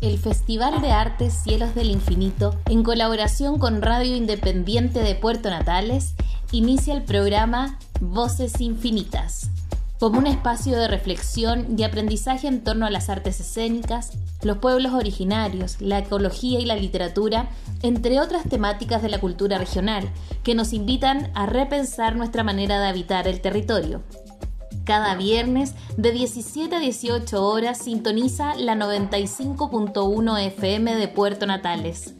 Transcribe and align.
el 0.00 0.18
Festival 0.18 0.80
de 0.80 0.92
Artes 0.92 1.34
Cielos 1.34 1.74
del 1.74 1.90
Infinito, 1.90 2.56
en 2.66 2.82
colaboración 2.82 3.58
con 3.58 3.82
Radio 3.82 4.16
Independiente 4.16 5.00
de 5.00 5.14
Puerto 5.14 5.50
Natales, 5.50 6.14
inicia 6.52 6.94
el 6.94 7.02
programa 7.02 7.78
Voces 8.00 8.62
Infinitas, 8.62 9.50
como 9.98 10.18
un 10.18 10.26
espacio 10.26 10.78
de 10.78 10.88
reflexión 10.88 11.78
y 11.78 11.82
aprendizaje 11.82 12.48
en 12.48 12.64
torno 12.64 12.86
a 12.86 12.90
las 12.90 13.10
artes 13.10 13.40
escénicas, 13.40 14.12
los 14.42 14.56
pueblos 14.56 14.94
originarios, 14.94 15.82
la 15.82 15.98
ecología 15.98 16.60
y 16.60 16.64
la 16.64 16.76
literatura, 16.76 17.50
entre 17.82 18.20
otras 18.20 18.44
temáticas 18.44 19.02
de 19.02 19.10
la 19.10 19.20
cultura 19.20 19.58
regional, 19.58 20.08
que 20.42 20.54
nos 20.54 20.72
invitan 20.72 21.30
a 21.34 21.44
repensar 21.44 22.16
nuestra 22.16 22.42
manera 22.42 22.80
de 22.80 22.88
habitar 22.88 23.28
el 23.28 23.42
territorio. 23.42 24.00
Cada 24.90 25.14
viernes 25.14 25.74
de 25.96 26.10
17 26.10 26.74
a 26.74 26.80
18 26.80 27.46
horas 27.46 27.78
sintoniza 27.78 28.56
la 28.56 28.74
95.1 28.74 30.46
FM 30.46 30.96
de 30.96 31.06
Puerto 31.06 31.46
Natales. 31.46 32.16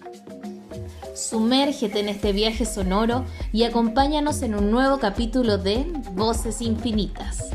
Sumérgete 1.17 1.99
en 1.99 2.09
este 2.09 2.31
viaje 2.31 2.65
sonoro 2.65 3.25
y 3.53 3.65
acompáñanos 3.65 4.43
en 4.43 4.55
un 4.55 4.71
nuevo 4.71 5.01
capítulo 5.01 5.59
de 5.59 5.85
Voces 6.13 6.63
Infinitas. 6.63 7.51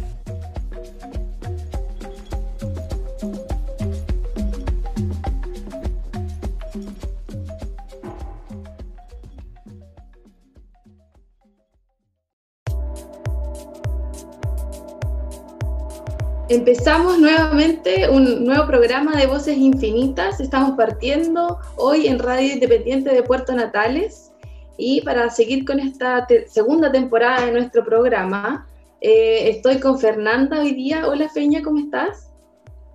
Empezamos 16.56 17.20
nuevamente 17.20 18.10
un 18.10 18.46
nuevo 18.46 18.66
programa 18.66 19.18
de 19.18 19.28
Voces 19.28 19.58
Infinitas. 19.58 20.40
Estamos 20.40 20.78
partiendo 20.78 21.60
hoy 21.76 22.08
en 22.08 22.18
Radio 22.18 22.54
Independiente 22.54 23.14
de 23.14 23.24
Puerto 23.24 23.52
Natales. 23.52 24.32
Y 24.78 25.02
para 25.02 25.30
seguir 25.30 25.66
con 25.66 25.82
esta 25.82 26.26
segunda 26.48 26.90
temporada 26.94 27.46
de 27.46 27.52
nuestro 27.52 27.84
programa, 27.84 28.66
eh, 29.02 29.50
estoy 29.50 29.82
con 29.82 30.00
Fernanda 30.00 30.62
hoy 30.62 30.72
día. 30.72 31.10
Hola 31.10 31.28
Feña, 31.28 31.62
¿cómo 31.62 31.78
estás? 31.78 32.32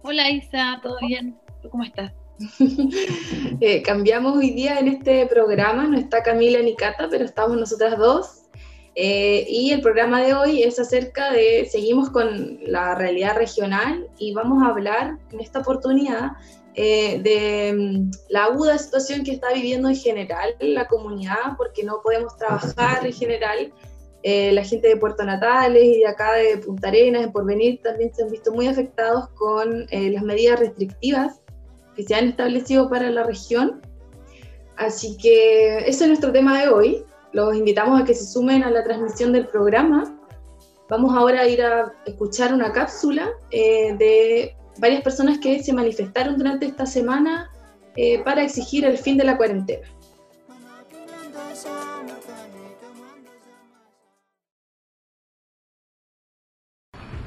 Hola 0.05 0.31
Isa, 0.31 0.81
¿todo 0.83 0.97
bien? 1.07 1.39
¿Tú 1.61 1.69
cómo 1.69 1.85
estás? 1.85 2.13
eh, 3.61 3.83
cambiamos 3.83 4.39
hoy 4.39 4.53
día 4.53 4.79
en 4.79 4.89
este 4.89 5.27
programa, 5.27 5.87
no 5.87 5.99
está 5.99 6.23
Camila 6.23 6.61
ni 6.63 6.75
Cata, 6.77 7.09
pero 7.11 7.27
estamos 7.27 7.59
nosotras 7.59 7.99
dos. 7.99 8.41
Eh, 8.95 9.47
y 9.49 9.71
el 9.71 9.81
programa 9.83 10.21
de 10.21 10.35
hoy 10.35 10.63
es 10.63 10.79
acerca 10.81 11.33
de, 11.33 11.69
seguimos 11.71 12.11
con 12.11 12.59
la 12.63 12.95
realidad 12.97 13.37
regional 13.37 14.09
y 14.19 14.35
vamos 14.35 14.63
a 14.63 14.69
hablar 14.69 15.17
en 15.31 15.41
esta 15.41 15.61
oportunidad 15.61 16.33
eh, 16.75 17.21
de 17.23 17.73
mm, 17.73 18.11
la 18.31 18.45
aguda 18.45 18.79
situación 18.79 19.23
que 19.23 19.33
está 19.33 19.53
viviendo 19.53 19.89
en 19.89 19.97
general 19.97 20.55
la 20.61 20.89
comunidad, 20.89 21.57
porque 21.57 21.85
no 21.85 22.01
podemos 22.03 22.37
trabajar 22.37 23.07
en 23.07 23.13
general. 23.13 23.73
Eh, 24.23 24.53
la 24.53 24.63
gente 24.63 24.87
de 24.87 24.99
Puerto 24.99 25.25
Natales 25.25 25.83
y 25.83 26.01
de 26.01 26.07
acá 26.07 26.35
de 26.35 26.59
Punta 26.59 26.89
Arenas, 26.89 27.23
de 27.23 27.31
Porvenir, 27.31 27.81
también 27.81 28.15
se 28.15 28.23
han 28.23 28.31
visto 28.31 28.53
muy 28.53 28.67
afectados 28.67 29.31
con 29.31 29.87
las 29.91 30.23
medidas 30.23 30.61
restrictivas 30.61 31.41
que 31.97 32.03
se 32.03 32.15
han 32.15 32.29
establecido 32.29 32.91
para 32.91 33.09
la 33.09 33.23
región. 33.23 33.81
Así 34.77 35.17
que 35.17 35.79
ese 35.79 36.05
es 36.05 36.09
nuestro 36.09 36.33
tema 36.33 36.61
de 36.61 36.69
hoy. 36.69 37.05
Los 37.33 37.55
invitamos 37.55 38.01
a 38.01 38.05
que 38.05 38.15
se 38.15 38.27
sumen 38.27 38.65
a 38.65 38.71
la 38.71 38.83
transmisión 38.83 39.33
del 39.33 39.47
programa. 39.47 40.17
Vamos 40.89 41.17
ahora 41.17 41.43
a 41.43 41.47
ir 41.47 41.63
a 41.63 41.93
escuchar 42.05 42.53
una 42.53 42.73
cápsula 42.73 43.29
eh, 43.53 43.95
de 43.97 44.57
varias 44.79 45.03
personas 45.03 45.39
que 45.39 45.63
se 45.63 45.73
manifestaron 45.73 46.37
durante 46.37 46.67
esta 46.67 46.87
semana 46.87 47.49
eh, 47.95 48.21
para 48.25 48.43
exigir 48.43 48.85
el 48.85 48.99
fin 48.99 49.17
de 49.17 49.25
la 49.25 49.37
cuarentena. 49.37 49.87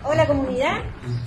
Hola 0.06 0.28
comunidad, 0.28 0.81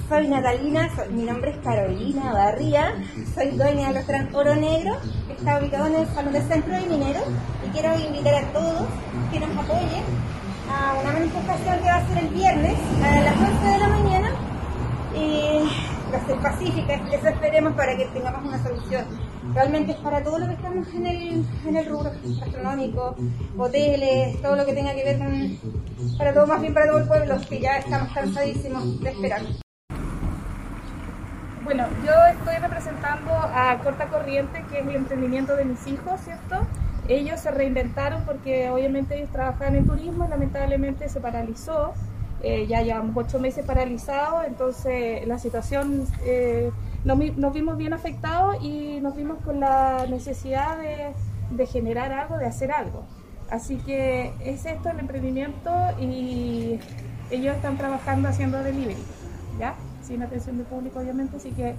soy 0.07 0.29
Natalina, 0.29 0.91
mi 1.11 1.23
nombre 1.23 1.53
es 1.53 1.57
Carolina 1.59 2.31
Barría, 2.35 2.95
soy 3.35 3.49
dueña 3.53 3.87
del 3.87 3.97
restaurante 3.97 4.37
Oro 4.37 4.55
Negro, 4.55 4.99
que 5.27 5.33
está 5.33 5.59
ubicado 5.59 5.87
en 5.87 5.95
el 5.95 6.07
Salón 6.09 6.35
del 6.35 6.43
Centro 6.43 6.75
de 6.75 6.81
Minero, 6.83 7.21
y 7.66 7.66
quiero 7.77 7.95
invitar 7.99 8.35
a 8.37 8.53
todos 8.53 8.89
que 9.31 9.39
nos 9.39 9.51
apoyen 9.51 10.03
a 10.73 10.95
una 10.99 11.13
manifestación 11.13 11.79
que 11.79 11.85
va 11.85 11.97
a 11.97 12.09
ser 12.09 12.19
el 12.19 12.29
viernes 12.29 12.75
a 13.05 13.21
las 13.21 13.37
11 13.37 13.67
de 13.67 13.79
la 13.79 13.89
mañana. 13.89 14.31
Y 15.15 15.69
va 16.11 16.19
a 16.19 16.27
ser 16.27 16.39
pacífica, 16.39 16.95
eso 16.95 17.29
esperemos 17.29 17.75
para 17.75 17.97
que 17.97 18.07
tengamos 18.07 18.45
una 18.45 18.63
solución 18.63 19.05
realmente 19.55 19.93
es 19.93 19.99
para 19.99 20.23
todo 20.23 20.39
lo 20.39 20.47
que 20.47 20.55
estamos 20.55 20.89
en 20.89 21.07
el, 21.07 21.45
en 21.67 21.77
el 21.77 21.87
rubro 21.87 22.11
gastronómico, 22.41 23.15
hoteles, 23.57 24.41
todo 24.43 24.57
lo 24.57 24.67
que 24.67 24.73
tenga 24.73 24.95
que 24.95 25.05
ver 25.05 25.19
con, 25.19 25.59
para 26.19 26.35
todo, 26.35 26.47
más 26.47 26.61
bien 26.61 26.75
para 26.75 26.89
todo 26.89 26.99
el 26.99 27.07
pueblo, 27.07 27.37
que 27.49 27.61
ya 27.61 27.79
estamos 27.79 28.13
cansadísimos 28.13 29.01
de 29.01 29.11
esperar. 29.11 29.43
Bueno, 31.65 31.87
yo 32.05 32.13
estoy 32.33 32.57
representando 32.57 33.31
a 33.33 33.79
Corta 33.83 34.09
Corriente, 34.09 34.65
que 34.71 34.81
es 34.81 34.87
el 34.87 34.97
emprendimiento 34.97 35.57
de 35.57 35.65
mis 35.65 35.87
hijos, 35.87 36.21
¿cierto? 36.21 36.67
Ellos 37.09 37.41
se 37.41 37.51
reinventaron 37.51 38.25
porque 38.25 38.71
obviamente 38.71 39.17
ellos 39.17 39.31
trabajaban 39.31 39.77
en 39.77 39.87
turismo 39.87 40.25
y 40.25 40.29
lamentablemente 40.29 41.09
se 41.09 41.21
paralizó. 41.21 41.93
Eh, 42.43 42.67
ya 42.67 42.83
llevamos 42.83 43.17
ocho 43.17 43.39
meses 43.39 43.65
paralizados, 43.65 44.45
entonces 44.47 45.27
la 45.27 45.39
situación 45.39 46.05
eh, 46.25 46.71
nos, 47.05 47.53
vimos 47.53 47.77
bien 47.77 47.93
afectados 47.93 48.63
y 48.63 49.01
nos 49.01 49.17
vimos 49.17 49.39
con 49.45 49.61
la 49.61 50.07
necesidad 50.09 50.77
de, 50.79 51.67
generar 51.67 52.13
algo, 52.13 52.37
de 52.37 52.47
hacer 52.47 52.73
algo. 52.73 53.05
Así 53.51 53.77
que 53.77 54.33
es 54.41 54.67
esto 54.67 54.91
el 54.91 54.99
emprendimiento 54.99 55.71
y 56.01 56.79
ellos 57.31 57.57
están 57.57 57.79
trabajando 57.79 58.29
haciendo 58.29 58.63
delivery, 58.63 58.97
¿ya? 59.59 59.75
Sin 60.03 60.23
atención 60.23 60.59
de 60.59 60.65
público, 60.65 60.99
obviamente, 60.99 61.37
así 61.37 61.53
que 61.53 61.75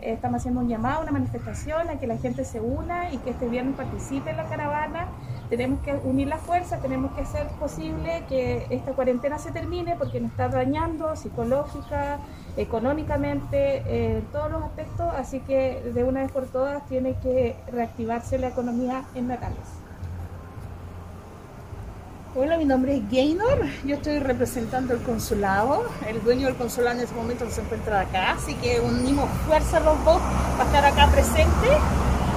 estamos 0.00 0.38
haciendo 0.38 0.60
un 0.60 0.68
llamado, 0.68 1.02
una 1.02 1.12
manifestación 1.12 1.88
a 1.88 1.98
que 1.98 2.06
la 2.06 2.16
gente 2.18 2.44
se 2.44 2.60
una 2.60 3.12
y 3.12 3.18
que 3.18 3.30
este 3.30 3.48
viernes 3.48 3.76
participe 3.76 4.30
en 4.30 4.36
la 4.36 4.44
caravana. 4.44 5.06
Tenemos 5.48 5.80
que 5.80 5.92
unir 5.92 6.28
las 6.28 6.40
fuerzas, 6.40 6.82
tenemos 6.82 7.12
que 7.12 7.22
hacer 7.22 7.46
posible 7.58 8.24
que 8.28 8.66
esta 8.70 8.92
cuarentena 8.92 9.38
se 9.38 9.50
termine 9.50 9.96
porque 9.96 10.20
nos 10.20 10.30
está 10.30 10.48
dañando 10.48 11.16
psicológica, 11.16 12.18
económicamente, 12.56 14.16
en 14.16 14.24
todos 14.26 14.50
los 14.50 14.62
aspectos, 14.62 15.06
así 15.16 15.40
que 15.40 15.80
de 15.94 16.04
una 16.04 16.20
vez 16.20 16.32
por 16.32 16.46
todas 16.46 16.84
tiene 16.86 17.14
que 17.22 17.56
reactivarse 17.72 18.38
la 18.38 18.48
economía 18.48 19.04
en 19.14 19.28
Natales. 19.28 19.77
Hola, 22.34 22.58
mi 22.58 22.66
nombre 22.66 22.94
es 22.94 23.10
Gaynor, 23.10 23.64
yo 23.86 23.94
estoy 23.96 24.18
representando 24.18 24.92
el 24.92 25.00
consulado, 25.00 25.86
el 26.06 26.22
dueño 26.22 26.46
del 26.46 26.56
consulado 26.56 26.96
en 26.96 27.04
este 27.04 27.16
momento 27.16 27.48
se 27.50 27.62
encuentra 27.62 28.00
acá, 28.00 28.32
así 28.32 28.54
que 28.56 28.80
unimos 28.80 29.30
fuerzas 29.46 29.82
los 29.82 30.04
dos 30.04 30.20
para 30.58 30.64
estar 30.64 30.84
acá 30.84 31.10
presentes, 31.10 31.78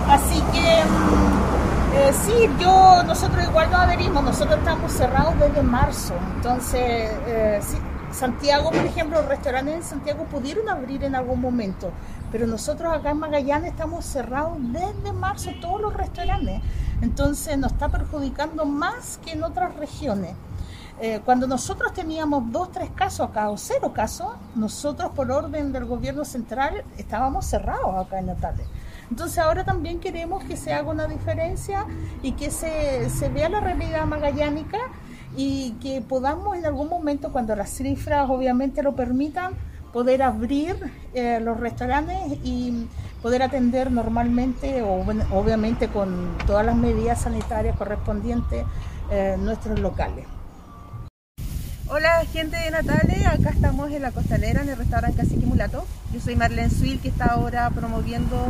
así 0.07 0.41
que 0.53 0.84
mm, 0.85 1.97
eh, 1.97 2.13
sí, 2.13 2.50
yo, 2.57 3.03
nosotros 3.03 3.44
igual 3.44 3.69
nos 3.69 3.81
adherimos, 3.81 4.24
nosotros 4.24 4.59
estamos 4.59 4.94
cerrados 4.94 5.38
desde 5.38 5.62
marzo, 5.62 6.13
entonces 6.38 7.12
eh, 7.28 7.59
sí, 7.62 7.78
Santiago, 8.13 8.72
por 8.72 8.85
ejemplo, 8.85 9.19
los 9.19 9.28
restaurantes 9.28 9.75
en 9.75 9.84
Santiago 9.84 10.23
pudieron 10.23 10.69
abrir 10.69 11.03
en 11.03 11.16
algún 11.16 11.41
momento, 11.41 11.91
pero 12.31 12.47
nosotros 12.47 12.94
acá 12.94 13.12
en 13.12 13.19
Magallanes 13.19 13.72
estamos 13.72 14.06
cerrados 14.06 14.53
desde 14.58 15.12
marzo, 15.12 15.52
todos 15.59 15.81
los 15.81 15.94
restaurantes. 15.94 16.62
Entonces 17.01 17.57
nos 17.57 17.72
está 17.73 17.89
perjudicando 17.89 18.66
más 18.66 19.19
que 19.23 19.31
en 19.31 19.44
otras 19.44 19.75
regiones. 19.75 20.35
Eh, 21.03 21.19
cuando 21.25 21.47
nosotros 21.47 21.94
teníamos 21.94 22.51
dos, 22.51 22.72
tres 22.72 22.91
casos 22.91 23.28
acá 23.29 23.50
o 23.50 23.57
cero 23.57 23.91
casos, 23.91 24.34
nosotros 24.53 25.11
por 25.16 25.31
orden 25.31 25.72
del 25.73 25.85
gobierno 25.85 26.23
central 26.23 26.84
estábamos 26.97 27.46
cerrados 27.46 28.05
acá 28.05 28.20
en 28.20 28.28
Natales. 28.28 28.67
Entonces 29.09 29.40
ahora 29.40 29.66
también 29.66 29.99
queremos 29.99 30.43
que 30.43 30.55
se 30.55 30.72
haga 30.72 30.91
una 30.91 31.08
diferencia 31.08 31.85
y 32.22 32.34
que 32.34 32.52
se, 32.52 33.29
vea 33.34 33.49
la 33.49 33.59
realidad 33.59 34.05
magallánica 34.05 34.78
y 35.35 35.72
que 35.81 36.02
podamos 36.02 36.55
en 36.55 36.66
algún 36.67 36.87
momento, 36.87 37.31
cuando 37.31 37.55
las 37.55 37.72
cifras 37.72 38.29
obviamente 38.29 38.84
lo 38.84 38.96
permitan, 38.96 39.53
poder 39.91 40.22
abrir 40.22 40.93
eh, 41.14 41.40
los 41.41 41.59
restaurantes 41.59 42.16
y 42.43 42.87
poder 43.22 43.44
atender 43.44 43.91
normalmente, 43.91 44.82
o, 44.82 45.06
obviamente 45.32 45.88
con 45.88 46.38
todas 46.46 46.66
las 46.66 46.76
medidas 46.76 47.22
sanitarias 47.22 47.78
correspondientes, 47.78 48.66
eh, 49.12 49.35
nuestros 49.40 49.79
locales. 49.79 50.26
Hola 51.88 52.23
gente 52.32 52.58
de 52.58 52.72
Natales, 52.72 53.28
acá 53.28 53.50
estamos 53.50 53.91
en 53.91 54.02
la 54.02 54.12
costanera 54.12 54.62
en 54.62 54.70
el 54.70 54.78
restaurante 54.78 55.18
Cacique 55.18 55.46
Mulato. 55.46 55.85
Yo 56.14 56.22
soy 56.22 56.38
Marlene 56.38 56.70
Suil 56.70 57.02
que 57.02 57.09
está 57.09 57.26
ahora 57.26 57.70
promoviendo 57.70 58.50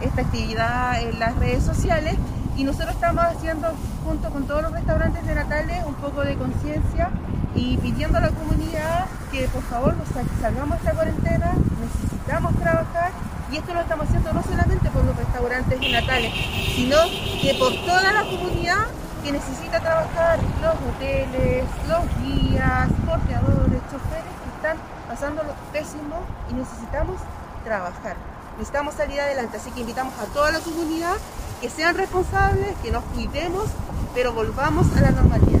esta 0.00 0.22
actividad 0.22 1.02
en 1.02 1.18
las 1.18 1.36
redes 1.36 1.64
sociales 1.64 2.14
y 2.56 2.62
nosotros 2.62 2.94
estamos 2.94 3.24
haciendo 3.24 3.74
junto 4.04 4.30
con 4.30 4.46
todos 4.46 4.62
los 4.62 4.72
restaurantes 4.72 5.26
de 5.26 5.34
Natales 5.34 5.84
un 5.84 5.94
poco 5.94 6.22
de 6.22 6.36
conciencia 6.36 7.10
y 7.56 7.76
pidiendo 7.78 8.18
a 8.18 8.20
la 8.20 8.28
comunidad 8.28 9.06
que 9.32 9.48
por 9.48 9.62
favor 9.62 9.96
salgamos 10.40 10.70
de 10.70 10.76
esta 10.76 10.92
cuarentena, 10.92 11.54
necesitamos 11.80 12.54
trabajar 12.54 13.10
y 13.50 13.56
esto 13.56 13.74
lo 13.74 13.80
estamos 13.80 14.06
haciendo 14.06 14.32
no 14.32 14.42
solamente 14.42 14.90
por 14.90 15.04
los 15.04 15.16
restaurantes 15.16 15.80
y 15.80 15.92
natales, 15.92 16.32
sino 16.74 16.96
que 17.40 17.54
por 17.58 17.72
toda 17.84 18.12
la 18.12 18.22
comunidad 18.22 18.86
que 19.22 19.32
necesita 19.32 19.80
trabajar, 19.80 20.38
los 20.62 20.74
hoteles, 20.74 21.64
los 21.88 22.04
guías, 22.22 22.88
porteadores, 23.04 23.80
choferes 23.90 24.34
que 24.42 24.56
están 24.56 24.76
pasando 25.08 25.42
lo 25.42 25.54
pésimo 25.72 26.20
y 26.50 26.54
necesitamos 26.54 27.20
trabajar. 27.64 28.16
Necesitamos 28.52 28.94
salir 28.94 29.20
adelante, 29.20 29.58
así 29.58 29.70
que 29.70 29.80
invitamos 29.80 30.14
a 30.18 30.24
toda 30.32 30.50
la 30.50 30.60
comunidad 30.60 31.16
que 31.60 31.68
sean 31.68 31.96
responsables, 31.96 32.74
que 32.82 32.90
nos 32.90 33.04
cuidemos, 33.04 33.66
pero 34.14 34.32
volvamos 34.32 34.86
a 34.96 35.00
la 35.00 35.10
normalidad. 35.10 35.60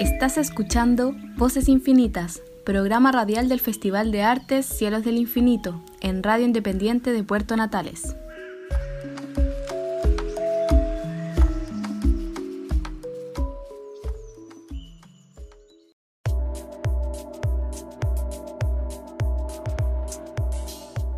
Estás 0.00 0.38
escuchando 0.38 1.12
Voces 1.36 1.68
Infinitas, 1.68 2.40
programa 2.64 3.12
radial 3.12 3.48
del 3.48 3.60
Festival 3.60 4.10
de 4.10 4.22
Artes 4.22 4.64
Cielos 4.64 5.04
del 5.04 5.18
Infinito, 5.18 5.84
en 6.00 6.22
Radio 6.22 6.46
Independiente 6.46 7.12
de 7.12 7.22
Puerto 7.22 7.56
Natales. 7.56 8.16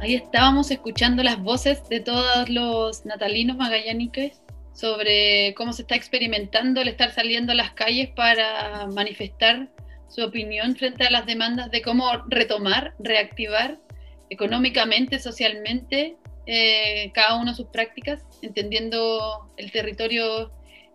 Ahí 0.01 0.15
estábamos 0.15 0.71
escuchando 0.71 1.23
las 1.23 1.41
voces 1.41 1.89
de 1.89 2.01
todos 2.01 2.49
los 2.49 3.07
natalinos 3.07 3.57
magallánicos 3.57 4.33
sobre 4.73 5.55
cómo 5.55 5.73
se 5.73 5.83
está 5.83 5.95
experimentando 5.95 6.81
el 6.81 6.89
estar 6.89 7.13
saliendo 7.13 7.53
a 7.53 7.55
las 7.57 7.71
calles 7.71 8.11
para 8.11 8.87
manifestar 8.89 9.69
su 10.09 10.23
opinión 10.25 10.77
frente 10.77 11.05
a 11.05 11.11
las 11.11 11.27
demandas 11.27 11.71
de 11.71 11.83
cómo 11.83 12.11
retomar, 12.29 12.95
reactivar 12.99 13.79
económicamente, 14.31 15.19
socialmente, 15.19 16.17
eh, 16.47 17.11
cada 17.13 17.37
uno 17.41 17.55
sus 17.55 17.67
prácticas, 17.67 18.25
entendiendo 18.43 19.51
el 19.57 19.73
territorio 19.73 20.53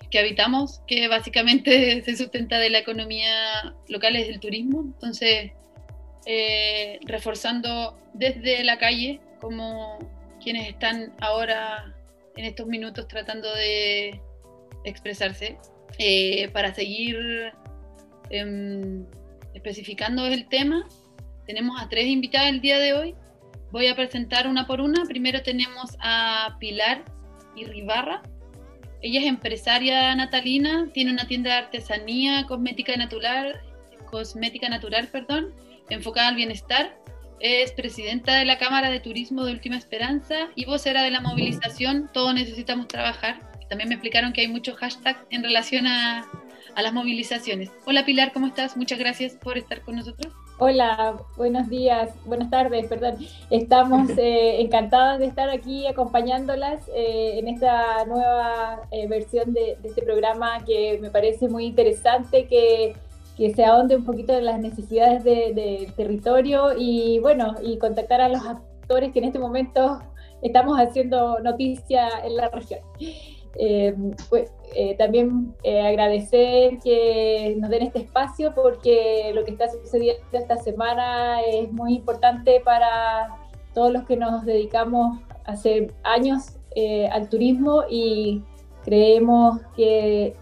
que 0.10 0.20
habitamos, 0.20 0.82
que 0.88 1.08
básicamente 1.08 2.02
se 2.06 2.16
sustenta 2.16 2.60
de 2.60 2.70
la 2.70 2.80
economía 2.80 3.76
local, 3.88 4.16
es 4.16 4.30
el 4.30 4.40
turismo. 4.40 4.82
Entonces, 4.82 5.52
eh, 6.26 7.00
reforzando 7.04 7.98
desde 8.14 8.64
la 8.64 8.78
calle, 8.78 9.20
como 9.40 9.98
quienes 10.44 10.68
están 10.70 11.14
ahora 11.22 11.96
en 12.36 12.46
estos 12.46 12.68
minutos 12.68 13.08
tratando 13.08 13.54
de 13.54 14.20
expresarse, 14.84 15.58
eh, 15.98 16.50
para 16.50 16.74
seguir 16.74 17.54
em, 18.32 19.06
especificando 19.54 20.26
el 20.26 20.48
tema. 20.48 20.88
Tenemos 21.46 21.82
a 21.82 21.90
tres 21.90 22.08
invitadas 22.08 22.50
el 22.50 22.62
día 22.62 22.80
de 22.80 22.94
hoy. 22.94 23.16
Voy 23.72 23.88
a 23.88 23.96
presentar 23.96 24.48
una 24.48 24.68
por 24.68 24.82
una. 24.82 25.06
Primero 25.06 25.42
tenemos 25.44 25.96
a 26.00 26.58
Pilar 26.60 27.04
Irribarra. 27.56 28.22
Ella 29.02 29.20
es 29.22 29.26
empresaria 29.26 30.16
natalina, 30.16 30.90
tiene 30.94 31.12
una 31.12 31.26
tienda 31.26 31.52
de 31.52 31.58
artesanía, 31.58 32.46
cosmética 32.48 32.96
natural, 32.96 33.60
cosmética 34.10 34.70
natural, 34.70 35.08
perdón, 35.08 35.54
enfocada 35.90 36.30
al 36.30 36.36
bienestar. 36.36 36.96
Es 37.40 37.72
presidenta 37.72 38.36
de 38.36 38.46
la 38.46 38.60
Cámara 38.60 38.92
de 38.92 39.00
Turismo 39.00 39.44
de 39.44 39.54
Última 39.54 39.76
Esperanza 39.76 40.50
y 40.56 40.66
vocera 40.66 41.02
de 41.02 41.10
la 41.10 41.22
movilización 41.22 42.12
Todos 42.14 42.36
Necesitamos 42.36 42.88
Trabajar. 42.88 43.40
También 43.68 43.90
me 43.90 43.96
explicaron 43.96 44.34
que 44.34 44.42
hay 44.42 44.48
muchos 44.48 44.78
hashtags 44.78 45.26
en 45.32 45.44
relación 45.44 45.88
a, 45.88 46.30
a 46.76 46.82
las 46.82 46.94
movilizaciones. 46.94 47.70
Hola 47.86 48.06
Pilar, 48.06 48.32
¿cómo 48.34 48.48
estás? 48.48 48.78
Muchas 48.78 49.00
gracias 49.00 49.34
por 49.34 49.58
estar 49.58 49.82
con 49.82 49.96
nosotros. 49.96 50.34
Hola, 50.60 51.18
buenos 51.38 51.70
días, 51.70 52.12
buenas 52.26 52.50
tardes, 52.50 52.88
perdón. 52.88 53.16
Estamos 53.50 54.10
eh, 54.18 54.62
encantadas 54.62 55.20
de 55.20 55.26
estar 55.26 55.50
aquí 55.50 55.88
acompañándolas 55.88 56.88
eh, 56.96 57.40
en 57.40 57.48
esta 57.48 58.06
nueva 58.06 58.82
eh, 58.92 59.08
versión 59.08 59.54
de, 59.54 59.78
de, 59.82 59.90
este 59.90 60.02
programa 60.04 60.64
que 60.66 61.00
me 61.02 61.10
parece 61.10 61.48
muy 61.50 61.66
interesante, 61.66 62.48
que 62.48 62.96
que 63.38 63.54
se 63.54 63.66
ahonde 63.66 63.96
un 63.96 64.06
poquito 64.06 64.34
en 64.34 64.46
las 64.46 64.60
necesidades 64.60 65.24
del 65.24 65.56
de 65.56 65.92
territorio 65.96 66.78
y 66.78 67.20
bueno, 67.20 67.56
y 67.64 67.78
contactar 67.78 68.22
a 68.22 68.30
los 68.30 68.46
actores 68.46 69.12
que 69.14 69.20
en 69.20 69.26
este 69.26 69.40
momento 69.40 70.00
estamos 70.42 70.78
haciendo 70.78 71.40
noticia 71.40 72.08
en 72.24 72.36
la 72.36 72.50
región. 72.50 72.82
Eh, 73.56 73.96
pues, 74.30 74.52
eh, 74.76 74.96
también 74.98 75.54
eh, 75.64 75.82
agradecer 75.82 76.80
que 76.84 77.56
nos 77.60 77.70
den 77.70 77.84
este 77.84 78.00
espacio 78.00 78.54
porque 78.54 79.32
lo 79.34 79.44
que 79.44 79.52
está 79.52 79.70
sucediendo 79.70 80.22
esta 80.32 80.58
semana 80.58 81.42
es 81.42 81.72
muy 81.72 81.96
importante 81.96 82.62
para 82.64 83.30
todos 83.74 83.92
los 83.92 84.04
que 84.04 84.18
nos 84.18 84.46
dedicamos 84.46 85.20
hace 85.46 85.92
años 86.04 86.58
al 87.12 87.28
turismo 87.28 87.84
y 87.90 88.42
creemos 88.86 89.60
que 89.76 90.36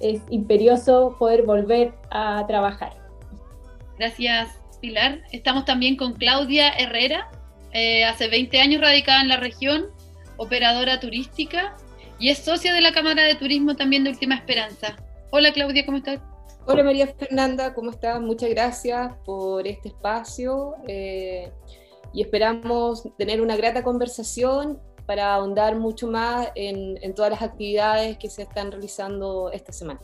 es 0.00 0.22
imperioso 0.30 1.16
poder 1.18 1.42
volver 1.42 1.92
a 2.10 2.44
trabajar. 2.46 2.92
Gracias, 3.98 4.58
Pilar. 4.80 5.22
Estamos 5.30 5.64
también 5.64 5.96
con 5.96 6.14
Claudia 6.14 6.70
Herrera, 6.70 7.30
eh, 7.72 8.04
hace 8.04 8.28
20 8.28 8.60
años 8.60 8.80
radicada 8.80 9.20
en 9.20 9.28
la 9.28 9.36
región, 9.36 9.88
operadora 10.38 11.00
turística 11.00 11.76
y 12.20 12.28
es 12.28 12.38
socia 12.38 12.74
de 12.74 12.82
la 12.82 12.92
Cámara 12.92 13.24
de 13.24 13.34
Turismo 13.34 13.74
también 13.74 14.04
de 14.04 14.10
Última 14.10 14.34
Esperanza. 14.34 14.94
Hola 15.30 15.52
Claudia, 15.52 15.86
¿cómo 15.86 15.96
estás? 15.96 16.20
Hola 16.66 16.84
María 16.84 17.06
Fernanda, 17.06 17.72
¿cómo 17.72 17.90
estás? 17.90 18.20
Muchas 18.20 18.50
gracias 18.50 19.14
por 19.24 19.66
este 19.66 19.88
espacio 19.88 20.74
eh, 20.86 21.50
y 22.12 22.20
esperamos 22.20 23.08
tener 23.16 23.40
una 23.40 23.56
grata 23.56 23.82
conversación 23.82 24.78
para 25.06 25.34
ahondar 25.34 25.76
mucho 25.76 26.08
más 26.08 26.50
en, 26.54 27.14
todas 27.14 27.30
las 27.32 27.42
actividades 27.42 28.18
que 28.18 28.28
se 28.28 28.42
están 28.42 28.70
realizando 28.70 29.50
esta 29.50 29.72
semana. 29.72 30.00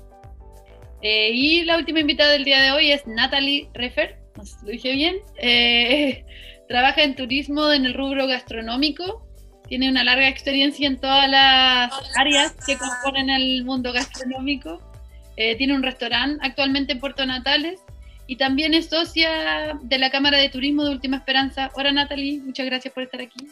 Eh, 1.03 1.31
y 1.35 1.65
la 1.65 1.77
última 1.77 2.01
invitada 2.01 2.33
del 2.33 2.45
día 2.45 2.63
de 2.63 2.73
hoy 2.73 2.93
es 2.93 3.07
Natalie 3.07 3.69
Refer, 3.75 4.19
no 4.37 4.47
sé 4.47 4.59
si 4.59 4.65
lo 4.65 4.73
dije 4.73 4.93
bien. 4.93 5.17
Eh, 5.37 6.25
trabaja 6.69 7.03
en 7.03 7.15
turismo 7.15 7.71
en 7.71 7.85
el 7.85 7.93
rubro 7.93 8.27
gastronómico, 8.27 9.26
tiene 9.69 9.91
una 9.91 10.05
larga 10.05 10.29
experiencia 10.29 10.87
en 10.87 10.99
todas 10.99 11.29
las 11.29 11.93
áreas 12.17 12.55
que 12.67 12.77
componen 12.77 13.31
el 13.31 13.65
mundo 13.65 13.93
gastronómico. 13.93 14.81
Eh, 15.37 15.57
tiene 15.57 15.75
un 15.75 15.83
restaurante 15.83 16.39
actualmente 16.47 16.93
en 16.93 17.01
Puerto 17.01 17.27
Natales 17.27 17.81
y 18.27 18.37
también 18.37 18.75
es 18.75 18.89
socia 18.89 19.79
de 19.83 19.99
la 19.99 20.11
Cámara 20.11 20.39
de 20.39 20.49
Turismo 20.49 20.85
de 20.85 20.91
Última 20.91 21.19
Esperanza. 21.19 21.71
Hola 21.75 21.93
Natalie, 21.93 22.41
muchas 22.41 22.67
gracias 22.67 22.93
por 22.95 23.03
estar 23.03 23.21
aquí. 23.21 23.49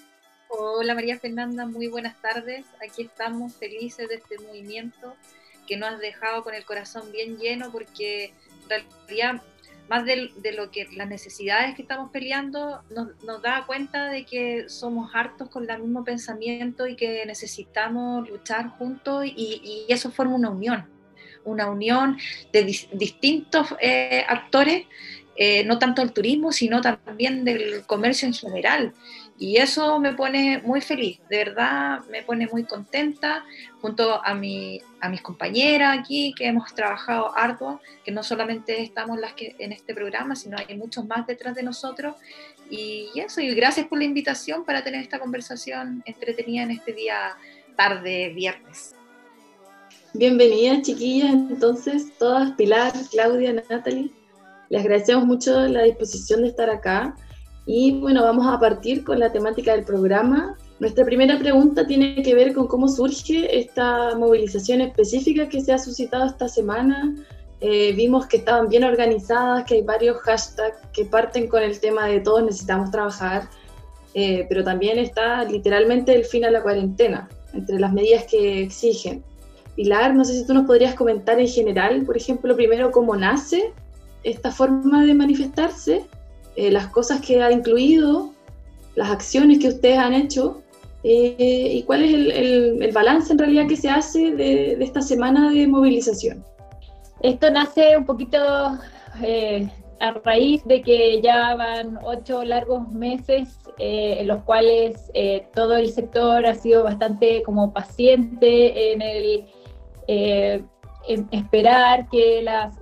Hola 0.48 0.94
María 0.94 1.18
Fernanda, 1.18 1.66
muy 1.66 1.88
buenas 1.88 2.20
tardes. 2.20 2.64
Aquí 2.86 3.02
estamos 3.02 3.54
felices 3.54 4.08
de 4.08 4.16
este 4.16 4.38
movimiento 4.38 5.14
que 5.66 5.76
nos 5.76 5.94
has 5.94 6.00
dejado 6.00 6.44
con 6.44 6.54
el 6.54 6.64
corazón 6.64 7.10
bien 7.12 7.38
lleno 7.38 7.70
porque 7.72 8.32
en 8.62 8.68
realidad 8.68 9.42
más 9.88 10.04
de, 10.04 10.30
lo 10.56 10.70
que 10.70 10.88
las 10.96 11.08
necesidades 11.08 11.74
que 11.74 11.82
estamos 11.82 12.10
peleando 12.10 12.82
nos, 12.90 13.42
da 13.42 13.64
cuenta 13.66 14.08
de 14.08 14.24
que 14.24 14.68
somos 14.68 15.14
hartos 15.14 15.48
con 15.50 15.68
el 15.68 15.80
mismo 15.80 16.04
pensamiento 16.04 16.86
y 16.86 16.96
que 16.96 17.24
necesitamos 17.26 18.28
luchar 18.28 18.68
juntos 18.78 19.24
y, 19.26 19.84
eso 19.88 20.10
forma 20.10 20.34
una 20.34 20.50
unión, 20.50 20.86
una 21.44 21.70
unión 21.70 22.18
de 22.52 22.64
distintos 22.64 23.74
eh, 23.80 24.24
actores, 24.26 24.86
eh, 25.36 25.64
no 25.64 25.78
tanto 25.78 26.00
del 26.00 26.12
turismo, 26.12 26.52
sino 26.52 26.80
también 26.80 27.44
del 27.44 27.84
comercio 27.86 28.26
en 28.26 28.34
general. 28.34 28.94
Y 29.36 29.56
eso 29.56 29.98
me 29.98 30.12
pone 30.12 30.62
muy 30.64 30.80
feliz, 30.80 31.18
de 31.28 31.38
verdad 31.38 32.00
me 32.08 32.22
pone 32.22 32.46
muy 32.46 32.64
contenta, 32.64 33.44
junto 33.80 34.24
a, 34.24 34.32
mi, 34.32 34.80
a 35.00 35.08
mis 35.08 35.22
compañeras 35.22 35.98
aquí 35.98 36.32
que 36.36 36.46
hemos 36.46 36.72
trabajado 36.72 37.36
arduo, 37.36 37.80
que 38.04 38.12
no 38.12 38.22
solamente 38.22 38.80
estamos 38.80 39.18
las 39.18 39.34
que 39.34 39.56
en 39.58 39.72
este 39.72 39.92
programa, 39.92 40.36
sino 40.36 40.56
hay 40.56 40.76
muchos 40.76 41.04
más 41.06 41.26
detrás 41.26 41.56
de 41.56 41.64
nosotros. 41.64 42.14
Y 42.70 43.10
eso, 43.16 43.40
y 43.40 43.52
gracias 43.54 43.88
por 43.88 43.98
la 43.98 44.04
invitación 44.04 44.64
para 44.64 44.84
tener 44.84 45.02
esta 45.02 45.18
conversación 45.18 46.02
entretenida 46.06 46.62
en 46.62 46.70
este 46.70 46.92
día 46.92 47.36
tarde, 47.76 48.32
viernes. 48.34 48.94
Bienvenidas 50.12 50.82
chiquillas, 50.82 51.32
entonces, 51.32 52.16
todas, 52.18 52.52
Pilar, 52.52 52.92
Claudia, 53.10 53.52
Natalie. 53.68 54.12
Les 54.70 54.80
agradecemos 54.80 55.26
mucho 55.26 55.66
la 55.66 55.82
disposición 55.82 56.42
de 56.42 56.48
estar 56.48 56.70
acá. 56.70 57.16
Y 57.66 57.92
bueno, 57.92 58.22
vamos 58.22 58.46
a 58.46 58.60
partir 58.60 59.04
con 59.04 59.18
la 59.18 59.32
temática 59.32 59.72
del 59.72 59.84
programa. 59.84 60.56
Nuestra 60.80 61.04
primera 61.04 61.38
pregunta 61.38 61.86
tiene 61.86 62.22
que 62.22 62.34
ver 62.34 62.52
con 62.52 62.66
cómo 62.66 62.88
surge 62.88 63.58
esta 63.58 64.14
movilización 64.16 64.82
específica 64.82 65.48
que 65.48 65.62
se 65.62 65.72
ha 65.72 65.78
suscitado 65.78 66.26
esta 66.26 66.48
semana. 66.48 67.14
Eh, 67.60 67.92
vimos 67.94 68.26
que 68.26 68.38
estaban 68.38 68.68
bien 68.68 68.84
organizadas, 68.84 69.64
que 69.64 69.76
hay 69.76 69.82
varios 69.82 70.18
hashtags 70.18 70.76
que 70.92 71.06
parten 71.06 71.48
con 71.48 71.62
el 71.62 71.80
tema 71.80 72.06
de 72.06 72.20
todos 72.20 72.42
necesitamos 72.42 72.90
trabajar, 72.90 73.48
eh, 74.12 74.44
pero 74.48 74.62
también 74.62 74.98
está 74.98 75.44
literalmente 75.44 76.14
el 76.14 76.24
fin 76.24 76.44
a 76.44 76.50
la 76.50 76.62
cuarentena, 76.62 77.28
entre 77.54 77.80
las 77.80 77.92
medidas 77.92 78.24
que 78.24 78.62
exigen. 78.62 79.24
Pilar, 79.76 80.14
no 80.14 80.24
sé 80.24 80.34
si 80.34 80.46
tú 80.46 80.52
nos 80.52 80.66
podrías 80.66 80.94
comentar 80.94 81.40
en 81.40 81.48
general, 81.48 82.02
por 82.04 82.16
ejemplo, 82.16 82.54
primero 82.54 82.90
cómo 82.90 83.16
nace 83.16 83.72
esta 84.22 84.52
forma 84.52 85.06
de 85.06 85.14
manifestarse 85.14 86.04
eh, 86.56 86.70
las 86.70 86.88
cosas 86.88 87.20
que 87.20 87.42
ha 87.42 87.50
incluido, 87.50 88.32
las 88.94 89.10
acciones 89.10 89.58
que 89.58 89.68
ustedes 89.68 89.98
han 89.98 90.14
hecho 90.14 90.62
eh, 91.06 91.36
y 91.38 91.82
cuál 91.82 92.02
es 92.02 92.14
el, 92.14 92.90
balance 92.92 93.30
en 93.30 93.38
realidad 93.38 93.68
que 93.68 93.76
se 93.76 93.90
hace 93.90 94.34
de, 94.34 94.72
esta 94.82 95.02
semana 95.02 95.50
de 95.50 95.66
movilización. 95.66 96.42
Esto 97.20 97.50
nace 97.50 97.96
un 97.98 98.06
poquito 98.06 98.38
eh, 99.22 99.68
a 100.00 100.12
raíz 100.12 100.64
de 100.64 100.80
que 100.80 101.20
ya 101.20 101.54
van 101.56 101.98
ocho 102.02 102.42
largos 102.42 102.88
meses 102.90 103.58
eh, 103.78 104.16
en 104.20 104.28
los 104.28 104.42
cuales 104.44 105.10
todo 105.54 105.76
el 105.76 105.90
sector 105.90 106.46
ha 106.46 106.54
sido 106.54 106.84
bastante 106.84 107.42
como 107.42 107.72
paciente 107.72 108.92
en 108.92 109.02
el 109.02 109.44
esperar 111.30 112.08
que 112.08 112.42
las, 112.42 112.74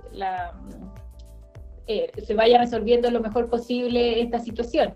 se 1.85 2.33
vaya 2.33 2.57
resolviendo 2.57 3.11
lo 3.11 3.19
mejor 3.19 3.49
posible 3.49 4.21
esta 4.21 4.39
situación 4.39 4.93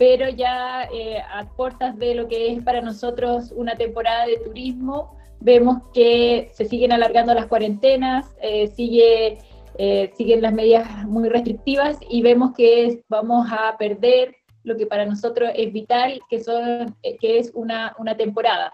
pero 0.00 0.30
ya 0.30 0.88
eh, 0.90 1.18
a 1.30 1.46
puertas 1.56 1.98
de 1.98 2.14
lo 2.14 2.26
que 2.26 2.50
es 2.50 2.64
para 2.64 2.80
nosotros 2.80 3.52
una 3.54 3.76
temporada 3.76 4.24
de 4.24 4.38
turismo, 4.38 5.14
vemos 5.40 5.82
que 5.92 6.50
se 6.54 6.64
siguen 6.64 6.92
alargando 6.92 7.34
las 7.34 7.48
cuarentenas, 7.48 8.34
eh, 8.40 8.68
sigue, 8.68 9.36
eh, 9.76 10.10
siguen 10.16 10.40
las 10.40 10.54
medidas 10.54 11.04
muy 11.04 11.28
restrictivas 11.28 11.98
y 12.08 12.22
vemos 12.22 12.54
que 12.56 13.02
vamos 13.10 13.46
a 13.52 13.76
perder 13.76 14.36
lo 14.64 14.74
que 14.78 14.86
para 14.86 15.04
nosotros 15.04 15.50
es 15.54 15.70
vital, 15.70 16.18
que, 16.30 16.42
son, 16.42 16.96
que 17.02 17.38
es 17.38 17.52
una, 17.52 17.94
una 17.98 18.16
temporada. 18.16 18.72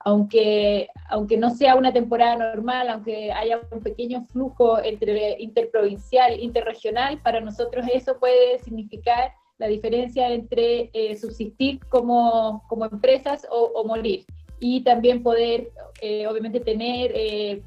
Aunque, 0.00 0.88
aunque 1.08 1.36
no 1.36 1.50
sea 1.50 1.74
una 1.74 1.92
temporada 1.92 2.36
normal, 2.36 2.88
aunque 2.88 3.32
haya 3.32 3.60
un 3.70 3.80
pequeño 3.80 4.24
flujo 4.26 4.82
entre 4.82 5.36
interprovincial, 5.40 6.38
interregional, 6.40 7.20
para 7.20 7.40
nosotros 7.40 7.84
eso 7.92 8.18
puede 8.18 8.58
significar 8.60 9.32
la 9.58 9.66
diferencia 9.66 10.28
entre 10.32 10.90
eh, 10.92 11.16
subsistir 11.16 11.80
como, 11.88 12.64
como 12.68 12.84
empresas 12.86 13.46
o, 13.50 13.84
morir. 13.84 14.24
Y 14.60 14.82
también 14.82 15.22
poder, 15.22 15.70
eh, 16.00 16.26
obviamente, 16.26 16.60
tener, 16.60 17.12
eh, 17.14 17.62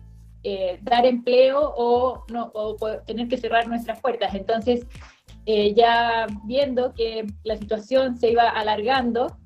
dar 0.82 1.06
empleo 1.06 1.74
o, 1.76 2.26
no, 2.30 2.50
o 2.54 2.76
tener 3.06 3.28
que 3.28 3.38
cerrar 3.38 3.68
nuestras 3.68 4.02
puertas. 4.02 4.34
Entonces, 4.34 4.86
ya 5.46 6.28
viendo 6.46 6.94
que 6.94 7.26
la 7.44 7.58
situación 7.58 8.16
se 8.16 8.32
iba 8.32 8.48
alargando 8.48 9.38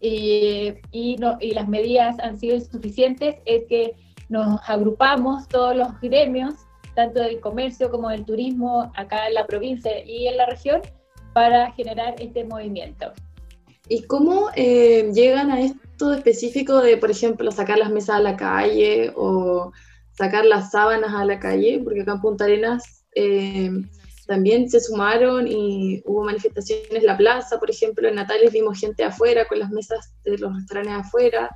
y, 0.00 1.16
no, 1.18 1.36
y 1.40 1.52
las 1.52 1.68
medidas 1.68 2.18
han 2.20 2.38
sido 2.38 2.56
insuficientes, 2.56 3.36
es 3.44 3.64
que 3.68 3.94
nos 4.28 4.60
agrupamos 4.68 5.46
todos 5.48 5.76
los 5.76 5.88
gremios, 6.00 6.54
tanto 6.94 7.20
del 7.20 7.40
comercio 7.40 7.90
como 7.90 8.08
del 8.08 8.24
turismo, 8.24 8.90
acá 8.96 9.28
en 9.28 9.34
la 9.34 9.46
provincia 9.46 10.04
y 10.04 10.26
en 10.26 10.36
la 10.36 10.46
región, 10.46 10.80
para 11.32 11.72
generar 11.72 12.14
este 12.18 12.44
movimiento. 12.44 13.12
¿Y 13.88 14.02
cómo 14.04 14.50
eh, 14.54 15.10
llegan 15.12 15.50
a 15.50 15.60
esto 15.60 16.12
específico 16.12 16.80
de, 16.80 16.96
por 16.96 17.10
ejemplo, 17.10 17.50
sacar 17.50 17.78
las 17.78 17.90
mesas 17.90 18.16
a 18.16 18.20
la 18.20 18.36
calle 18.36 19.12
o 19.16 19.72
sacar 20.12 20.44
las 20.44 20.70
sábanas 20.70 21.12
a 21.12 21.24
la 21.24 21.40
calle? 21.40 21.80
Porque 21.82 22.02
acá 22.02 22.12
en 22.12 22.20
Punta 22.20 22.44
Arenas 22.44 23.04
eh, 23.16 23.70
también 24.30 24.70
se 24.70 24.80
sumaron 24.80 25.46
y 25.48 26.02
hubo 26.06 26.24
manifestaciones 26.24 26.88
en 26.90 27.06
la 27.06 27.16
plaza, 27.16 27.58
por 27.58 27.68
ejemplo, 27.68 28.08
en 28.08 28.14
Natales 28.14 28.52
vimos 28.52 28.78
gente 28.78 29.02
afuera 29.02 29.46
con 29.48 29.58
las 29.58 29.70
mesas 29.70 30.14
de 30.24 30.38
los 30.38 30.54
restaurantes 30.54 30.94
afuera. 30.94 31.50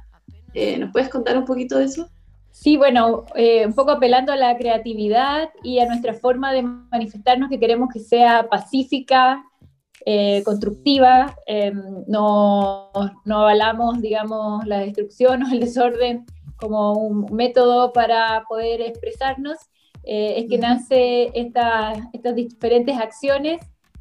Eh, 0.53 0.77
¿Nos 0.79 0.91
puedes 0.93 1.09
contar 1.09 1.39
un 1.39 1.45
poquito 1.45 1.79
de 1.79 1.85
eso? 1.85 2.09
Sí, 2.51 2.77
bueno, 2.77 3.25
un 3.67 3.75
poco 3.75 3.93
apelando 3.93 4.33
a 4.33 4.37
la 4.37 4.57
creatividad 4.57 5.51
y 5.63 5.79
a 5.81 5.87
nuestra 5.87 6.15
forma 6.15 6.53
de 6.53 6.63
manifestarnos 6.63 7.49
que 7.49 7.59
queremos 7.59 7.89
que 7.93 8.01
sea 8.01 8.49
pacífica, 8.49 9.43
eh, 10.07 10.43
constructiva, 10.45 11.35
em, 11.47 12.05
no, 12.07 12.91
no, 13.25 13.39
avalamos, 13.39 14.03
digamos, 14.03 14.67
la 14.67 14.81
destrucción 14.81 15.45
o 15.45 15.51
el 15.51 15.61
desorden 15.61 16.27
como 16.57 16.93
un 16.93 17.25
método 17.35 17.93
para 17.93 18.45
poder 18.47 18.83
expresarnos, 18.83 19.57
eh, 20.07 20.35
es 20.39 20.49
que 20.49 20.59
nace 20.59 21.31
estas 21.35 22.35
diferentes 22.35 22.97
acciones 22.97 23.61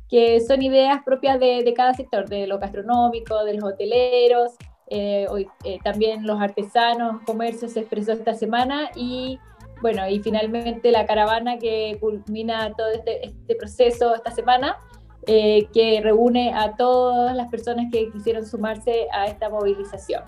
que 0.10 0.39
son 0.41 0.62
ideas 0.62 1.01
propias 1.03 1.39
de, 1.39 1.63
de, 1.63 1.74
cada 1.74 1.93
sector, 1.93 2.29
de 2.29 2.45
lo 2.45 2.60
gastronómico, 2.60 3.43
de 3.43 3.55
los 3.55 3.63
hoteleros, 3.63 4.51
eh, 4.88 5.25
hoy, 5.29 5.48
también 5.83 6.27
los 6.27 6.39
artesanos, 6.39 7.22
comercios 7.25 7.72
se 7.72 7.79
expresó 7.79 8.12
esta 8.12 8.33
semana 8.33 8.91
y 8.95 9.39
bueno, 9.81 10.07
y 10.07 10.19
finalmente 10.19 10.91
la 10.91 11.05
caravana 11.05 11.57
que 11.57 11.98
culmina 12.00 12.72
todo 12.74 12.89
este, 12.89 13.25
este 13.25 13.55
proceso 13.55 14.15
esta 14.15 14.31
semana 14.31 14.77
eh, 15.25 15.67
que 15.74 16.00
reúne 16.01 16.53
a 16.53 16.75
todas 16.75 17.36
las 17.36 17.50
personas 17.50 17.88
que 17.91 18.10
quisieron 18.12 18.45
sumarse 18.45 19.07
a 19.13 19.25
esta 19.27 19.50
movilización. 19.50 20.22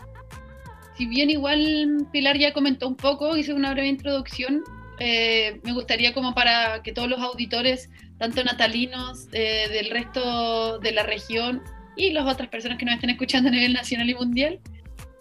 Si 0.96 1.06
bien 1.06 1.30
igual 1.30 2.08
Pilar 2.12 2.38
ya 2.38 2.54
comentó 2.54 2.88
un 2.88 2.96
poco, 2.96 3.36
hice 3.36 3.54
una 3.54 3.72
breve 3.72 3.90
introducción, 3.90 4.64
eh, 5.00 5.60
me 5.64 5.74
gustaría 5.74 6.14
como 6.14 6.34
para 6.34 6.82
que 6.84 6.92
todos 6.92 7.10
los 7.10 7.20
auditores, 7.20 7.90
tanto 8.18 8.44
natalinos 8.44 9.28
eh, 9.34 9.68
del 9.72 9.90
resto 9.90 10.80
de 10.80 10.92
la 10.92 11.04
región 11.04 11.62
y 11.98 12.12
las 12.12 12.26
otras 12.26 12.50
personas 12.50 12.78
que 12.78 12.86
nos 12.86 12.96
estén 12.96 13.10
escuchando 13.10 13.50
a 13.50 13.52
nivel 13.52 13.74
nacional 13.74 14.10
y 14.10 14.16
mundial, 14.16 14.60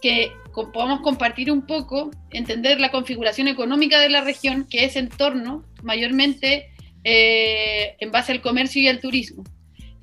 que 0.01 0.31
podamos 0.73 1.01
compartir 1.01 1.51
un 1.51 1.65
poco, 1.65 2.11
entender 2.31 2.79
la 2.79 2.91
configuración 2.91 3.47
económica 3.47 3.99
de 3.99 4.09
la 4.09 4.21
región, 4.21 4.67
que 4.69 4.85
es 4.85 4.95
en 4.95 5.09
torno 5.09 5.63
mayormente 5.83 6.69
en 7.03 8.11
base 8.11 8.31
al 8.31 8.41
comercio 8.41 8.81
y 8.81 8.87
al 8.87 8.99
turismo. 8.99 9.43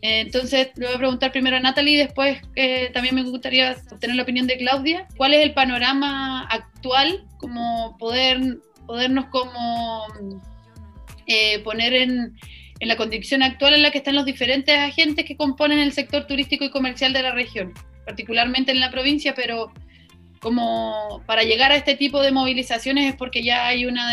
Entonces, 0.04 0.70
le 0.74 0.86
voy 0.86 0.94
a 0.96 0.98
preguntar 0.98 1.30
primero 1.30 1.56
a 1.56 1.60
Natalie 1.60 1.94
y 1.94 1.96
después 1.98 2.38
eh, 2.56 2.90
también 2.92 3.14
me 3.14 3.22
gustaría 3.22 3.76
obtener 3.90 4.16
la 4.16 4.24
opinión 4.24 4.48
de 4.48 4.58
Claudia. 4.58 5.06
¿Cuál 5.16 5.32
es 5.32 5.44
el 5.44 5.54
panorama 5.54 6.42
actual? 6.48 7.24
Como 7.38 7.96
poder, 7.98 8.58
podernos 8.86 9.26
como 9.26 10.06
eh, 11.26 11.60
poner 11.60 11.94
en, 11.94 12.36
en, 12.80 12.88
la 12.88 12.96
condición 12.96 13.42
actual 13.42 13.74
en 13.74 13.82
la 13.82 13.90
que 13.90 13.98
están 13.98 14.14
los 14.14 14.24
diferentes 14.24 14.76
agentes 14.76 15.24
que 15.24 15.36
componen 15.36 15.78
el 15.78 15.92
sector 15.92 16.26
turístico 16.26 16.64
y 16.64 16.70
comercial 16.70 17.12
de 17.12 17.22
la 17.22 17.32
región, 17.32 17.72
particularmente 18.04 18.72
en 18.72 18.80
la 18.80 18.90
provincia, 18.90 19.34
pero 19.34 19.72
como 20.42 21.22
para 21.24 21.44
llegar 21.44 21.70
a 21.70 21.76
este 21.76 21.96
tipo 21.96 22.20
de 22.20 22.32
movilizaciones 22.32 23.08
es 23.08 23.16
porque 23.16 23.44
ya 23.44 23.68
hay 23.68 23.86
una, 23.86 24.12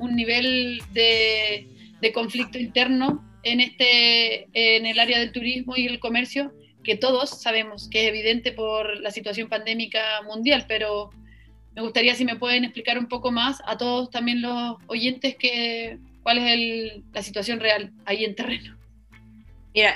un 0.00 0.16
nivel 0.16 0.82
de, 0.92 1.68
de 2.00 2.12
conflicto 2.12 2.58
interno 2.58 3.24
en, 3.44 3.60
este, 3.60 4.48
en 4.52 4.86
el 4.86 4.98
área 4.98 5.20
del 5.20 5.30
turismo 5.30 5.76
y 5.76 5.86
el 5.86 6.00
comercio, 6.00 6.52
que 6.82 6.96
todos 6.96 7.30
sabemos 7.40 7.88
que 7.88 8.02
es 8.02 8.08
evidente 8.08 8.50
por 8.50 9.00
la 9.00 9.12
situación 9.12 9.48
pandémica 9.48 10.02
mundial, 10.26 10.64
pero 10.66 11.10
me 11.76 11.82
gustaría 11.82 12.14
si 12.14 12.24
me 12.24 12.36
pueden 12.36 12.64
explicar 12.64 12.98
un 12.98 13.06
poco 13.06 13.30
más 13.30 13.62
a 13.66 13.76
todos 13.76 14.10
también 14.10 14.40
los 14.40 14.78
oyentes 14.86 15.36
que, 15.36 15.98
cuál 16.22 16.38
es 16.38 17.02
la 17.12 17.22
situación 17.22 17.60
real 17.60 17.92
ahí 18.06 18.24
en 18.24 18.34
terreno. 18.34 18.76
Mira, 19.74 19.94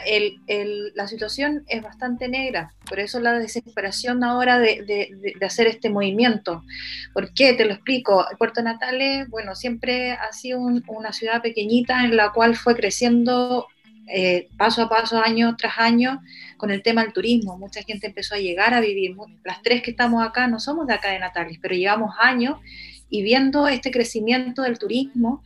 la 0.95 1.09
situación 1.09 1.65
es 1.67 1.83
bastante 1.83 2.29
negra, 2.29 2.75
por 2.87 3.01
eso 3.01 3.19
la 3.19 3.39
desesperación 3.39 4.23
ahora 4.23 4.59
de, 4.59 5.35
hacer 5.41 5.69
este 5.69 5.89
movimiento. 5.89 6.63
¿Por 7.15 7.33
qué? 7.33 7.55
Te 7.55 7.65
lo 7.65 7.73
explico. 7.73 8.27
Puerto 8.37 8.63
Natales, 8.63 9.27
bueno, 9.31 9.55
siempre 9.55 10.13
ha 10.13 10.35
sido 10.35 10.61
una 10.61 11.15
ciudad 11.15 11.41
pequeñita 11.41 12.05
en 12.05 12.15
la 12.15 12.31
cual 12.33 12.57
fue 12.57 12.77
creciendo 12.77 13.69
eh, 14.07 14.49
paso 14.59 14.83
a 14.83 14.89
paso, 14.91 15.23
año 15.23 15.57
tras 15.57 15.79
año, 15.79 16.21
con 16.61 16.71
el 16.71 16.83
tema 16.83 17.03
del 17.03 17.15
turismo. 17.15 17.57
Mucha 17.57 17.83
gente 17.83 18.07
empezó 18.07 18.35
a 18.35 18.39
llegar 18.39 18.75
a 18.75 18.81
vivir. 18.81 19.17
Las 19.45 19.63
tres 19.63 19.83
que 19.83 19.93
estamos 19.93 20.23
acá 20.23 20.47
no 20.47 20.61
somos 20.61 20.87
de 20.87 20.93
acá 20.93 21.11
de 21.11 21.19
Natales, 21.19 21.59
pero 21.61 21.75
llevamos 21.75 22.15
años 22.21 22.61
y 23.09 23.23
viendo 23.23 23.67
este 23.67 23.91
crecimiento 23.91 24.63
del 24.63 24.79
turismo, 24.79 25.43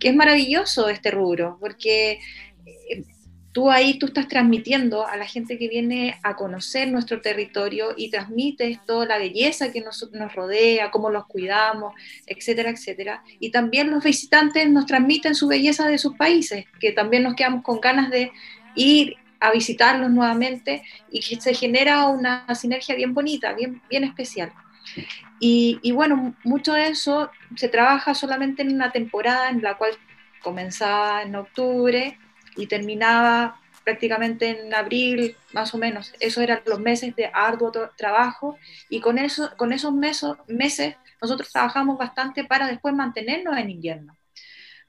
que 0.00 0.08
es 0.08 0.16
maravilloso 0.16 0.88
este 0.88 1.12
rubro, 1.12 1.56
porque 1.60 2.18
eh, 2.66 3.04
tú 3.52 3.70
ahí 3.70 3.98
tú 3.98 4.06
estás 4.06 4.26
transmitiendo 4.26 5.06
a 5.06 5.16
la 5.16 5.24
gente 5.24 5.56
que 5.56 5.68
viene 5.68 6.18
a 6.24 6.34
conocer 6.34 6.88
nuestro 6.88 7.20
territorio 7.20 7.94
y 7.96 8.10
transmites 8.10 8.84
toda 8.84 9.06
la 9.06 9.18
belleza 9.18 9.72
que 9.72 9.80
nos, 9.80 10.10
nos, 10.12 10.34
rodea, 10.34 10.90
cómo 10.90 11.10
los 11.10 11.26
cuidamos, 11.26 11.94
etcétera, 12.26 12.70
etcétera. 12.70 13.22
Y 13.38 13.50
también 13.52 13.92
los 13.92 14.02
visitantes 14.02 14.68
nos 14.68 14.86
transmiten 14.86 15.36
su 15.36 15.46
belleza 15.46 15.86
de 15.86 15.96
sus 15.96 16.16
países, 16.16 16.64
que 16.80 16.90
también 16.90 17.22
nos 17.22 17.34
quedamos 17.36 17.62
con 17.62 17.80
ganas 17.80 18.10
de 18.10 18.32
ir 18.74 19.14
a 19.46 19.52
visitarlos 19.52 20.10
nuevamente 20.10 20.82
y 21.10 21.20
que 21.20 21.40
se 21.40 21.54
genera 21.54 22.06
una 22.06 22.52
sinergia 22.54 22.94
bien 22.94 23.14
bonita, 23.14 23.52
bien, 23.52 23.80
bien 23.88 24.04
especial. 24.04 24.52
Y, 25.38 25.92
bueno, 25.92 26.34
mucho 26.44 26.72
de 26.72 26.88
eso 26.88 27.30
se 27.56 27.68
trabaja 27.68 28.14
solamente 28.14 28.62
en 28.62 28.74
una 28.74 28.90
temporada 28.90 29.50
en 29.50 29.62
la 29.62 29.76
cual 29.76 29.92
comenzaba 30.42 31.22
en 31.22 31.36
octubre 31.36 32.18
y 32.56 32.66
terminaba 32.66 33.60
prácticamente 33.84 34.48
en 34.48 34.74
abril, 34.74 35.36
más 35.52 35.74
o 35.74 35.78
menos. 35.78 36.12
Esos 36.18 36.42
eran 36.42 36.62
los 36.66 36.80
meses 36.80 37.14
de 37.14 37.30
arduo 37.32 37.70
trabajo 37.96 38.56
y 38.88 39.00
con, 39.00 39.18
eso, 39.18 39.50
con 39.56 39.72
esos 39.72 39.92
meses 39.92 40.96
nosotros 41.20 41.52
trabajamos 41.52 41.98
bastante 41.98 42.44
para 42.44 42.66
después 42.66 42.94
mantenernos 42.94 43.56
en 43.58 43.70
invierno. 43.70 44.15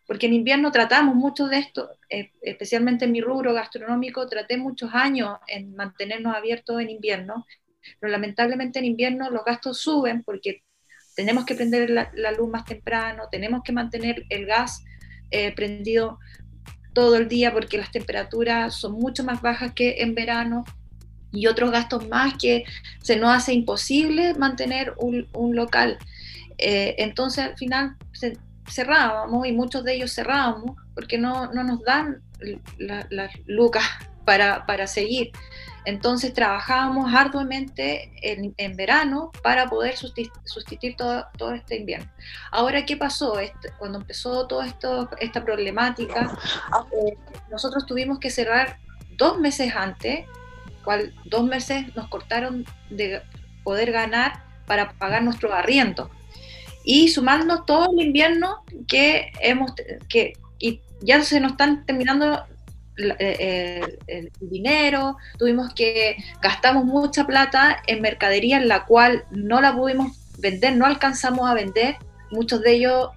Porque 0.08 0.26
en 0.26 0.34
invierno 0.34 0.72
tratamos 0.72 1.16
mucho 1.16 1.48
de 1.48 1.60
esto, 1.60 1.90
eh, 2.10 2.32
especialmente 2.42 3.06
en 3.06 3.12
mi 3.12 3.22
rubro 3.22 3.54
gastronómico, 3.54 4.26
traté 4.28 4.58
muchos 4.58 4.92
años 4.94 5.38
en 5.48 5.76
mantenernos 5.76 6.34
abiertos 6.34 6.82
en 6.82 6.90
invierno, 6.90 7.46
pero 8.00 8.12
lamentablemente 8.12 8.80
en 8.80 8.86
invierno 8.86 9.30
los 9.30 9.44
gastos 9.44 9.80
suben 9.80 10.24
porque 10.24 10.64
tenemos 11.16 11.46
que 11.46 11.56
prender 11.56 11.90
la, 11.90 12.32
luz 12.32 12.50
más 12.50 12.64
temprano, 12.64 13.24
tenemos 13.30 13.64
que 13.64 13.74
mantener 13.74 14.24
el 14.30 14.46
gas 14.46 14.84
eh, 15.32 15.52
prendido 15.54 16.20
todo 16.94 17.18
el 17.18 17.28
día 17.28 17.52
porque 17.52 17.78
las 17.78 17.92
temperaturas 17.92 18.76
son 18.76 18.94
mucho 18.94 19.24
más 19.24 19.42
bajas 19.42 19.74
que 19.74 19.98
en 20.00 20.16
verano 20.16 20.64
y 21.34 21.48
otros 21.48 21.72
gastos 21.72 22.08
más 22.08 22.36
que 22.36 22.64
se 23.02 23.18
nos 23.18 23.36
hace 23.36 23.54
imposible 23.54 24.34
mantener 24.36 24.94
un, 24.98 25.28
local. 25.56 25.98
Eh, 26.58 26.96
entonces 26.98 27.44
al 27.44 27.58
final 27.58 27.98
cerrábamos 28.70 29.48
y 29.48 29.52
muchos 29.52 29.84
de 29.84 29.96
ellos 29.96 30.14
cerrábamos 30.14 30.76
porque 30.94 31.18
no, 31.18 31.52
nos 31.54 31.84
dan 31.84 32.22
las 32.78 33.32
lucas 33.46 33.84
para, 34.26 34.66
para, 34.66 34.88
seguir. 34.88 35.32
Entonces 35.86 36.34
trabajábamos 36.34 37.14
arduamente 37.14 38.12
en, 38.22 38.76
verano 38.76 39.32
para 39.42 39.68
poder 39.68 39.96
sustituir 39.96 40.96
todo, 40.98 41.26
todo, 41.38 41.54
este 41.54 41.78
invierno. 41.78 42.12
Ahora, 42.52 42.86
¿qué 42.86 42.98
pasó? 42.98 43.36
Cuando 43.80 44.00
empezó 44.00 44.48
toda 44.48 44.68
esta 44.68 45.46
problemática, 45.46 46.38
nosotros 47.50 47.86
tuvimos 47.86 48.20
que 48.20 48.30
cerrar 48.30 48.80
dos 49.18 49.40
meses 49.40 49.74
antes, 49.76 50.26
cual 50.84 51.14
dos 51.26 51.44
meses 51.46 51.96
nos 51.96 52.10
cortaron 52.10 52.66
de 52.90 53.22
poder 53.64 53.92
ganar 53.94 54.44
para 54.66 54.92
pagar 54.92 55.24
nuestro 55.24 55.54
arriendo 55.54 56.12
y 56.88 57.10
sumarnos 57.10 57.66
todo 57.66 57.90
el 57.92 58.08
invierno 58.08 58.64
que 58.88 59.34
hemos, 59.42 59.74
que 60.08 60.34
y 60.58 60.80
ya 61.02 61.22
se 61.22 61.42
nos 61.42 61.52
están 61.52 61.86
terminando 61.86 62.46
eh, 63.20 63.82
el, 64.08 64.32
dinero, 64.40 65.18
tuvimos 65.38 65.74
que, 65.74 66.16
gastamos 66.42 66.86
mucha 66.86 67.28
plata 67.28 67.84
en 67.88 68.02
mercadería 68.02 68.56
en 68.56 68.70
la 68.70 68.86
cual 68.86 69.26
no 69.32 69.60
la 69.60 69.76
pudimos 69.76 70.18
vender, 70.40 70.78
no 70.78 70.86
alcanzamos 70.86 71.50
a 71.50 71.54
vender, 71.54 71.98
muchos 72.32 72.62
de 72.62 72.76
ellos 72.76 73.10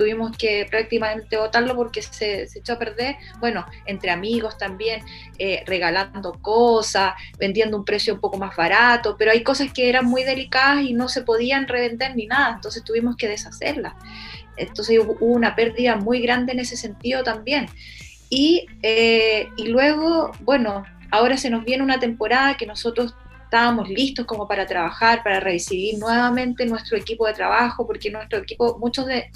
tuvimos 0.00 0.34
que 0.34 0.66
prácticamente 0.70 1.36
votarlo 1.36 1.76
porque 1.76 2.00
se, 2.00 2.44
echó 2.54 2.72
a 2.72 2.78
perder, 2.78 3.16
bueno, 3.38 3.66
entre 3.84 4.10
amigos 4.10 4.56
también, 4.56 5.02
eh, 5.38 5.62
regalando 5.66 6.32
cosas, 6.40 7.12
vendiendo 7.38 7.76
un 7.76 7.84
precio 7.84 8.14
un 8.14 8.20
poco 8.20 8.38
más 8.38 8.56
barato, 8.56 9.16
pero 9.18 9.30
hay 9.30 9.42
cosas 9.42 9.70
que 9.74 9.90
eran 9.90 10.06
muy 10.06 10.24
delicadas 10.24 10.84
y 10.84 10.94
no 10.94 11.10
se 11.10 11.20
podían 11.20 11.68
revender 11.68 12.16
ni 12.16 12.24
nada, 12.24 12.54
entonces 12.54 12.82
tuvimos 12.82 13.14
que 13.16 13.28
deshacerlas. 13.28 13.92
Entonces 14.56 14.98
hubo 14.98 15.18
una 15.20 15.54
pérdida 15.54 15.96
muy 15.96 16.22
grande 16.22 16.52
en 16.52 16.60
ese 16.60 16.78
sentido 16.78 17.22
también. 17.22 17.66
Y, 18.30 18.64
eh, 18.82 19.50
y 19.58 19.68
luego, 19.68 20.32
bueno, 20.40 20.86
ahora 21.10 21.36
se 21.36 21.50
nos 21.50 21.62
viene 21.66 21.82
una 21.82 22.00
temporada 22.00 22.56
que 22.56 22.64
nosotros 22.64 23.14
estábamos 23.50 23.88
listos 23.88 24.26
como 24.26 24.46
para 24.46 24.64
trabajar, 24.64 25.24
para 25.24 25.40
recibir 25.40 25.98
nuevamente 25.98 26.64
nuestro 26.66 26.96
equipo 26.96 27.26
de 27.26 27.34
trabajo, 27.34 27.84
porque 27.84 28.08
nuestro 28.08 28.38
equipo, 28.38 28.78
muchos 28.78 29.06
de, 29.06 29.28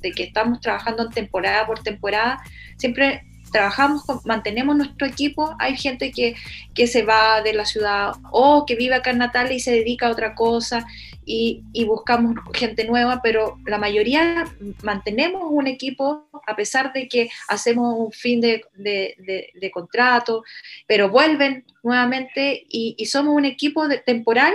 de 0.00 0.10
que 0.10 0.24
estamos 0.24 0.60
trabajando 0.60 1.08
temporada 1.08 1.64
por 1.64 1.78
temporada, 1.78 2.42
siempre 2.76 3.22
trabajamos, 3.52 4.02
mantenemos 4.24 4.76
nuestro 4.76 5.06
equipo, 5.06 5.54
hay 5.58 5.76
gente 5.76 6.10
que, 6.10 6.34
que, 6.74 6.86
se 6.86 7.02
va 7.02 7.42
de 7.42 7.52
la 7.52 7.64
ciudad 7.64 8.14
o 8.32 8.66
que 8.66 8.74
vive 8.74 8.94
acá 8.94 9.10
en 9.10 9.18
Natal 9.18 9.52
y 9.52 9.60
se 9.60 9.70
dedica 9.70 10.08
a 10.08 10.10
otra 10.10 10.34
cosa 10.34 10.84
y, 11.24 11.62
buscamos 11.86 12.34
gente 12.54 12.84
nueva, 12.84 13.20
pero 13.22 13.58
la 13.66 13.78
mayoría 13.78 14.44
mantenemos 14.82 15.42
un 15.44 15.66
equipo 15.66 16.28
a 16.46 16.56
pesar 16.56 16.92
de 16.92 17.08
que 17.08 17.30
hacemos 17.48 17.94
un 17.96 18.12
fin 18.12 18.40
de, 18.40 18.64
de, 18.74 19.70
contrato, 19.70 20.42
pero 20.86 21.08
vuelven 21.08 21.64
nuevamente 21.82 22.64
y, 22.68 23.04
somos 23.06 23.34
un 23.34 23.44
equipo 23.44 23.88
temporal 24.04 24.54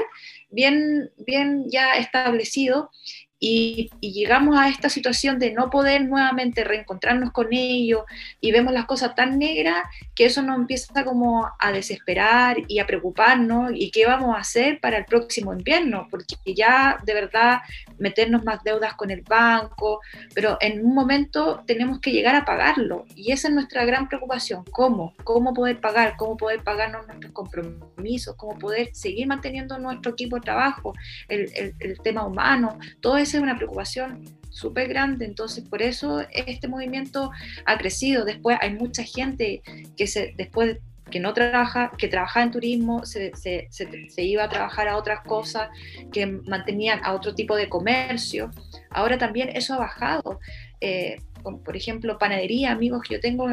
bien, 0.50 1.12
bien 1.17 1.65
ya 1.69 1.95
establecido 1.95 2.91
y, 3.39 3.89
llegamos 4.02 4.58
a 4.58 4.69
esta 4.69 4.89
situación 4.89 5.38
de 5.38 5.52
no 5.52 5.69
poder 5.69 6.04
nuevamente 6.06 6.63
reencontrarnos 6.63 7.32
con 7.32 7.47
ellos 7.52 8.02
y 8.41 8.52
vemos 8.52 8.73
las 8.73 8.86
cosas 8.86 9.13
tan 9.15 9.38
negras 9.38 9.84
que 10.15 10.26
eso 10.26 10.41
nos 10.41 10.58
empieza 10.58 11.04
como 11.04 11.47
a 11.60 11.71
desesperar 11.71 12.58
y 12.67 12.80
a 12.80 12.88
preocuparnos 12.88 13.71
y 13.76 13.91
qué 13.91 14.08
vamos 14.08 14.36
a 14.36 14.39
hacer 14.39 14.80
para 14.80 14.97
el 14.97 15.06
próximo 15.06 15.54
invierno, 15.54 16.08
porque 16.10 16.36
ya 16.56 16.97
de 17.06 17.13
verdad 17.13 17.60
meternos 18.00 18.43
más 18.43 18.63
deudas 18.63 18.95
con 18.95 19.12
el 19.12 19.21
banco, 19.21 20.00
pero 20.34 20.58
en 20.62 20.84
un 20.84 20.95
momento 20.95 21.63
tenemos 21.67 22.00
que 22.00 22.12
llegar 22.12 22.36
a 22.36 22.45
pagarlo 22.45 23.06
y 23.15 23.32
esa 23.32 23.50
es 23.50 23.54
nuestra 23.54 23.86
gran 23.86 24.08
preocupación, 24.08 24.63
¿cómo? 24.71 25.13
¿Cómo 25.23 25.54
poder 25.54 25.80
pagar? 25.80 26.15
¿Cómo 26.17 26.38
poder 26.38 26.63
pagarnos 26.63 27.06
nuestros 27.06 27.34
compromisos? 27.34 28.36
¿Cómo 28.36 28.58
poder 28.58 28.89
seguir 28.93 29.28
manteniendo 29.28 29.78
nuestro 29.78 30.13
equipo 30.13 30.38
de 30.38 30.41
trabajo? 30.41 30.93
El, 31.28 31.52
el, 31.56 31.76
el 31.80 32.00
tema 32.02 32.26
humano, 32.26 32.80
todo 33.02 33.17
eso 33.17 33.27
es 33.34 33.44
una 33.44 33.58
preocupación 33.58 34.24
súper 34.50 34.88
grande, 34.88 35.26
entonces 35.26 35.68
por 35.68 35.82
eso 35.82 36.26
este 36.32 36.68
movimiento 36.68 37.32
ha 37.66 37.78
crecido. 37.78 38.26
Después 38.26 38.58
hay 38.62 38.74
mucha 38.74 39.04
gente 39.04 39.62
que 39.96 40.08
se, 40.08 40.34
después 40.38 40.78
que 41.10 41.20
no 41.20 41.34
trabaja, 41.34 41.92
que 41.98 42.08
trabajaba 42.08 42.46
en 42.46 42.52
turismo, 42.52 43.06
se, 43.06 43.32
se, 43.36 43.68
se, 43.70 44.24
iba 44.24 44.44
a 44.44 44.50
trabajar 44.50 44.88
a 44.88 44.98
otras 44.98 45.22
cosas, 45.22 45.70
que 46.12 46.26
mantenían 46.26 47.00
a 47.04 47.13
otro 47.13 47.34
tipo 47.34 47.56
de 47.56 47.70
comercio. 47.70 48.52
Ahora 48.90 49.18
también 49.18 49.50
eso 49.50 49.74
ha 49.74 49.78
bajado. 49.78 50.40
Eh, 50.82 51.18
por 51.64 51.76
ejemplo, 51.76 52.18
panadería, 52.18 52.72
amigos 52.72 53.08
yo 53.10 53.20
tengo 53.20 53.48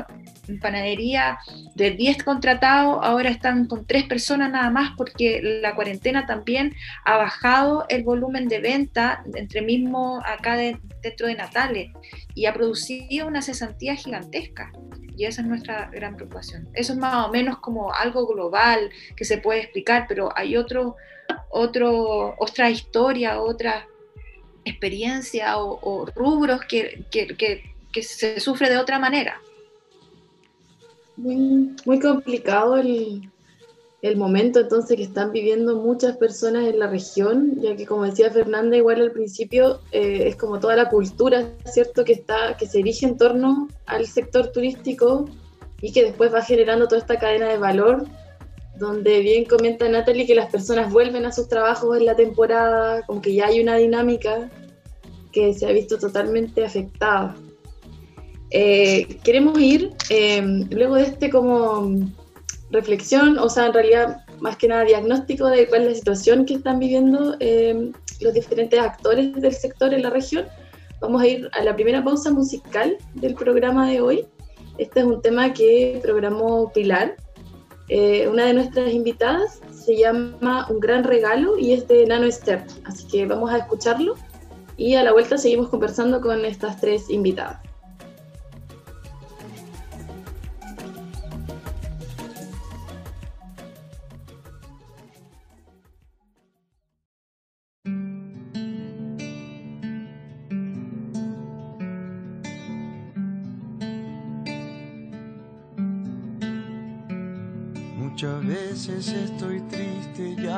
en 0.48 0.60
panadería 0.60 1.38
de 1.74 1.92
10 1.92 2.22
contratados, 2.24 2.98
ahora 3.02 3.30
están 3.30 3.66
con 3.66 3.86
3 3.86 4.04
personas 4.04 4.50
nada 4.50 4.70
más 4.70 4.92
porque 4.96 5.40
la 5.42 5.74
cuarentena 5.74 6.26
también 6.26 6.74
ha 7.04 7.16
bajado 7.16 7.86
el 7.88 8.02
volumen 8.02 8.48
de 8.48 8.60
venta 8.60 9.22
entre 9.34 9.62
mismo 9.62 10.22
acá 10.24 10.56
dentro 10.56 11.26
de 11.26 11.34
Natales 11.34 11.90
y 12.34 12.46
ha 12.46 12.54
producido 12.54 13.26
una 13.26 13.42
cesantía 13.42 13.94
gigantesca. 13.94 14.72
Y 15.16 15.26
esa 15.26 15.42
es 15.42 15.46
nuestra 15.46 15.90
gran 15.92 16.16
preocupación. 16.16 16.68
Eso 16.74 16.92
es 16.92 16.98
más 16.98 17.26
o 17.26 17.30
menos 17.30 17.58
como 17.58 17.92
algo 17.92 18.26
global 18.26 18.90
que 19.16 19.24
se 19.24 19.38
puede 19.38 19.60
explicar, 19.60 20.06
pero 20.08 20.36
hay 20.36 20.56
otro, 20.56 20.96
otro, 21.50 22.34
otra 22.38 22.68
historia, 22.68 23.40
otra 23.40 23.86
experiencia 24.64 25.58
o, 25.58 26.06
rubros 26.06 26.62
que 26.62 27.04
se 28.02 28.40
sufre 28.40 28.70
de 28.70 28.78
otra 28.78 28.98
manera. 28.98 29.40
Muy, 31.16 31.76
muy 31.84 32.00
complicado 32.00 32.76
el, 32.76 33.30
el, 34.02 34.16
momento 34.16 34.58
entonces 34.58 34.96
que 34.96 35.04
están 35.04 35.30
viviendo 35.30 35.76
muchas 35.76 36.16
personas 36.16 36.66
en 36.66 36.80
la 36.80 36.88
región, 36.88 37.60
ya 37.60 37.76
que 37.76 37.86
como 37.86 38.04
decía 38.04 38.30
Fernanda, 38.30 38.76
igual 38.76 39.00
al 39.00 39.12
principio 39.12 39.80
eh, 39.92 40.24
es 40.26 40.36
como 40.36 40.58
toda 40.58 40.74
la 40.74 40.88
cultura, 40.88 41.48
¿cierto? 41.66 42.04
Que, 42.04 42.14
está, 42.14 42.56
que 42.56 42.66
se 42.66 42.78
dirige 42.78 43.06
en 43.06 43.16
torno 43.16 43.68
al 43.86 44.06
sector 44.06 44.50
turístico 44.50 45.28
y 45.80 45.92
que 45.92 46.02
después 46.02 46.34
va 46.34 46.42
generando 46.42 46.88
toda 46.88 47.00
esta 47.00 47.18
cadena 47.18 47.48
de 47.48 47.58
valor, 47.58 48.04
donde 48.76 49.20
bien 49.20 49.44
comenta 49.44 49.88
Natalie 49.88 50.26
que 50.26 50.34
las 50.34 50.50
personas 50.50 50.92
vuelven 50.92 51.26
a 51.26 51.32
sus 51.32 51.48
trabajos 51.48 51.96
en 51.96 52.06
la 52.06 52.16
temporada, 52.16 53.02
como 53.06 53.22
que 53.22 53.34
ya 53.34 53.46
hay 53.46 53.60
una 53.60 53.76
dinámica 53.76 54.50
que 55.30 55.52
se 55.54 55.66
ha 55.66 55.72
visto 55.72 55.98
totalmente 55.98 56.64
afectada. 56.64 57.36
Eh, 58.56 59.18
queremos 59.24 59.58
ir, 59.58 59.90
eh, 60.10 60.40
luego 60.70 60.94
de 60.94 61.02
este 61.02 61.28
como 61.28 61.92
reflexión, 62.70 63.36
o 63.36 63.48
sea, 63.48 63.66
en 63.66 63.72
realidad 63.72 64.24
más 64.38 64.56
que 64.56 64.68
nada 64.68 64.84
diagnóstico 64.84 65.48
de 65.48 65.66
cuál 65.66 65.82
es 65.82 65.88
la 65.88 65.94
situación 65.96 66.46
que 66.46 66.54
están 66.54 66.78
viviendo 66.78 67.34
eh, 67.40 67.90
los 68.20 68.32
diferentes 68.32 68.78
actores 68.78 69.34
del 69.34 69.52
sector 69.52 69.92
en 69.92 70.02
la 70.02 70.10
región, 70.10 70.46
vamos 71.00 71.20
a 71.20 71.26
ir 71.26 71.50
a 71.52 71.64
la 71.64 71.74
primera 71.74 72.04
pausa 72.04 72.30
musical 72.30 72.96
del 73.14 73.34
programa 73.34 73.90
de 73.90 74.00
hoy. 74.00 74.24
Este 74.78 75.00
es 75.00 75.06
un 75.06 75.20
tema 75.20 75.52
que 75.52 75.98
programó 76.00 76.70
Pilar, 76.72 77.16
una 78.30 78.46
de 78.46 78.54
nuestras 78.54 78.92
invitadas, 78.92 79.62
se 79.72 79.96
llama 79.96 80.68
Un 80.70 80.78
gran 80.78 81.02
regalo 81.02 81.58
y 81.58 81.72
es 81.72 81.88
de 81.88 82.06
Nano 82.06 82.26
Esther, 82.26 82.64
así 82.84 83.04
que 83.08 83.26
vamos 83.26 83.50
a 83.50 83.58
escucharlo 83.58 84.14
y 84.76 84.94
a 84.94 85.02
la 85.02 85.12
vuelta 85.12 85.38
seguimos 85.38 85.70
conversando 85.70 86.20
con 86.20 86.44
estas 86.44 86.80
tres 86.80 87.10
invitadas. 87.10 87.73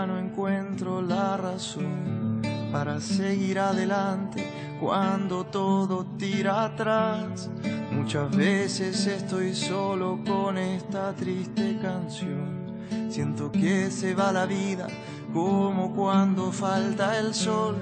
No 0.04 0.18
encuentro 0.18 1.00
la 1.00 1.37
razón 1.37 2.42
para 2.70 3.00
seguir 3.00 3.59
adelante 3.61 4.44
cuando 4.80 5.46
todo 5.46 6.04
tira 6.18 6.64
atrás. 6.64 7.48
Muchas 7.92 8.37
veces 8.37 9.06
estoy 9.06 9.54
solo 9.54 10.18
con 10.26 10.59
esta 10.59 11.14
triste 11.14 11.78
canción. 11.80 12.66
Siento 13.09 13.50
que 13.50 13.90
se 13.90 14.14
va 14.14 14.32
la 14.32 14.44
vida 14.44 14.88
como 15.32 15.94
cuando 15.94 16.52
falta 16.52 17.18
el 17.18 17.32
sol 17.35 17.76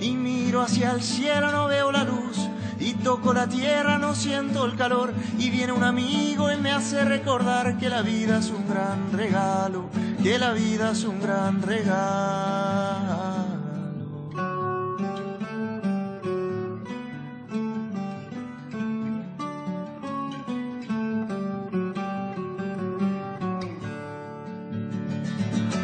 y 0.00 0.12
miro 0.12 0.62
hacia 0.62 0.92
el 0.92 1.02
cielo, 1.02 1.50
no 1.52 1.66
veo 1.66 1.92
la 1.92 2.04
luz 2.04 2.48
y 2.80 2.94
toco 2.94 3.32
la 3.32 3.48
tierra, 3.48 3.98
no 3.98 4.14
siento 4.14 4.64
el 4.64 4.76
calor 4.76 5.12
y 5.38 5.50
viene 5.50 5.72
un 5.72 5.84
amigo 5.84 6.52
y 6.52 6.56
me 6.56 6.70
hace 6.70 7.04
recordar 7.04 7.76
que 7.78 7.88
la 7.88 8.02
vida 8.02 8.38
es 8.38 8.50
un 8.50 8.68
gran 8.68 9.12
regalo, 9.12 9.86
que 10.22 10.38
la 10.38 10.52
vida 10.52 10.90
es 10.92 11.04
un 11.04 11.20
gran 11.20 11.62
regalo. 11.62 13.18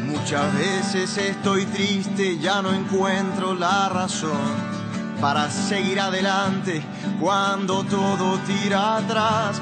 Muchas 0.06 0.54
veces 0.54 1.18
estoy 1.18 1.66
triste, 1.66 2.38
ya 2.38 2.62
no 2.62 2.72
encuentro 2.72 3.54
la 3.54 3.88
razón 3.88 4.74
para 5.20 5.50
seguir 5.50 6.00
adelante 6.00 6.82
cuando 7.20 7.84
todo 7.84 8.38
tira 8.46 8.96
atrás. 8.96 9.60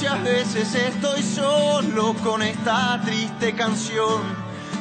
Muchas 0.00 0.24
veces 0.24 0.74
estoy 0.74 1.22
solo 1.22 2.14
con 2.24 2.42
esta 2.42 2.98
triste 3.04 3.52
canción. 3.54 4.22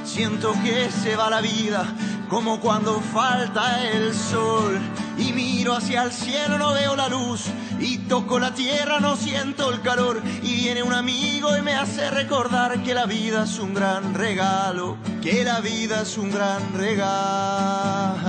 Siento 0.05 0.53
que 0.63 0.89
se 0.89 1.17
va 1.17 1.29
la 1.29 1.41
vida 1.41 1.85
como 2.29 2.61
cuando 2.61 3.01
falta 3.01 3.85
el 3.85 4.13
sol. 4.13 4.79
Y 5.17 5.33
miro 5.33 5.75
hacia 5.75 6.03
el 6.03 6.13
cielo, 6.13 6.57
no 6.57 6.71
veo 6.71 6.95
la 6.95 7.09
luz. 7.09 7.47
Y 7.81 7.97
toco 7.97 8.39
la 8.39 8.53
tierra, 8.53 9.01
no 9.01 9.17
siento 9.17 9.73
el 9.73 9.81
calor. 9.81 10.21
Y 10.41 10.55
viene 10.55 10.83
un 10.83 10.93
amigo 10.93 11.57
y 11.57 11.61
me 11.63 11.73
hace 11.73 12.09
recordar 12.09 12.81
que 12.81 12.93
la 12.93 13.05
vida 13.05 13.43
es 13.43 13.59
un 13.59 13.73
gran 13.73 14.13
regalo. 14.13 14.95
Que 15.21 15.43
la 15.43 15.59
vida 15.59 16.03
es 16.03 16.17
un 16.17 16.31
gran 16.31 16.61
regalo. 16.75 18.19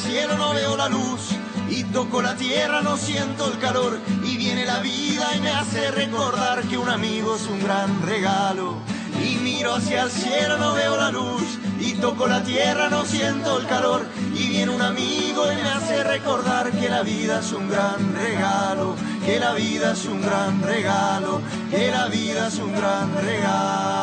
Cielo 0.00 0.36
no 0.38 0.54
veo 0.54 0.76
la 0.76 0.88
luz 0.88 1.30
y 1.68 1.84
toco 1.84 2.22
la 2.22 2.34
tierra, 2.34 2.80
no 2.80 2.96
siento 2.96 3.46
el 3.52 3.58
calor 3.58 3.98
y 4.24 4.36
viene 4.36 4.64
la 4.64 4.80
vida 4.80 5.36
y 5.36 5.40
me 5.40 5.50
hace 5.50 5.90
recordar 5.90 6.62
que 6.62 6.78
un 6.78 6.88
amigo 6.88 7.36
es 7.36 7.46
un 7.46 7.62
gran 7.62 8.02
regalo. 8.02 8.76
Y 9.22 9.36
miro 9.36 9.74
hacia 9.74 10.02
el 10.02 10.10
cielo, 10.10 10.56
no 10.56 10.72
veo 10.72 10.96
la 10.96 11.10
luz 11.10 11.58
y 11.78 11.92
toco 11.94 12.26
la 12.26 12.42
tierra, 12.42 12.88
no 12.88 13.04
siento 13.04 13.58
el 13.58 13.66
calor 13.66 14.06
y 14.34 14.48
viene 14.48 14.72
un 14.72 14.80
amigo 14.80 15.52
y 15.52 15.56
me 15.56 15.68
hace 15.68 16.02
recordar 16.02 16.70
que 16.72 16.88
la 16.88 17.02
vida 17.02 17.40
es 17.40 17.52
un 17.52 17.68
gran 17.68 18.14
regalo, 18.14 18.96
que 19.26 19.38
la 19.38 19.52
vida 19.52 19.92
es 19.92 20.06
un 20.06 20.22
gran 20.22 20.62
regalo, 20.62 21.42
que 21.70 21.90
la 21.90 22.06
vida 22.06 22.48
es 22.48 22.58
un 22.58 22.72
gran 22.74 23.14
regalo. 23.22 23.99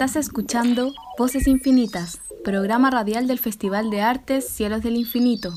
Estás 0.00 0.16
escuchando 0.16 0.94
Voces 1.18 1.46
Infinitas, 1.46 2.22
programa 2.42 2.90
radial 2.90 3.26
del 3.26 3.38
Festival 3.38 3.90
de 3.90 4.00
Artes 4.00 4.48
Cielos 4.48 4.82
del 4.82 4.96
Infinito. 4.96 5.52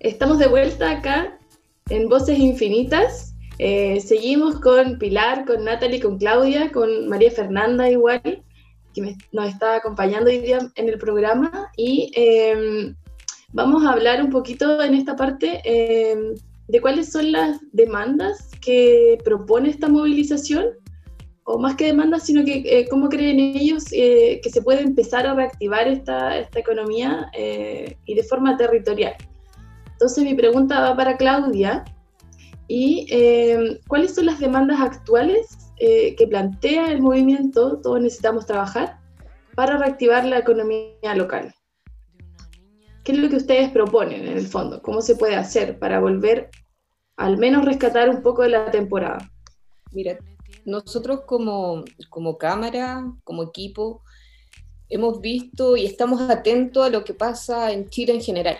Estamos 0.00 0.40
de 0.40 0.48
vuelta 0.48 0.90
acá 0.90 1.38
en 1.88 2.08
Voces 2.08 2.40
Infinitas 2.40 3.27
eh, 3.58 4.00
seguimos 4.00 4.60
con 4.60 4.98
Pilar, 4.98 5.44
con 5.44 5.64
Natalie, 5.64 6.00
con 6.00 6.18
Claudia, 6.18 6.70
con 6.70 7.08
María 7.08 7.30
Fernanda 7.30 7.90
igual, 7.90 8.22
que 8.94 9.16
nos 9.32 9.48
está 9.48 9.76
acompañando 9.76 10.30
hoy 10.30 10.38
día 10.38 10.58
en 10.76 10.88
el 10.88 10.98
programa. 10.98 11.70
Y 11.76 12.12
em, 12.14 12.94
vamos 13.52 13.84
a 13.84 13.92
hablar 13.92 14.22
un 14.22 14.30
poquito 14.30 14.80
en 14.80 14.94
esta 14.94 15.16
parte 15.16 15.60
em, 15.64 16.34
de 16.68 16.80
cuáles 16.80 17.10
son 17.10 17.32
las 17.32 17.58
demandas 17.72 18.50
que 18.60 19.18
propone 19.24 19.70
esta 19.70 19.88
movilización, 19.88 20.66
o 21.44 21.58
más 21.58 21.76
que 21.76 21.86
demandas, 21.86 22.26
sino 22.26 22.44
que 22.44 22.62
eh, 22.66 22.86
cómo 22.90 23.08
creen 23.08 23.40
ellos 23.40 23.84
eh, 23.92 24.38
que 24.42 24.50
se 24.50 24.62
puede 24.62 24.82
empezar 24.82 25.26
a 25.26 25.34
reactivar 25.34 25.88
esta, 25.88 26.38
esta 26.38 26.58
economía 26.60 27.30
y 28.04 28.14
de 28.14 28.22
forma 28.22 28.56
territorial. 28.56 29.14
Entonces 29.92 30.22
mi 30.24 30.34
pregunta 30.34 30.78
va 30.80 30.94
para 30.94 31.16
Claudia 31.16 31.84
y 32.68 33.06
eh, 33.10 33.80
cuáles 33.88 34.14
son 34.14 34.26
las 34.26 34.38
demandas 34.38 34.80
actuales 34.80 35.72
eh, 35.78 36.14
que 36.16 36.26
plantea 36.26 36.92
el 36.92 37.00
movimiento 37.00 37.80
Todos 37.80 38.00
Necesitamos 38.00 38.46
Trabajar 38.46 39.00
para 39.54 39.78
reactivar 39.78 40.24
la 40.24 40.38
economía 40.38 41.14
local. 41.16 41.54
¿Qué 43.02 43.12
es 43.12 43.18
lo 43.18 43.30
que 43.30 43.36
ustedes 43.36 43.70
proponen 43.70 44.26
en 44.26 44.36
el 44.36 44.46
fondo? 44.46 44.82
¿Cómo 44.82 45.00
se 45.00 45.16
puede 45.16 45.34
hacer 45.34 45.78
para 45.78 45.98
volver 45.98 46.50
al 47.16 47.38
menos 47.38 47.64
rescatar 47.64 48.10
un 48.10 48.22
poco 48.22 48.42
de 48.42 48.50
la 48.50 48.70
temporada? 48.70 49.30
Mira, 49.92 50.18
nosotros 50.66 51.22
como, 51.26 51.84
como 52.10 52.36
Cámara, 52.36 53.02
como 53.24 53.44
equipo, 53.44 54.02
hemos 54.90 55.20
visto 55.22 55.76
y 55.76 55.86
estamos 55.86 56.20
atentos 56.28 56.86
a 56.86 56.90
lo 56.90 57.02
que 57.02 57.14
pasa 57.14 57.72
en 57.72 57.88
Chile 57.88 58.12
en 58.12 58.20
general, 58.20 58.58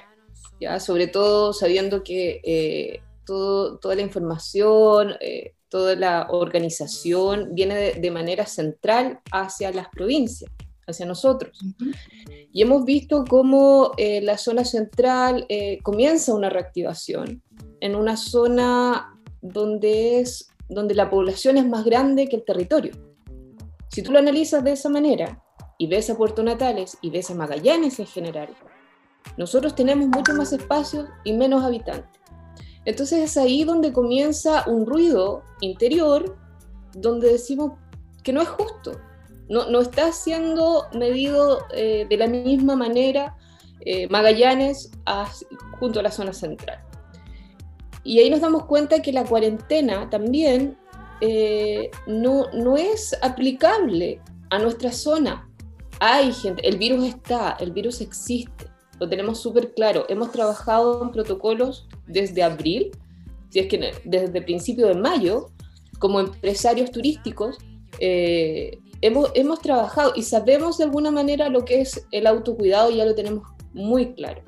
¿ya? 0.58 0.80
sobre 0.80 1.08
todo 1.08 1.52
sabiendo 1.52 2.02
que 2.02 2.40
eh, 2.42 3.02
toda 3.28 3.94
la 3.94 4.02
información, 4.02 5.12
eh, 5.20 5.54
toda 5.68 5.94
la 5.96 6.28
organización 6.30 7.54
viene 7.54 7.92
de, 7.92 8.10
manera 8.10 8.46
central 8.46 9.20
hacia 9.30 9.70
las 9.70 9.88
provincias, 9.90 10.50
hacia 10.86 11.04
nosotros. 11.04 11.58
Y 12.52 12.62
hemos 12.62 12.84
visto 12.84 13.24
cómo 13.28 13.92
eh, 13.98 14.22
la 14.22 14.38
zona 14.38 14.64
central 14.64 15.44
eh, 15.48 15.78
comienza 15.82 16.34
una 16.34 16.48
reactivación 16.48 17.42
en 17.80 17.94
una 17.94 18.16
zona 18.16 19.14
donde, 19.42 20.20
es, 20.20 20.48
donde 20.68 20.94
la 20.94 21.10
población 21.10 21.58
es 21.58 21.66
más 21.66 21.84
grande 21.84 22.28
que 22.28 22.36
el 22.36 22.44
territorio. 22.44 22.92
Si 23.90 24.02
tú 24.02 24.12
lo 24.12 24.18
analizas 24.18 24.64
de 24.64 24.72
esa 24.72 24.88
manera 24.88 25.42
y 25.78 25.86
ves 25.86 26.08
a 26.08 26.16
Puerto 26.16 26.42
Natales 26.42 26.96
y 27.02 27.10
ves 27.10 27.30
a 27.30 27.34
Magallanes 27.34 27.98
en 27.98 28.06
general, 28.06 28.48
nosotros 29.36 29.74
tenemos 29.74 30.08
mucho 30.08 30.32
más 30.32 30.52
espacios 30.52 31.08
y 31.24 31.34
menos 31.34 31.62
habitantes. 31.62 32.17
Entonces 32.88 33.18
es 33.18 33.36
ahí 33.36 33.64
donde 33.64 33.92
comienza 33.92 34.64
un 34.66 34.86
ruido 34.86 35.42
interior 35.60 36.38
donde 36.94 37.30
decimos 37.32 37.72
que 38.22 38.32
no 38.32 38.40
es 38.40 38.48
justo, 38.48 38.92
no, 39.50 39.68
no 39.68 39.82
está 39.82 40.10
siendo 40.10 40.86
medido 40.94 41.66
eh, 41.74 42.06
de 42.08 42.16
la 42.16 42.26
misma 42.28 42.76
manera 42.76 43.36
eh, 43.80 44.08
Magallanes 44.08 44.90
junto 45.78 46.00
a 46.00 46.02
la 46.02 46.10
zona 46.10 46.32
central. 46.32 46.78
Y 48.04 48.20
ahí 48.20 48.30
nos 48.30 48.40
damos 48.40 48.64
cuenta 48.64 49.02
que 49.02 49.12
la 49.12 49.24
cuarentena 49.24 50.08
también 50.08 50.78
eh, 51.20 51.90
no, 52.06 52.50
no 52.54 52.78
es 52.78 53.14
aplicable 53.20 54.22
a 54.48 54.58
nuestra 54.60 54.92
zona. 54.92 55.46
Hay 56.00 56.32
gente, 56.32 56.66
el 56.66 56.78
virus 56.78 57.04
está, 57.04 57.54
el 57.60 57.70
virus 57.70 58.00
existe, 58.00 58.70
lo 58.98 59.08
tenemos 59.08 59.40
súper 59.40 59.74
claro. 59.74 60.04
Hemos 60.08 60.32
trabajado 60.32 61.02
en 61.02 61.10
protocolos 61.10 61.86
desde 62.06 62.42
abril, 62.42 62.90
si 63.50 63.60
es 63.60 63.66
que 63.68 63.92
desde 64.04 64.42
principio 64.42 64.88
de 64.88 64.94
mayo, 64.94 65.50
como 65.98 66.20
empresarios 66.20 66.90
turísticos, 66.90 67.58
eh, 68.00 68.78
hemos, 69.00 69.30
hemos 69.34 69.60
trabajado 69.60 70.12
y 70.14 70.22
sabemos 70.22 70.78
de 70.78 70.84
alguna 70.84 71.10
manera 71.10 71.48
lo 71.48 71.64
que 71.64 71.80
es 71.80 72.06
el 72.10 72.26
autocuidado, 72.26 72.90
ya 72.90 73.04
lo 73.04 73.14
tenemos 73.14 73.48
muy 73.72 74.14
claro. 74.14 74.42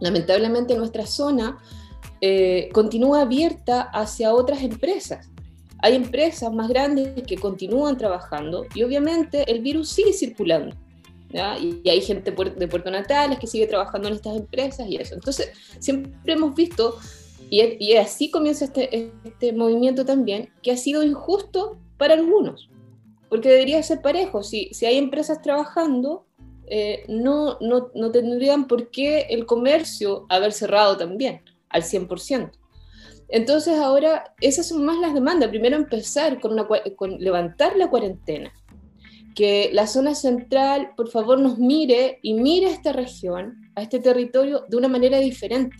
Lamentablemente 0.00 0.76
nuestra 0.76 1.06
zona 1.06 1.58
eh, 2.20 2.68
continúa 2.72 3.22
abierta 3.22 3.82
hacia 3.82 4.34
otras 4.34 4.62
empresas. 4.62 5.30
Hay 5.78 5.94
empresas 5.94 6.52
más 6.52 6.68
grandes 6.68 7.22
que 7.26 7.36
continúan 7.36 7.96
trabajando 7.96 8.64
y 8.74 8.82
obviamente 8.82 9.50
el 9.50 9.60
virus 9.60 9.90
sigue 9.90 10.12
circulando. 10.12 10.74
Y, 11.30 11.88
hay 11.88 12.00
gente 12.00 12.30
de 12.30 12.68
Puerto 12.68 12.90
Natales 12.90 13.38
que 13.38 13.46
sigue 13.46 13.66
trabajando 13.66 14.08
en 14.08 14.14
estas 14.14 14.36
empresas 14.36 14.88
y 14.88 14.96
eso. 14.96 15.14
Entonces, 15.14 15.50
siempre 15.78 16.32
hemos 16.32 16.54
visto, 16.54 16.96
y, 17.50 17.62
y 17.84 17.96
así 17.96 18.30
comienza 18.30 18.66
este, 18.66 19.12
este 19.24 19.52
movimiento 19.52 20.04
también, 20.04 20.50
que 20.62 20.72
ha 20.72 20.76
sido 20.76 21.02
injusto 21.02 21.78
para 21.96 22.14
algunos, 22.14 22.70
porque 23.28 23.48
debería 23.48 23.82
ser 23.82 24.00
parejo. 24.02 24.42
Si, 24.42 24.70
si 24.72 24.86
hay 24.86 24.96
empresas 24.96 25.42
trabajando, 25.42 26.26
eh, 26.68 27.04
no, 27.08 27.58
no, 27.60 27.90
no, 27.94 28.10
tendrían 28.10 28.66
por 28.66 28.90
qué 28.90 29.26
el 29.30 29.46
comercio 29.46 30.26
haber 30.28 30.52
cerrado 30.52 30.96
también 30.96 31.42
al 31.68 31.82
100%. 31.82 32.50
Entonces 33.28 33.78
ahora 33.78 34.34
esas 34.40 34.68
son 34.68 34.84
más 34.84 34.98
las 34.98 35.14
demandas. 35.14 35.48
Primero 35.48 35.76
empezar 35.76 36.40
con, 36.40 36.52
una, 36.52 36.66
con 36.96 37.18
levantar 37.18 37.76
la 37.76 37.88
cuarentena, 37.88 38.52
que 39.36 39.70
la 39.72 39.86
zona 39.86 40.16
central 40.16 40.92
por 40.96 41.10
favor 41.10 41.38
nos 41.38 41.58
mire 41.58 42.18
y 42.22 42.34
mire 42.34 42.66
a 42.66 42.70
esta 42.70 42.92
región, 42.92 43.70
a 43.76 43.82
este 43.82 44.00
territorio 44.00 44.64
de 44.68 44.76
una 44.76 44.88
manera 44.88 45.18
diferente. 45.18 45.76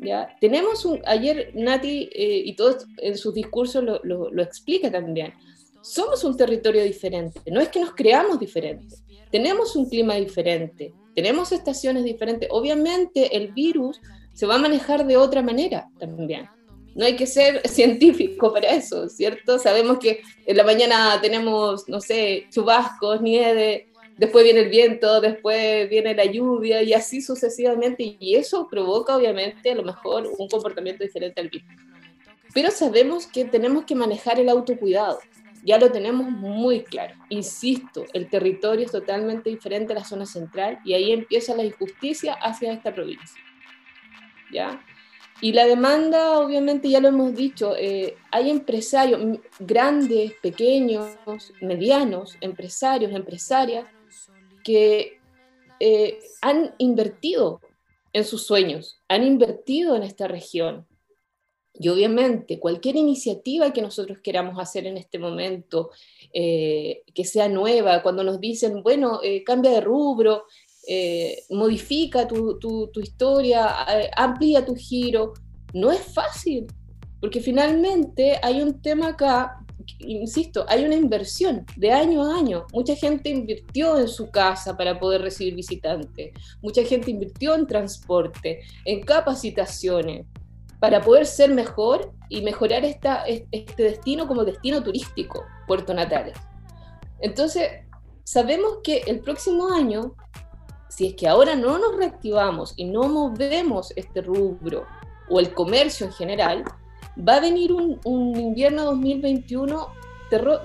¿Ya? 0.00 0.28
Tenemos 0.40 0.86
ayer 1.06 1.52
Nati 1.54 2.10
eh, 2.12 2.42
y 2.44 2.54
todo 2.56 2.76
en 2.98 3.16
sus 3.16 3.32
discursos 3.32 3.82
lo, 3.82 4.00
lo, 4.02 4.30
lo 4.30 4.42
explica 4.42 4.90
también, 4.90 5.32
somos 5.80 6.24
un 6.24 6.36
territorio 6.36 6.82
diferente, 6.82 7.40
no 7.50 7.60
es 7.60 7.68
que 7.68 7.80
nos 7.80 7.94
creamos 7.94 8.38
diferentes, 8.38 9.02
tenemos 9.30 9.76
un 9.76 9.88
clima 9.88 10.16
diferente, 10.16 10.92
tenemos 11.14 11.52
estaciones 11.52 12.04
diferentes. 12.04 12.48
Obviamente 12.50 13.36
el 13.36 13.52
virus 13.52 14.00
se 14.32 14.46
va 14.46 14.56
a 14.56 14.58
manejar 14.58 15.06
de 15.06 15.16
otra 15.16 15.42
manera 15.42 15.88
también. 15.98 16.48
No 16.94 17.04
hay 17.04 17.16
que 17.16 17.26
ser 17.26 17.60
científico 17.68 18.52
para 18.52 18.68
eso, 18.68 19.08
¿cierto? 19.08 19.58
Sabemos 19.58 19.98
que 19.98 20.22
en 20.46 20.56
la 20.56 20.64
mañana 20.64 21.20
tenemos, 21.20 21.88
no 21.88 22.00
sé, 22.00 22.46
chubascos, 22.50 23.20
nieve, 23.20 23.88
después 24.16 24.44
viene 24.44 24.60
el 24.60 24.68
viento, 24.68 25.20
después 25.20 25.88
viene 25.88 26.14
la 26.14 26.24
lluvia 26.24 26.82
y 26.82 26.92
así 26.92 27.20
sucesivamente. 27.20 28.16
Y 28.18 28.36
eso 28.36 28.68
provoca, 28.68 29.16
obviamente, 29.16 29.70
a 29.70 29.74
lo 29.74 29.82
mejor 29.82 30.26
un 30.38 30.48
comportamiento 30.48 31.04
diferente 31.04 31.40
al 31.40 31.48
virus. 31.48 31.68
Pero 32.52 32.70
sabemos 32.70 33.26
que 33.26 33.44
tenemos 33.44 33.84
que 33.84 33.94
manejar 33.94 34.38
el 34.38 34.48
autocuidado 34.48 35.18
ya 35.64 35.78
lo 35.78 35.90
tenemos 35.90 36.30
muy 36.30 36.84
claro. 36.84 37.14
Insisto, 37.30 38.04
el 38.12 38.28
territorio 38.28 38.84
es 38.84 38.92
totalmente 38.92 39.48
diferente 39.48 39.92
a 39.94 39.96
la 39.96 40.04
zona 40.04 40.26
central 40.26 40.78
y 40.84 40.92
ahí 40.92 41.10
empieza 41.10 41.56
la 41.56 41.64
injusticia 41.64 42.34
hacia 42.34 42.72
esta 42.72 42.94
provincia. 42.94 43.40
¿Ya? 44.52 44.84
Y 45.40 45.52
la 45.52 45.66
demanda, 45.66 46.38
obviamente, 46.38 46.88
ya 46.88 47.00
lo 47.00 47.08
hemos 47.08 47.34
dicho, 47.34 47.74
eh, 47.76 48.16
hay 48.30 48.50
empresarios 48.50 49.20
grandes, 49.58 50.32
pequeños, 50.40 51.16
medianos, 51.60 52.36
empresarios, 52.40 53.12
empresarias, 53.12 53.86
que 54.62 55.18
eh, 55.80 56.20
han 56.40 56.74
invertido 56.78 57.60
en 58.12 58.24
sus 58.24 58.46
sueños, 58.46 59.00
han 59.08 59.24
invertido 59.24 59.96
en 59.96 60.04
esta 60.04 60.28
región, 60.28 60.86
y 61.76 61.88
obviamente 61.88 62.60
cualquier 62.60 62.94
iniciativa 62.94 63.72
que 63.72 63.82
nosotros 63.82 64.18
queramos 64.22 64.60
hacer 64.60 64.86
en 64.86 64.96
este 64.96 65.18
momento, 65.18 65.90
eh, 66.32 67.02
que 67.12 67.24
sea 67.24 67.48
nueva, 67.48 68.00
cuando 68.00 68.22
nos 68.22 68.38
dicen, 68.40 68.84
bueno, 68.84 69.20
cambia 69.44 69.72
de 69.72 69.80
rubro, 69.80 70.44
eh, 70.86 71.44
modifica 71.50 72.26
tu, 72.26 72.90
historia, 73.02 73.68
amplía 74.16 74.64
tu 74.64 74.74
giro, 74.74 75.34
no 75.72 75.90
es 75.90 76.00
fácil, 76.00 76.66
porque 77.20 77.40
finalmente 77.40 78.38
hay 78.42 78.60
un 78.62 78.80
tema 78.80 79.08
acá, 79.08 79.64
insisto, 79.98 80.64
hay 80.68 80.84
una 80.84 80.94
inversión 80.94 81.64
de 81.76 81.92
año 81.92 82.22
a 82.22 82.36
año. 82.36 82.66
Mucha 82.72 82.94
gente 82.94 83.30
invirtió 83.30 83.98
en 83.98 84.08
su 84.08 84.30
casa 84.30 84.76
para 84.76 84.98
poder 84.98 85.22
recibir 85.22 85.54
visitantes, 85.54 86.32
mucha 86.62 86.82
gente 86.84 87.10
invirtió 87.10 87.54
en 87.54 87.66
transporte, 87.66 88.60
en 88.84 89.02
capacitaciones 89.02 90.26
para 90.80 91.00
poder 91.00 91.24
ser 91.24 91.50
mejor 91.50 92.12
y 92.28 92.42
mejorar 92.42 92.84
este 92.84 93.82
destino 93.82 94.28
como 94.28 94.44
destino 94.44 94.82
turístico, 94.82 95.42
Puerto 95.66 95.94
Natales. 95.94 96.36
Entonces, 97.20 97.70
sabemos 98.24 98.80
que 98.82 98.98
el 99.06 99.20
próximo 99.20 99.72
año, 99.72 100.14
si 100.94 101.08
es 101.08 101.14
que 101.14 101.26
ahora 101.26 101.56
no 101.56 101.78
nos 101.78 101.96
reactivamos 101.96 102.74
y 102.76 102.84
no 102.84 103.08
movemos 103.08 103.92
este 103.96 104.22
rubro 104.22 104.86
o 105.28 105.40
el 105.40 105.52
comercio 105.52 106.06
en 106.06 106.12
general, 106.12 106.64
va 107.16 107.36
a 107.36 107.40
venir 107.40 107.72
un, 107.72 108.38
invierno 108.38 108.84
2021 108.84 109.88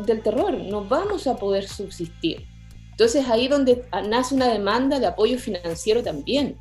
del 0.06 0.22
terror, 0.22 0.58
no 0.58 0.84
vamos 0.86 1.28
a 1.28 1.36
poder 1.36 1.68
subsistir. 1.68 2.46
Entonces 2.92 3.28
ahí 3.30 3.48
donde 3.48 3.86
nace 4.08 4.36
una 4.36 4.48
demanda 4.48 5.00
de 5.00 5.08
apoyo 5.08 5.38
financiero 5.38 6.04
también 6.04 6.58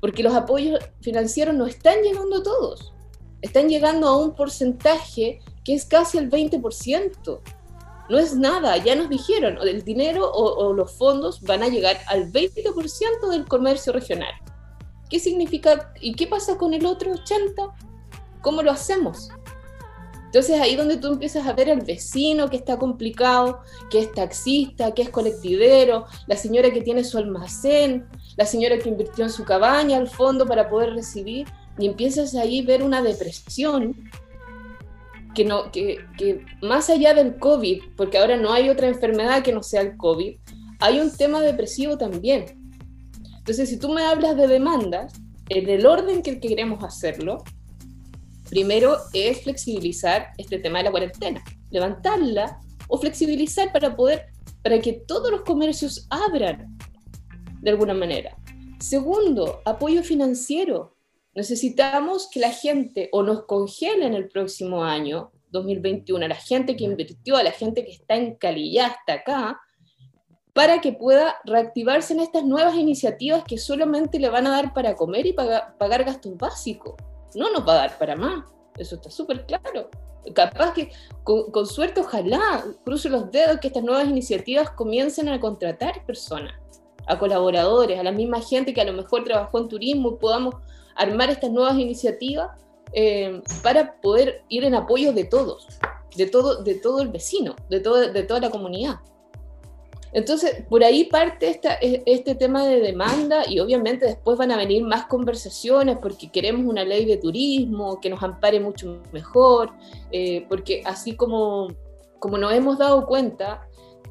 porque 0.00 0.22
los 0.22 0.34
apoyos 0.34 0.80
financieros 1.00 1.54
no 1.54 1.66
están 1.66 2.02
llegando 2.02 2.38
a 2.38 2.42
todos, 2.42 2.92
están 3.40 3.68
llegando 3.68 4.08
a 4.08 4.16
un 4.16 4.34
porcentaje 4.34 5.40
que 5.64 5.74
es 5.74 5.84
casi 5.84 6.18
el 6.18 6.28
20%. 6.28 7.40
No 8.12 8.18
es 8.18 8.36
nada, 8.36 8.76
ya 8.76 8.94
nos 8.94 9.08
dijeron, 9.08 9.56
el 9.66 9.84
dinero 9.84 10.30
o, 10.30 10.74
los 10.74 10.92
fondos 10.92 11.40
van 11.40 11.62
a 11.62 11.68
llegar 11.68 11.96
al 12.08 12.30
20% 12.30 13.30
del 13.30 13.48
comercio 13.48 13.90
regional. 13.90 14.34
¿Qué 15.08 15.18
significa 15.18 15.94
y 15.98 16.12
qué 16.12 16.26
pasa 16.26 16.58
con 16.58 16.74
el 16.74 16.84
otro 16.84 17.10
80%? 17.10 17.72
¿Cómo 18.42 18.62
lo 18.62 18.70
hacemos? 18.70 19.30
Entonces 20.26 20.60
ahí 20.60 20.76
donde 20.76 20.98
tú 20.98 21.06
empiezas 21.06 21.46
a 21.46 21.54
ver 21.54 21.70
al 21.70 21.80
vecino 21.80 22.50
que 22.50 22.56
está 22.56 22.78
complicado, 22.78 23.60
que 23.90 24.00
es 24.00 24.12
taxista, 24.12 24.92
que 24.92 25.00
es 25.00 25.08
colectivero, 25.08 26.04
la 26.26 26.36
señora 26.36 26.70
que 26.70 26.82
tiene 26.82 27.04
su 27.04 27.16
almacén, 27.16 28.06
la 28.36 28.44
señora 28.44 28.78
que 28.78 28.90
invirtió 28.90 29.24
en 29.24 29.30
su 29.30 29.44
cabaña 29.44 29.96
al 29.96 30.08
fondo 30.10 30.44
para 30.44 30.68
poder 30.68 30.92
recibir, 30.92 31.48
y 31.78 31.86
empiezas 31.86 32.34
ahí 32.34 32.60
a 32.60 32.66
ver 32.66 32.82
una 32.82 33.00
depresión 33.00 33.96
que, 35.34 35.44
no, 35.44 35.70
que, 35.70 35.98
que 36.18 36.44
más 36.60 36.90
allá 36.90 37.14
del 37.14 37.38
COVID, 37.38 37.82
porque 37.96 38.18
ahora 38.18 38.36
no 38.36 38.52
hay 38.52 38.68
otra 38.68 38.88
enfermedad 38.88 39.42
que 39.42 39.52
no 39.52 39.62
sea 39.62 39.80
el 39.82 39.96
COVID, 39.96 40.36
hay 40.80 41.00
un 41.00 41.10
tema 41.16 41.40
depresivo 41.40 41.96
también. 41.96 42.44
Entonces, 43.38 43.68
si 43.68 43.78
tú 43.78 43.88
me 43.88 44.02
hablas 44.02 44.36
de 44.36 44.46
demandas, 44.46 45.12
en 45.48 45.68
el 45.68 45.86
orden 45.86 46.22
que 46.22 46.40
queremos 46.40 46.82
hacerlo, 46.82 47.42
primero 48.48 48.96
es 49.12 49.42
flexibilizar 49.42 50.28
este 50.38 50.58
tema 50.58 50.78
de 50.78 50.84
la 50.84 50.90
cuarentena, 50.90 51.42
levantarla 51.70 52.58
o 52.88 52.98
flexibilizar 52.98 53.72
para 53.72 53.96
poder, 53.96 54.26
para 54.62 54.80
que 54.80 54.92
todos 54.92 55.30
los 55.30 55.42
comercios 55.42 56.06
abran 56.10 56.76
de 57.60 57.70
alguna 57.70 57.94
manera. 57.94 58.36
Segundo, 58.78 59.62
apoyo 59.64 60.02
financiero. 60.02 60.96
Necesitamos 61.34 62.28
que 62.30 62.40
la 62.40 62.50
gente 62.50 63.08
o 63.12 63.22
nos 63.22 63.44
congele 63.44 64.06
en 64.06 64.14
el 64.14 64.28
próximo 64.28 64.84
año, 64.84 65.32
2021, 65.50 66.24
a 66.24 66.28
la 66.28 66.34
gente 66.34 66.76
que 66.76 66.84
invirtió, 66.84 67.36
a 67.36 67.42
la 67.42 67.52
gente 67.52 67.84
que 67.84 67.92
está 67.92 68.16
en 68.16 68.36
Calilla 68.36 68.88
hasta 68.88 69.14
acá, 69.14 69.60
para 70.52 70.80
que 70.80 70.92
pueda 70.92 71.36
reactivarse 71.44 72.12
en 72.12 72.20
estas 72.20 72.44
nuevas 72.44 72.74
iniciativas 72.74 73.44
que 73.44 73.56
solamente 73.56 74.18
le 74.18 74.28
van 74.28 74.46
a 74.46 74.50
dar 74.50 74.74
para 74.74 74.94
comer 74.94 75.26
y 75.26 75.32
pagar, 75.32 76.04
gastos 76.04 76.36
básicos. 76.36 76.94
No 77.34 77.50
nos 77.50 77.66
va 77.66 77.72
a 77.72 77.76
dar 77.76 77.98
para 77.98 78.14
más. 78.14 78.44
eso 78.76 78.96
está 78.96 79.10
súper 79.10 79.46
claro. 79.46 79.88
Capaz 80.34 80.74
que 80.74 80.92
con, 81.24 81.66
suerte, 81.66 82.00
ojalá, 82.00 82.64
cruce 82.84 83.08
los 83.08 83.30
dedos 83.30 83.58
que 83.58 83.68
estas 83.68 83.82
nuevas 83.82 84.06
iniciativas 84.06 84.70
comiencen 84.70 85.30
a 85.30 85.40
contratar 85.40 86.04
personas, 86.04 86.54
a 87.06 87.18
colaboradores, 87.18 87.98
a 87.98 88.02
la 88.02 88.12
misma 88.12 88.40
gente 88.40 88.74
que 88.74 88.82
a 88.82 88.84
lo 88.84 88.92
mejor 88.92 89.24
trabajó 89.24 89.58
en 89.58 89.68
turismo 89.68 90.12
y 90.12 90.16
podamos 90.20 90.56
armar 90.96 91.30
estas 91.30 91.50
nuevas 91.50 91.78
iniciativas 91.78 92.50
eh, 92.92 93.42
para 93.62 94.00
poder 94.00 94.44
ir 94.48 94.64
en 94.64 94.74
apoyo 94.74 95.12
de 95.12 95.24
todos, 95.24 95.66
de 96.16 96.26
todo, 96.26 96.62
de 96.62 96.74
todo 96.74 97.00
el 97.00 97.08
vecino, 97.08 97.56
de, 97.70 97.80
todo, 97.80 98.12
de 98.12 98.22
toda 98.22 98.40
la 98.40 98.50
comunidad. 98.50 99.00
Entonces, 100.12 100.62
por 100.68 100.84
ahí 100.84 101.04
parte 101.04 101.48
esta, 101.48 101.74
e, 101.80 102.02
este 102.04 102.34
tema 102.34 102.66
de 102.66 102.80
demanda 102.80 103.48
y 103.48 103.60
obviamente 103.60 104.06
después 104.06 104.36
van 104.36 104.50
a 104.50 104.58
venir 104.58 104.84
más 104.84 105.06
conversaciones 105.06 105.96
porque 106.02 106.30
queremos 106.30 106.66
una 106.66 106.84
ley 106.84 107.06
de 107.06 107.16
turismo 107.16 107.98
que 107.98 108.10
nos 108.10 108.22
ampare 108.22 108.60
mucho 108.60 109.00
mejor, 109.12 109.72
eh, 110.10 110.44
porque 110.50 110.82
así 110.84 111.16
como, 111.16 111.68
como 112.18 112.36
nos 112.36 112.52
hemos 112.52 112.78
dado 112.78 113.06
cuenta, 113.06 113.66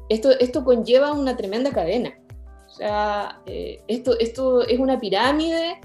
esto, 0.08 0.30
esto 0.40 0.64
conlleva 0.64 1.12
una 1.12 1.36
tremenda 1.36 1.70
cadena. 1.70 2.18
O 2.66 2.74
sea, 2.74 3.40
eh, 3.46 3.82
esto, 3.86 4.18
esto 4.18 4.62
es 4.62 4.80
una 4.80 4.98
pirámide 4.98 5.78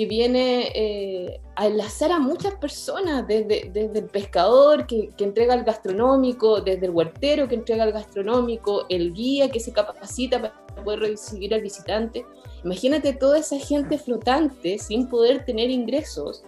que 0.00 0.06
viene 0.06 0.72
eh, 0.74 1.42
a 1.56 1.66
enlazar 1.66 2.10
a 2.10 2.18
muchas 2.18 2.54
personas, 2.54 3.28
desde, 3.28 3.68
desde 3.70 3.98
el 3.98 4.06
pescador 4.06 4.86
que, 4.86 5.10
que, 5.14 5.24
entrega 5.24 5.52
el 5.52 5.62
gastronómico, 5.62 6.62
desde 6.62 6.86
el 6.86 6.92
huertero 6.92 7.46
que 7.46 7.56
entrega 7.56 7.84
el 7.84 7.92
gastronómico, 7.92 8.86
el 8.88 9.12
guía 9.12 9.50
que 9.50 9.60
se 9.60 9.74
capacita 9.74 10.40
para 10.40 10.54
poder 10.82 11.00
recibir 11.00 11.52
al 11.52 11.60
visitante. 11.60 12.24
Imagínate 12.64 13.12
toda 13.12 13.36
esa 13.36 13.58
gente 13.58 13.98
flotante 13.98 14.78
sin 14.78 15.06
poder 15.06 15.44
tener 15.44 15.68
ingresos. 15.68 16.44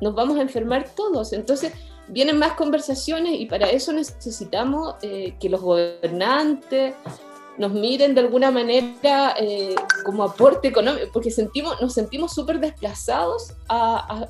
Nos 0.00 0.14
vamos 0.14 0.38
a 0.38 0.42
enfermar 0.42 0.88
todos. 0.94 1.32
Entonces, 1.32 1.72
vienen 2.06 2.38
más 2.38 2.52
conversaciones 2.52 3.40
y 3.40 3.46
para 3.46 3.68
eso 3.68 3.92
necesitamos 3.92 4.94
eh, 5.02 5.34
que 5.40 5.48
los 5.48 5.60
gobernantes, 5.60 6.94
nos 7.58 7.72
miren 7.72 8.14
de 8.14 8.20
alguna 8.22 8.50
manera 8.50 9.34
eh, 9.38 9.74
como 10.04 10.24
aporte 10.24 10.68
económico, 10.68 11.06
porque 11.12 11.30
sentimos, 11.30 11.80
nos 11.80 11.92
sentimos 11.92 12.32
súper 12.32 12.60
desplazados 12.60 13.54
a, 13.68 14.26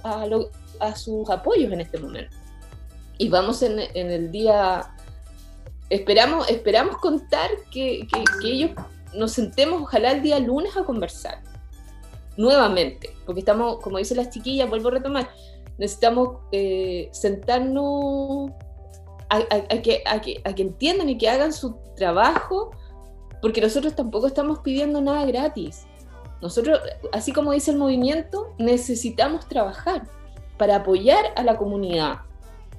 a, 0.80 0.96
sus 0.96 1.28
apoyos 1.30 1.72
en 1.72 1.80
este 1.80 1.98
momento. 1.98 2.36
Y 3.18 3.28
vamos 3.28 3.62
en, 3.62 3.78
en 3.78 4.10
el 4.10 4.32
día, 4.32 4.94
esperamos, 5.90 6.48
esperamos 6.50 6.96
contar 6.96 7.50
que, 7.70 8.06
que, 8.12 8.48
ellos 8.48 8.70
nos 9.14 9.32
sentemos 9.32 9.82
ojalá 9.82 10.12
el 10.12 10.22
día 10.22 10.38
lunes 10.40 10.76
a 10.76 10.82
conversar 10.82 11.40
nuevamente, 12.36 13.14
porque 13.24 13.40
estamos, 13.40 13.78
como 13.80 13.98
dicen 13.98 14.16
las 14.16 14.30
chiquillas, 14.30 14.68
vuelvo 14.68 14.88
a 14.88 14.92
retomar, 14.92 15.30
necesitamos 15.78 16.38
eh, 16.50 17.08
sentarnos 17.12 18.50
a, 19.28 19.36
a, 19.36 19.82
que, 19.82 20.02
a, 20.04 20.20
que, 20.20 20.40
a 20.44 20.54
que 20.54 20.62
entiendan 20.62 21.08
y 21.08 21.18
que 21.18 21.28
hagan 21.28 21.52
su 21.52 21.76
trabajo 21.94 22.72
porque 23.42 23.60
nosotros 23.60 23.94
tampoco 23.94 24.28
estamos 24.28 24.60
pidiendo 24.60 25.02
nada 25.02 25.26
gratis. 25.26 25.84
Nosotros, 26.40 26.80
así 27.12 27.32
como 27.32 27.52
dice 27.52 27.72
el 27.72 27.76
movimiento, 27.76 28.54
necesitamos 28.56 29.46
trabajar 29.48 30.04
para 30.56 30.76
apoyar 30.76 31.24
a 31.36 31.42
la 31.42 31.56
comunidad, 31.56 32.20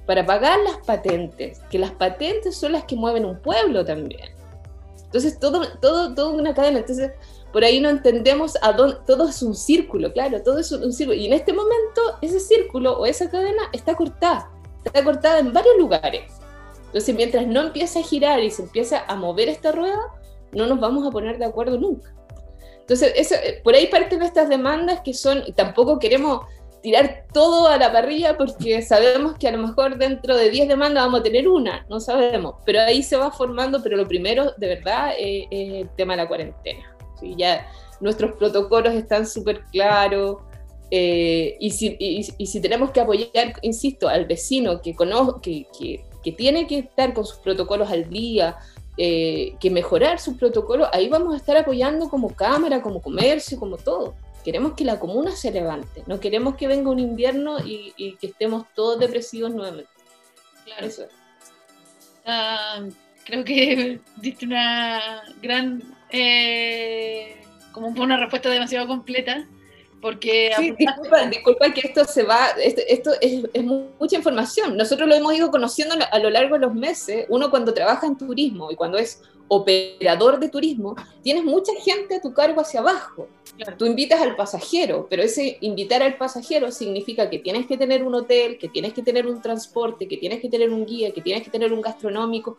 para 0.06 0.24
pagar 0.24 0.58
las 0.60 0.78
patentes, 0.78 1.60
que 1.70 1.78
las 1.78 1.92
patentes 1.92 2.56
son 2.56 2.72
las 2.72 2.84
que 2.84 2.96
mueven 2.96 3.26
un 3.26 3.40
pueblo 3.40 3.84
también. 3.84 4.30
Entonces, 5.04 5.38
todo, 5.38 5.62
todo, 5.80 6.14
todo 6.14 6.30
una 6.30 6.54
cadena. 6.54 6.78
Entonces, 6.80 7.12
por 7.52 7.62
ahí 7.62 7.78
no 7.78 7.90
entendemos 7.90 8.56
a 8.62 8.72
dónde, 8.72 8.96
todo 9.06 9.28
es 9.28 9.42
un 9.42 9.54
círculo, 9.54 10.12
claro, 10.12 10.42
todo 10.42 10.58
es 10.58 10.72
un, 10.72 10.92
círculo. 10.92 11.16
Y 11.16 11.26
en 11.26 11.34
este 11.34 11.52
momento, 11.52 12.00
ese 12.22 12.40
círculo 12.40 12.98
o 12.98 13.06
esa 13.06 13.30
cadena 13.30 13.62
está 13.72 13.94
cortada, 13.94 14.50
está 14.82 15.04
cortada 15.04 15.38
en 15.38 15.52
varios 15.52 15.76
lugares. 15.78 16.32
Entonces, 16.86 17.14
mientras 17.14 17.46
no 17.46 17.60
empieza 17.60 18.00
a 18.00 18.02
girar 18.02 18.42
y 18.42 18.50
se 18.50 18.62
empieza 18.62 19.04
a 19.06 19.14
mover 19.14 19.48
esta 19.48 19.72
rueda, 19.72 20.00
no 20.54 20.66
nos 20.66 20.80
vamos 20.80 21.06
a 21.06 21.10
poner 21.10 21.38
de 21.38 21.44
acuerdo 21.44 21.78
nunca. 21.78 22.14
Entonces, 22.80 23.12
eso, 23.16 23.34
eh, 23.36 23.60
por 23.64 23.74
ahí 23.74 23.86
parten 23.86 24.22
estas 24.22 24.48
demandas 24.48 25.00
que 25.00 25.14
son, 25.14 25.42
tampoco 25.54 25.98
queremos 25.98 26.42
tirar 26.82 27.24
todo 27.32 27.66
a 27.66 27.78
la 27.78 27.90
parrilla 27.90 28.36
porque 28.36 28.82
sabemos 28.82 29.36
que 29.38 29.48
a 29.48 29.52
lo 29.52 29.66
mejor 29.66 29.96
dentro 29.96 30.36
de 30.36 30.50
10 30.50 30.68
demandas 30.68 31.04
vamos 31.04 31.20
a 31.20 31.22
tener 31.22 31.48
una, 31.48 31.86
no 31.88 31.98
sabemos, 31.98 32.56
pero 32.66 32.82
ahí 32.82 33.02
se 33.02 33.16
va 33.16 33.30
formando, 33.30 33.82
pero 33.82 33.96
lo 33.96 34.06
primero 34.06 34.52
de 34.58 34.68
verdad 34.68 35.14
es, 35.18 35.46
el 35.50 35.88
tema 35.96 36.12
de 36.12 36.18
la 36.18 36.28
cuarentena. 36.28 36.94
¿sí? 37.18 37.34
Ya 37.38 37.66
nuestros 38.00 38.32
protocolos 38.32 38.92
están 38.92 39.26
súper 39.26 39.62
claros. 39.72 40.42
Eh, 40.90 41.56
y, 41.58 41.70
si, 41.70 41.96
y, 41.98 42.22
si, 42.22 42.60
tenemos 42.60 42.90
que 42.90 43.00
apoyar, 43.00 43.54
insisto, 43.62 44.06
al 44.06 44.26
vecino 44.26 44.82
que, 44.82 44.94
que, 45.42 45.66
que, 45.76 46.04
que 46.22 46.32
tiene 46.32 46.66
que 46.66 46.80
estar 46.80 47.14
con 47.14 47.24
sus 47.24 47.38
protocolos 47.38 47.90
al 47.90 48.10
día, 48.10 48.58
eh, 48.96 49.56
que 49.60 49.70
mejorar 49.70 50.20
su 50.20 50.36
protocolo, 50.36 50.88
ahí 50.92 51.08
vamos 51.08 51.34
a 51.34 51.36
estar 51.36 51.56
apoyando 51.56 52.08
como 52.08 52.34
cámara, 52.34 52.82
como 52.82 53.02
comercio, 53.02 53.58
como 53.58 53.76
todo. 53.76 54.14
Queremos 54.44 54.74
que 54.74 54.84
la 54.84 55.00
comuna 55.00 55.32
se 55.32 55.50
levante, 55.50 56.04
no 56.06 56.20
queremos 56.20 56.56
que 56.56 56.68
venga 56.68 56.90
un 56.90 56.98
invierno 56.98 57.58
y, 57.64 58.16
que 58.20 58.26
estemos 58.28 58.66
todos 58.74 59.00
depresivos 59.00 59.52
nuevamente. 59.52 59.90
Claro. 60.64 60.86
Eso. 60.86 61.04
Uh, 62.26 62.90
creo 63.24 63.44
que 63.44 64.00
diste 64.16 64.46
una 64.46 65.22
gran, 65.42 65.82
eh, 66.10 67.40
como 67.72 67.88
una 67.88 68.16
respuesta 68.16 68.48
demasiado 68.48 68.86
completa 68.86 69.46
porque 70.04 70.50
sí, 70.58 70.74
disculpa, 70.76 71.72
que 71.72 71.80
esto 71.82 72.04
se 72.04 72.24
va, 72.24 72.48
esto, 72.58 73.12
es, 73.22 73.64
mucha 73.98 74.16
información. 74.16 74.76
Nosotros 74.76 75.08
lo 75.08 75.14
hemos 75.14 75.34
ido 75.34 75.50
conociendo 75.50 75.94
a 76.12 76.18
lo 76.18 76.28
largo 76.28 76.56
de 76.56 76.60
los 76.60 76.74
meses. 76.74 77.24
Uno 77.30 77.48
cuando 77.48 77.72
trabaja 77.72 78.06
en 78.06 78.18
turismo 78.18 78.70
y 78.70 78.76
cuando 78.76 78.98
es 78.98 79.22
operador 79.48 80.40
de 80.40 80.50
turismo, 80.50 80.94
tienes 81.22 81.42
mucha 81.42 81.72
gente 81.82 82.16
a 82.16 82.20
tu 82.20 82.34
cargo 82.34 82.60
hacia 82.60 82.80
abajo. 82.80 83.28
Tú 83.78 83.86
invitas 83.86 84.20
al 84.20 84.36
pasajero, 84.36 85.06
pero 85.08 85.22
ese 85.22 85.56
invitar 85.62 86.02
al 86.02 86.18
pasajero 86.18 86.70
significa 86.70 87.30
que 87.30 87.38
tienes 87.38 87.66
que 87.66 87.78
tener 87.78 88.02
un 88.02 88.14
hotel, 88.14 88.58
que 88.58 88.68
tienes 88.68 88.92
que 88.92 89.02
tener 89.02 89.26
un 89.26 89.40
transporte, 89.40 90.06
que 90.06 90.18
tienes 90.18 90.42
que 90.42 90.50
tener 90.50 90.68
un 90.68 90.84
guía, 90.84 91.12
que 91.12 91.22
tienes 91.22 91.44
que 91.44 91.50
tener 91.50 91.72
un 91.72 91.80
gastronómico, 91.80 92.58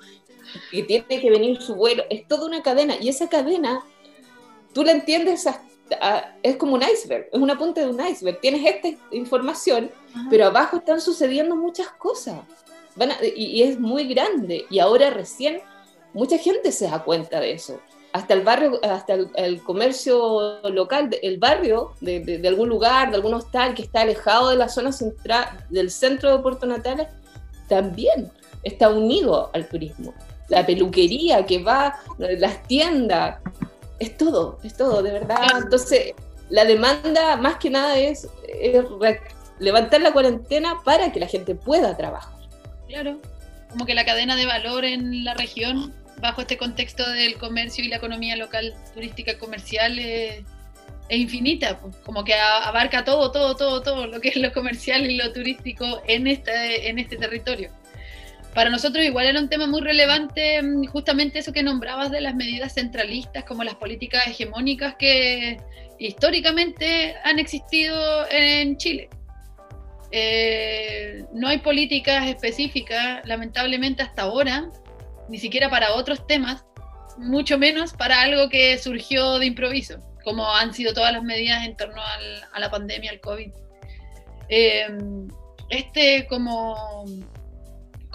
que 0.72 0.82
tiene 0.82 1.06
que 1.08 1.30
venir 1.30 1.62
su 1.62 1.76
vuelo. 1.76 2.06
Es 2.10 2.28
toda 2.28 2.48
una 2.48 2.64
cadena 2.64 2.96
y 3.00 3.08
esa 3.08 3.30
cadena 3.30 3.84
tú 4.74 4.84
la 4.84 4.94
entiendes 4.94 5.46
hasta 5.46 5.75
es 6.44 6.56
como 6.58 6.76
un 6.76 6.84
iceberg, 6.84 7.30
es 7.32 7.40
una 7.40 7.58
punta 7.58 7.82
de 7.82 7.88
un 7.88 8.06
iceberg. 8.06 8.40
Tienes 8.40 8.66
esta 8.66 8.90
información, 9.12 9.92
pero 10.30 10.46
abajo 10.46 10.78
están 10.78 11.02
sucediendo 11.02 11.56
muchas 11.56 11.90
cosas. 11.90 12.40
y, 13.36 13.62
es 13.64 13.80
muy 13.80 14.08
grande. 14.14 14.66
Y 14.70 14.80
ahora 14.80 15.10
recién 15.10 15.62
mucha 16.14 16.38
gente 16.38 16.72
se 16.72 16.86
da 16.90 17.04
cuenta 17.04 17.40
de 17.40 17.54
eso. 17.54 17.80
Hasta 18.14 18.34
el 18.34 18.42
barrio, 18.42 18.80
hasta 18.82 19.14
el, 19.14 19.62
comercio 19.62 20.62
local, 20.70 21.10
el 21.22 21.38
barrio 21.38 21.92
de, 22.00 22.42
algún 22.48 22.70
lugar, 22.70 23.10
de 23.10 23.18
algún 23.18 23.34
hostal 23.34 23.74
que 23.76 23.82
está 23.82 24.02
alejado 24.02 24.50
de 24.50 24.56
la 24.56 24.70
zona 24.70 24.94
central, 24.94 25.66
del 25.70 25.92
centro 25.92 26.32
de 26.32 26.42
Puerto 26.42 26.66
Natales, 26.66 27.08
también 27.68 28.32
está 28.64 28.90
unido 28.90 29.52
al 29.54 29.68
turismo. 29.68 30.14
La 30.48 30.66
peluquería 30.66 31.46
que 31.46 31.62
va, 31.62 32.00
las 32.18 32.64
tiendas, 32.64 33.40
es 34.00 34.18
todo, 34.18 34.60
es 34.64 34.76
todo, 34.76 35.02
de 35.02 35.12
verdad. 35.12 35.38
Entonces, 35.64 36.14
la 36.50 36.66
demanda 36.66 37.38
más 37.38 37.58
que 37.58 37.70
nada 37.70 37.98
es, 37.98 38.28
levantar 39.60 40.02
la 40.02 40.12
cuarentena 40.12 40.82
para 40.84 41.12
que 41.12 41.20
la 41.20 41.28
gente 41.28 41.56
pueda 41.56 41.96
trabajar. 41.96 42.34
Claro, 42.88 43.20
como 43.70 43.86
que 43.86 43.96
la 43.96 44.06
cadena 44.06 44.36
de 44.36 44.46
valor 44.46 44.86
en 44.86 45.24
la 45.24 45.34
región, 45.34 45.94
bajo 46.22 46.42
este 46.42 46.58
contexto 46.58 47.10
del 47.10 47.38
comercio 47.38 47.84
y 47.84 47.88
la 47.88 47.98
economía 47.98 48.36
local 48.36 48.74
turística 48.94 49.38
comercial, 49.38 49.98
es, 50.00 50.44
infinita, 51.10 51.78
pues. 51.80 51.96
como 51.98 52.24
que 52.24 52.34
abarca 52.34 53.06
todo, 53.06 53.32
todo, 53.32 53.56
todo, 53.56 53.82
todo 53.82 54.08
lo 54.08 54.20
que 54.20 54.30
es 54.30 54.38
lo 54.38 54.52
comercial 54.52 55.10
y 55.10 55.18
lo 55.18 55.32
turístico 55.32 56.02
en 56.08 56.26
este, 56.26 56.90
en 56.90 56.98
este 56.98 57.18
territorio 57.18 57.70
para 58.56 58.70
nosotros 58.70 59.04
igual 59.04 59.26
era 59.26 59.40
un 59.40 59.50
tema 59.50 59.68
muy 59.68 59.82
relevante 59.82 60.62
mm, 60.64 60.86
justamente 60.86 61.40
eso 61.40 61.52
que 61.52 61.62
nombrabas 61.62 62.10
de 62.10 62.22
las 62.22 62.34
medidas 62.34 62.74
centralistas 62.74 63.44
como 63.44 63.66
las 63.66 63.76
políticas 63.76 64.26
hegemónicas 64.28 64.96
que 64.96 65.60
históricamente 66.00 67.16
han 67.24 67.38
existido 67.38 68.26
en 68.32 68.78
Chile. 68.78 69.10
Eh, 70.12 71.26
no 71.34 71.50
hay 71.50 71.58
políticas 71.58 72.28
específicas, 72.28 73.28
lamentablemente 73.28 74.04
hasta 74.04 74.22
ahora, 74.22 74.70
ni 75.28 75.38
siquiera 75.38 75.70
para 75.70 75.94
otros 75.94 76.26
temas, 76.26 76.64
mucho 77.18 77.58
menos 77.58 77.92
para 77.92 78.22
algo 78.22 78.48
que 78.48 78.78
surgió 78.78 79.38
de 79.40 79.48
improviso, 79.48 80.00
como 80.24 80.50
han 80.50 80.74
sido 80.74 80.94
todas 80.94 81.12
las 81.12 81.24
medidas 81.24 81.66
en 81.66 81.76
torno 81.76 82.02
a 82.54 82.60
la 82.60 82.72
pandemia, 82.72 83.12
al 83.12 83.20
COVID. 83.20 83.52
Eh, 84.48 84.88
este 85.70 86.28
como 86.28 87.06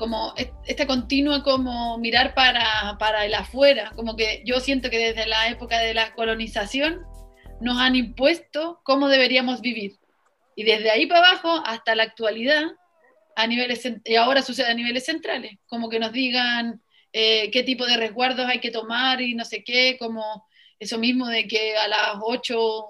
como 0.00 0.32
esta 0.64 0.86
continua 0.86 1.42
como 1.42 1.98
mirar 1.98 2.32
para, 2.32 2.96
para, 2.98 3.26
el 3.26 3.34
afuera, 3.34 3.92
como 3.94 4.16
que 4.16 4.42
yo 4.46 4.58
siento 4.58 4.88
que 4.88 4.96
desde 4.96 5.26
la 5.26 5.48
época 5.50 5.78
de 5.78 5.92
la 5.92 6.14
colonización 6.14 7.02
nos 7.60 7.78
han 7.78 7.96
impuesto 7.96 8.80
cómo 8.82 9.08
deberíamos 9.08 9.60
vivir. 9.60 9.92
Y 10.56 10.64
desde 10.64 10.90
ahí 10.90 11.04
para 11.04 11.20
abajo 11.20 11.62
hasta 11.66 11.94
la 11.94 12.04
actualidad, 12.04 12.64
a 13.36 13.46
niveles, 13.46 13.86
y 14.06 14.14
ahora 14.14 14.40
sucede 14.40 14.70
a 14.70 14.74
niveles 14.74 15.04
centrales, 15.04 15.58
como 15.66 15.90
que 15.90 15.98
nos 15.98 16.12
digan 16.12 16.80
eh, 17.12 17.50
qué 17.50 17.62
tipo 17.62 17.84
de 17.84 17.98
resguardos 17.98 18.46
hay 18.46 18.60
que 18.60 18.70
tomar 18.70 19.20
y 19.20 19.34
no 19.34 19.44
sé 19.44 19.62
qué, 19.62 19.98
como 19.98 20.48
eso 20.78 20.96
mismo 20.96 21.26
de 21.26 21.46
que 21.46 21.76
a 21.76 21.88
las 21.88 22.16
8 22.22 22.88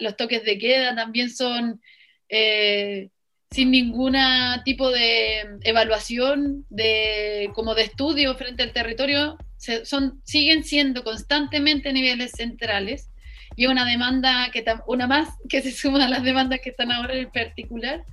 los 0.00 0.16
toques 0.18 0.44
de 0.44 0.58
queda 0.58 0.94
también 0.94 1.30
son 1.30 1.80
eh, 2.28 3.08
sin 3.52 3.72
ningún 3.72 4.16
tipo 4.64 4.90
de 4.90 5.58
evaluación, 5.62 6.64
de, 6.70 7.50
como 7.52 7.74
de 7.74 7.82
estudio 7.82 8.36
frente 8.36 8.62
al 8.62 8.72
territorio, 8.72 9.38
son, 9.84 10.20
siguen 10.24 10.62
siendo 10.62 11.02
constantemente 11.02 11.92
niveles 11.92 12.32
centrales 12.32 13.10
y 13.56 13.66
una 13.66 13.84
demanda, 13.84 14.50
que 14.52 14.64
una 14.86 15.08
más 15.08 15.28
que 15.48 15.62
se 15.62 15.72
suma 15.72 16.04
a 16.04 16.08
las 16.08 16.22
demandas 16.22 16.60
que 16.62 16.70
están 16.70 16.92
ahora 16.92 17.14
en 17.14 17.30
particular, 17.30 18.04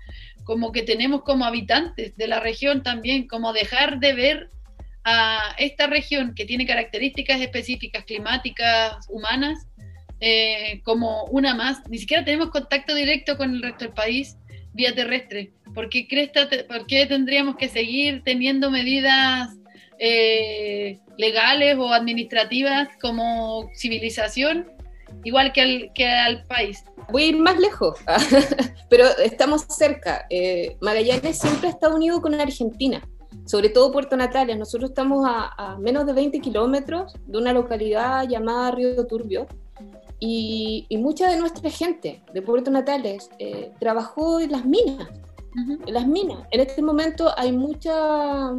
como 0.43 0.71
que 0.71 0.81
tenemos 0.81 1.21
como 1.21 1.45
habitantes 1.45 2.17
de 2.17 2.27
la 2.27 2.39
región 2.39 2.81
también, 2.81 3.27
como 3.27 3.53
dejar 3.53 3.99
de 3.99 4.13
ver 4.13 4.49
a 5.03 5.55
esta 5.59 5.85
región 5.85 6.33
que 6.33 6.45
tiene 6.45 6.65
características 6.65 7.39
específicas 7.41 8.05
climáticas, 8.05 9.05
humanas, 9.07 9.67
eh, 10.19 10.81
como 10.83 11.25
una 11.25 11.53
más. 11.53 11.87
Ni 11.89 11.99
siquiera 11.99 12.25
tenemos 12.25 12.49
contacto 12.49 12.95
directo 12.95 13.37
con 13.37 13.53
el 13.53 13.61
resto 13.61 13.85
del 13.85 13.93
país 13.93 14.35
vía 14.77 14.95
terrestre. 14.95 15.51
¿Por 15.73 15.89
qué, 15.89 16.07
por 16.69 16.85
qué 16.85 17.05
tendríamos 17.05 17.57
que 17.57 17.67
seguir 17.67 18.21
teniendo 18.23 18.71
medidas 18.71 19.49
eh, 19.99 20.99
legales 21.17 21.75
o 21.77 21.91
administrativas 21.91 22.87
como 23.01 23.69
civilización, 23.75 24.71
igual 25.23 25.51
que 25.51 25.61
al, 25.61 25.91
que 25.93 26.07
al 26.07 26.43
país? 26.45 26.83
Voy 27.11 27.23
a 27.23 27.27
ir 27.27 27.37
más 27.37 27.59
lejos, 27.59 27.99
pero 28.89 29.05
estamos 29.17 29.65
cerca. 29.67 30.25
Eh, 30.29 30.77
Magallanes 30.79 31.39
siempre 31.39 31.69
está 31.69 31.89
unido 31.89 32.21
con 32.21 32.33
Argentina 32.35 33.01
sobre 33.45 33.69
todo 33.69 33.91
Puerto 33.91 34.17
Natales. 34.17 34.57
Nosotros 34.57 34.89
estamos 34.89 35.25
a, 35.25 35.77
menos 35.79 36.05
de 36.05 36.13
20 36.13 36.39
kilómetros 36.41 37.15
de 37.25 37.37
una 37.37 37.53
localidad 37.53 38.27
llamada 38.27 38.71
Río 38.71 39.07
Turbio 39.07 39.47
y, 40.19 40.87
mucha 40.97 41.29
de 41.29 41.37
nuestra 41.37 41.69
gente 41.69 42.21
de 42.33 42.41
Puerto 42.41 42.71
Natales 42.71 43.29
eh, 43.39 43.71
trabajó 43.79 44.39
en 44.39 44.51
las 44.51 44.65
minas. 44.65 45.07
En 45.85 45.93
las 45.93 46.07
minas. 46.07 46.39
En 46.51 46.59
este 46.59 46.81
momento 46.81 47.31
hay 47.35 47.51
mucha, 47.51 48.51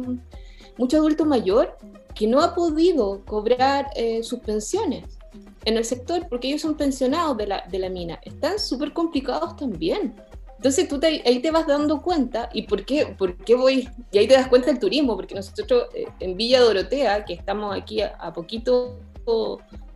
mucho 0.77 0.97
adulto 0.97 1.25
mayor 1.25 1.77
que 2.13 2.27
no 2.27 2.41
ha 2.41 2.53
podido 2.53 3.23
cobrar 3.25 3.89
eh, 3.95 4.21
sus 4.23 4.39
pensiones 4.39 5.05
en 5.65 5.77
el 5.77 5.85
sector 5.85 6.27
porque 6.29 6.49
ellos 6.49 6.61
son 6.61 6.75
pensionados 6.75 7.37
de 7.37 7.47
la, 7.47 7.63
de 7.69 7.79
la 7.79 7.89
mina. 7.89 8.19
Están 8.23 8.59
súper 8.59 8.93
complicados 8.93 9.55
también. 9.55 10.15
Entonces 10.59 10.89
tú 10.89 10.99
ahí 11.01 11.39
te 11.39 11.51
vas 11.51 11.65
dando 11.65 12.01
cuenta, 12.01 12.49
¿y 12.51 12.63
por 12.63 12.83
qué, 12.83 13.15
por 13.17 13.37
qué 13.37 13.55
voy? 13.55 13.87
Y 14.11 14.17
ahí 14.17 14.27
te 14.27 14.33
das 14.33 14.49
cuenta 14.49 14.67
del 14.67 14.77
turismo, 14.77 15.15
porque 15.15 15.33
nosotros 15.33 15.85
eh, 15.93 16.05
en 16.19 16.35
Villa 16.35 16.59
Dorotea, 16.59 17.23
que 17.23 17.33
estamos 17.33 17.73
aquí 17.73 18.01
a, 18.01 18.33
poquito, 18.33 18.99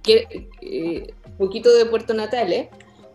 que, 0.03 0.49
eh, 0.61 1.13
poquito 1.37 1.73
de 1.73 1.85
Puerto 1.85 2.13
Natales, 2.13 2.67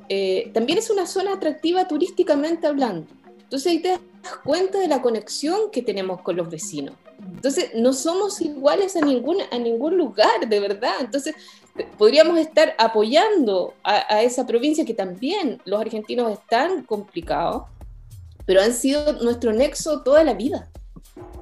eh, 0.08 0.50
también 0.54 0.78
es 0.78 0.90
una 0.90 1.06
zona 1.06 1.34
atractiva 1.34 1.86
turísticamente 1.86 2.66
hablando. 2.66 3.06
Entonces 3.42 3.72
ahí 3.72 3.78
te 3.80 3.88
das 3.88 4.00
cuenta 4.44 4.78
de 4.78 4.88
la 4.88 5.02
conexión 5.02 5.70
que 5.70 5.82
tenemos 5.82 6.22
con 6.22 6.36
los 6.36 6.50
vecinos. 6.50 6.94
Entonces 7.18 7.70
no 7.74 7.92
somos 7.92 8.40
iguales 8.40 8.96
a 8.96 9.00
ningún, 9.00 9.38
a 9.50 9.58
ningún 9.58 9.96
lugar, 9.96 10.48
de 10.48 10.60
verdad. 10.60 10.94
Entonces 11.00 11.34
podríamos 11.96 12.38
estar 12.38 12.74
apoyando 12.78 13.74
a, 13.82 14.22
esa 14.22 14.46
provincia 14.46 14.84
que 14.84 14.94
también 14.94 15.60
los 15.64 15.80
argentinos 15.80 16.32
están 16.32 16.84
complicados, 16.84 17.64
pero 18.46 18.62
han 18.62 18.72
sido 18.72 19.12
nuestro 19.14 19.52
nexo 19.52 20.02
toda 20.02 20.24
la 20.24 20.34
vida. 20.34 20.70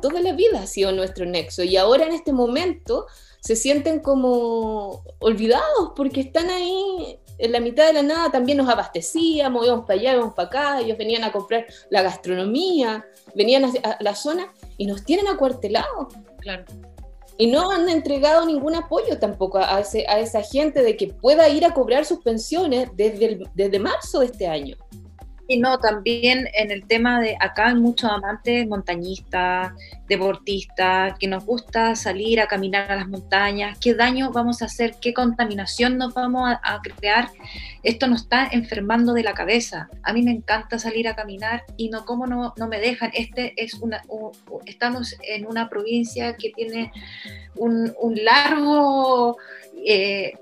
Toda 0.00 0.20
la 0.20 0.32
vida 0.32 0.62
ha 0.62 0.66
sido 0.66 0.92
nuestro 0.92 1.26
nexo 1.26 1.62
y 1.62 1.76
ahora 1.76 2.06
en 2.06 2.12
este 2.12 2.32
momento 2.32 3.06
se 3.46 3.54
sienten 3.54 4.00
como 4.00 5.04
olvidados 5.20 5.92
porque 5.94 6.20
están 6.20 6.50
ahí 6.50 7.20
en 7.38 7.52
la 7.52 7.60
mitad 7.60 7.86
de 7.86 7.92
la 7.92 8.02
nada, 8.02 8.32
también 8.32 8.58
nos 8.58 8.68
abastecíamos, 8.68 9.64
íbamos 9.64 9.86
para 9.86 10.00
allá, 10.00 10.14
íbamos 10.14 10.34
para 10.34 10.48
acá, 10.48 10.80
ellos 10.80 10.98
venían 10.98 11.22
a 11.22 11.30
comprar 11.30 11.64
la 11.88 12.02
gastronomía, 12.02 13.06
venían 13.36 13.66
a, 13.84 13.98
la 14.00 14.16
zona 14.16 14.52
y 14.78 14.86
nos 14.86 15.04
tienen 15.04 15.28
acuartelados. 15.28 16.08
Claro 16.40 16.64
y 17.38 17.46
no 17.46 17.70
han 17.70 17.88
entregado 17.88 18.46
ningún 18.46 18.74
apoyo 18.74 19.18
tampoco 19.18 19.58
a, 19.58 19.78
ese, 19.78 20.06
a 20.08 20.18
esa 20.18 20.42
gente 20.42 20.82
de 20.82 20.96
que 20.96 21.08
pueda 21.08 21.48
ir 21.48 21.64
a 21.66 21.74
cobrar 21.74 22.04
sus 22.04 22.20
pensiones 22.20 22.88
desde, 22.94 23.42
desde 23.54 23.78
marzo 23.78 24.20
de 24.20 24.26
este 24.26 24.48
año. 24.48 24.76
Y 25.48 25.58
no, 25.58 25.78
también 25.78 26.48
en 26.54 26.72
el 26.72 26.86
tema 26.86 27.20
de 27.20 27.36
acá 27.38 27.68
hay 27.68 27.76
muchos 27.76 28.10
amantes 28.10 28.66
montañistas, 28.66 29.72
deportistas, 30.08 31.16
que 31.18 31.28
nos 31.28 31.44
gusta 31.44 31.94
salir 31.94 32.40
a 32.40 32.48
caminar 32.48 32.90
a 32.90 32.96
las 32.96 33.08
montañas, 33.08 33.78
qué 33.78 33.94
daño 33.94 34.32
vamos 34.32 34.62
a 34.62 34.64
hacer, 34.64 34.96
qué 35.00 35.14
contaminación 35.14 35.98
nos 35.98 36.14
vamos 36.14 36.50
a, 36.62 36.80
crear. 36.82 37.30
Esto 37.82 38.08
nos 38.08 38.22
está 38.22 38.48
enfermando 38.50 39.12
de 39.12 39.22
la 39.22 39.34
cabeza. 39.34 39.88
A 40.02 40.12
mí 40.12 40.22
me 40.22 40.32
encanta 40.32 40.78
salir 40.78 41.06
a 41.06 41.14
caminar 41.14 41.64
y 41.76 41.90
no, 41.90 42.04
¿cómo 42.04 42.26
no, 42.26 42.52
no 42.56 42.68
me 42.68 42.80
dejan? 42.80 43.10
Este 43.14 43.54
es 43.56 43.74
una, 43.74 44.02
estamos 44.66 45.16
en 45.22 45.46
una 45.46 45.68
provincia 45.68 46.34
que 46.36 46.50
tiene 46.50 46.92
un, 47.54 47.94
largo... 48.24 49.36
Eh, 49.84 50.34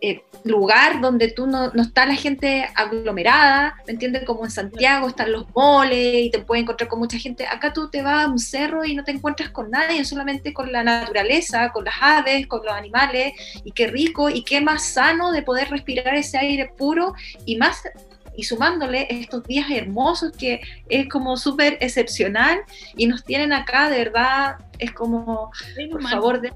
eh, 0.00 0.22
lugar 0.44 1.00
donde 1.00 1.30
tú 1.30 1.46
no, 1.46 1.70
no, 1.72 1.82
está 1.82 2.06
la 2.06 2.14
gente 2.14 2.66
aglomerada, 2.74 3.76
¿me 3.86 3.92
entiendes? 3.92 4.24
Como 4.24 4.44
en 4.44 4.50
Santiago 4.50 5.08
están 5.08 5.32
los 5.32 5.46
moles 5.54 6.14
y 6.14 6.30
te 6.30 6.38
puedes 6.38 6.62
encontrar 6.62 6.88
con 6.88 6.98
mucha 6.98 7.18
gente. 7.18 7.46
Acá 7.46 7.72
tú 7.72 7.90
te 7.90 8.02
vas 8.02 8.24
a 8.24 8.28
un 8.28 8.38
cerro 8.38 8.84
y 8.84 8.94
no 8.94 9.04
te 9.04 9.12
encuentras 9.12 9.50
con 9.50 9.70
nadie, 9.70 10.04
solamente 10.04 10.54
con 10.54 10.72
la 10.72 10.82
naturaleza, 10.82 11.70
con 11.70 11.84
las 11.84 11.94
aves, 12.00 12.46
con 12.46 12.64
los 12.64 12.72
animales, 12.72 13.34
y 13.64 13.72
qué 13.72 13.88
rico 13.88 14.30
y 14.30 14.42
qué 14.42 14.60
más 14.60 14.84
sano 14.84 15.32
de 15.32 15.42
poder 15.42 15.68
respirar 15.68 16.14
ese 16.14 16.38
aire 16.38 16.72
puro 16.76 17.14
y 17.44 17.56
más 17.56 17.82
y 18.36 18.44
sumándole 18.44 19.06
estos 19.10 19.44
días 19.44 19.66
hermosos 19.70 20.32
que 20.32 20.60
es 20.88 21.08
como 21.08 21.36
súper 21.36 21.76
excepcional 21.80 22.60
y 22.96 23.06
nos 23.06 23.24
tienen 23.24 23.52
acá, 23.52 23.90
de 23.90 23.98
verdad, 23.98 24.56
es 24.78 24.92
como, 24.92 25.50
por 25.90 26.02
favor, 26.08 26.40
de 26.40 26.50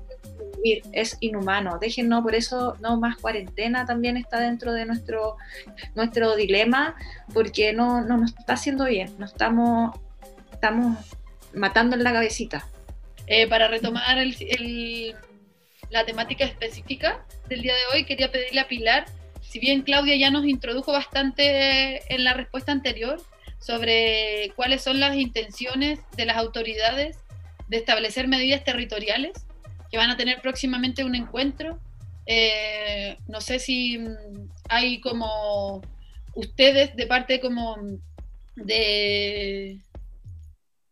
es 0.93 1.17
inhumano. 1.21 1.79
Déjennos, 1.79 2.23
por 2.23 2.35
eso 2.35 2.77
no 2.81 2.99
más 2.99 3.17
cuarentena 3.17 3.87
también 3.87 4.17
está 4.17 4.41
dentro 4.41 4.73
de 4.73 4.87
nuestro, 4.87 5.37
nuestro 5.95 6.37
dilema, 6.37 6.97
porque 7.33 7.73
no, 7.73 8.03
no 8.03 8.17
nos 8.17 8.35
está 8.37 8.55
haciendo 8.55 8.85
bien, 8.85 9.15
nos 9.19 9.33
estamos, 9.33 9.99
estamos 10.53 10.99
matando 11.53 11.97
en 11.97 12.05
la 12.05 12.13
cabecita. 12.13 12.67
Eh, 13.27 13.47
para 13.49 13.69
retomar 13.69 14.19
la 15.91 16.05
temática 16.05 16.45
específica 16.45 17.25
del 17.49 17.63
día 17.63 17.75
de 17.75 17.81
hoy, 17.93 18.05
quería 18.05 18.31
pedirle 18.31 18.61
a 18.61 18.69
Pilar, 18.69 19.07
si 19.41 19.59
bien 19.59 19.83
Claudia 19.83 20.17
ya 20.17 20.31
nos 20.31 20.45
introdujo 20.45 20.93
bastante 20.93 22.13
en 22.13 22.25
la 22.25 22.35
respuesta 22.35 22.73
anterior 22.73 23.23
sobre 23.61 24.53
cuáles 24.57 24.83
son 24.83 25.01
las 25.01 25.17
intenciones 25.17 26.01
de 26.17 26.27
las 26.27 26.37
autoridades 26.37 27.19
de 27.69 27.79
establecer 27.79 28.29
medidas 28.29 28.65
territoriales, 28.65 29.33
que 29.95 29.99
van 29.99 30.11
a 30.11 30.17
tener 30.17 30.41
próximamente 30.41 31.05
un 31.05 31.15
encuentro. 31.15 31.79
Eh, 32.27 33.17
no 33.29 33.41
sé 33.41 33.61
si 33.61 33.97
mm, 33.97 34.51
hay 34.69 35.01
como 35.01 35.83
ustedes 36.35 36.97
de 36.97 37.07
parte 37.07 37.39
como 37.39 37.77
de, 38.57 39.79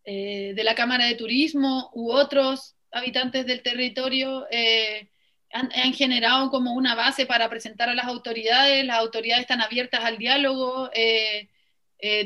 eh, 0.05 0.53
de 0.55 0.63
la 0.63 0.73
Cámara 0.73 1.05
de 1.05 1.15
Turismo 1.15 1.91
u 1.93 2.13
otros 2.13 2.77
habitantes 2.93 3.45
del 3.45 3.61
territorio 3.61 4.45
eh, 4.49 5.09
han, 5.51 5.93
generado 5.93 6.49
como 6.49 6.73
una 6.73 6.95
base 6.95 7.25
para 7.25 7.49
presentar 7.49 7.89
a 7.89 7.95
las 7.95 8.05
autoridades, 8.05 8.85
las 8.85 8.99
autoridades 8.99 9.41
están 9.41 9.61
abiertas 9.61 9.99
al 10.05 10.17
diálogo, 10.17 10.89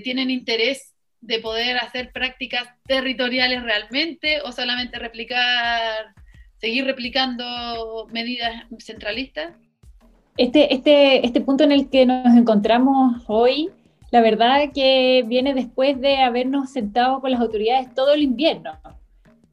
tienen 0.04 0.30
interés 0.30 0.94
de 1.22 1.40
poder 1.40 1.78
hacer 1.78 2.12
prácticas 2.14 2.70
territoriales 2.88 3.64
realmente 3.64 4.42
o 4.44 4.52
solamente 4.54 4.98
replicar 4.98 6.14
seguir 6.60 6.86
replicando 6.86 8.08
medidas 8.12 8.66
centralistas? 8.80 9.54
Este, 10.38 10.74
este, 10.74 11.26
este 11.26 11.42
punto 11.42 11.64
en 11.64 11.72
el 11.72 11.90
que 11.90 12.06
nos 12.06 12.36
encontramos 12.36 13.24
hoy, 13.28 13.70
la 14.12 14.22
verdad 14.22 14.72
que 14.74 15.24
viene 15.28 15.54
después 15.54 16.00
de 16.00 16.18
habernos 16.18 16.72
sentado 16.72 17.22
con 17.22 17.32
las 17.32 17.42
autoridades 17.42 17.94
todo 17.94 18.14
el 18.14 18.22
invierno. 18.22 18.72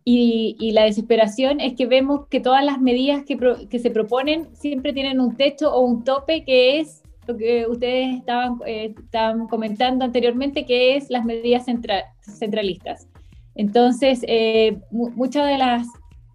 Y, 0.07 0.57
y 0.61 0.73
la 0.73 0.85
desesperación 0.85 1.61
es 1.61 1.75
que 1.75 1.87
vemos 1.87 2.27
que 2.29 2.39
todas 2.39 2.63
las 2.63 2.79
medidas 2.79 3.25
que, 3.25 3.39
que, 3.71 3.79
se 3.79 3.91
proponen 3.91 4.55
siempre 4.55 4.93
tienen 4.93 5.19
un 5.19 5.35
techo 5.35 5.73
o 5.73 5.81
un 5.81 6.05
tope 6.05 6.45
que 6.45 6.79
es 6.79 7.03
lo 7.27 7.39
que 7.39 7.67
ustedes 7.67 8.19
estaban, 8.19 8.59
eh, 8.67 8.95
estaban 9.03 9.47
comentando 9.49 10.05
anteriormente, 10.05 10.67
que 10.67 10.97
es 10.97 11.09
las 11.09 11.25
medidas 11.25 11.65
centralistas. 11.65 13.09
Entonces, 13.55 14.25
eh, 14.29 14.79
muchas 14.91 15.47
de 15.47 15.57
las 15.57 15.87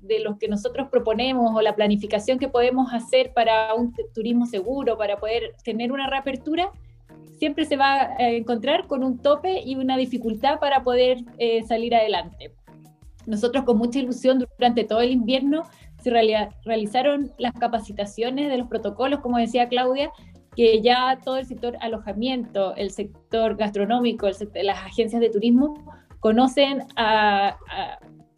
de 0.09 0.19
los 0.19 0.37
que 0.37 0.49
nosotros 0.49 0.89
proponemos 0.89 1.55
o 1.55 1.61
la 1.61 1.75
planificación 1.75 2.39
que 2.39 2.49
podemos 2.49 2.91
hacer 2.91 3.31
para 3.33 3.73
un 3.75 3.93
turismo 4.13 4.45
seguro, 4.45 4.97
para 4.97 5.17
poder 5.17 5.55
tener 5.63 5.93
una 5.93 6.09
reapertura, 6.09 6.71
siempre 7.37 7.63
se 7.63 7.77
va 7.77 8.15
a 8.17 8.29
encontrar 8.31 8.87
con 8.87 9.03
un 9.03 9.19
tope 9.19 9.61
y 9.61 9.75
una 9.75 9.95
dificultad 9.95 10.59
para 10.59 10.83
poder 10.83 11.19
eh, 11.37 11.63
salir 11.63 11.95
adelante. 11.95 12.51
Nosotros 13.25 13.63
con 13.63 13.77
mucha 13.77 13.99
ilusión 13.99 14.45
durante 14.57 14.83
todo 14.83 15.01
el 15.01 15.11
invierno 15.11 15.63
se 16.01 16.09
realizaron 16.09 17.31
las 17.37 17.53
capacitaciones 17.53 18.49
de 18.49 18.57
los 18.57 18.67
protocolos, 18.67 19.19
como 19.19 19.37
decía 19.37 19.69
Claudia, 19.69 20.11
que 20.55 20.81
ya 20.81 21.19
todo 21.23 21.37
el 21.37 21.45
sector 21.45 21.77
alojamiento, 21.79 22.75
el 22.75 22.91
sector 22.91 23.55
gastronómico, 23.55 24.27
las 24.27 24.77
agencias 24.79 25.21
de 25.21 25.29
turismo 25.29 25.75
conocen 26.19 26.83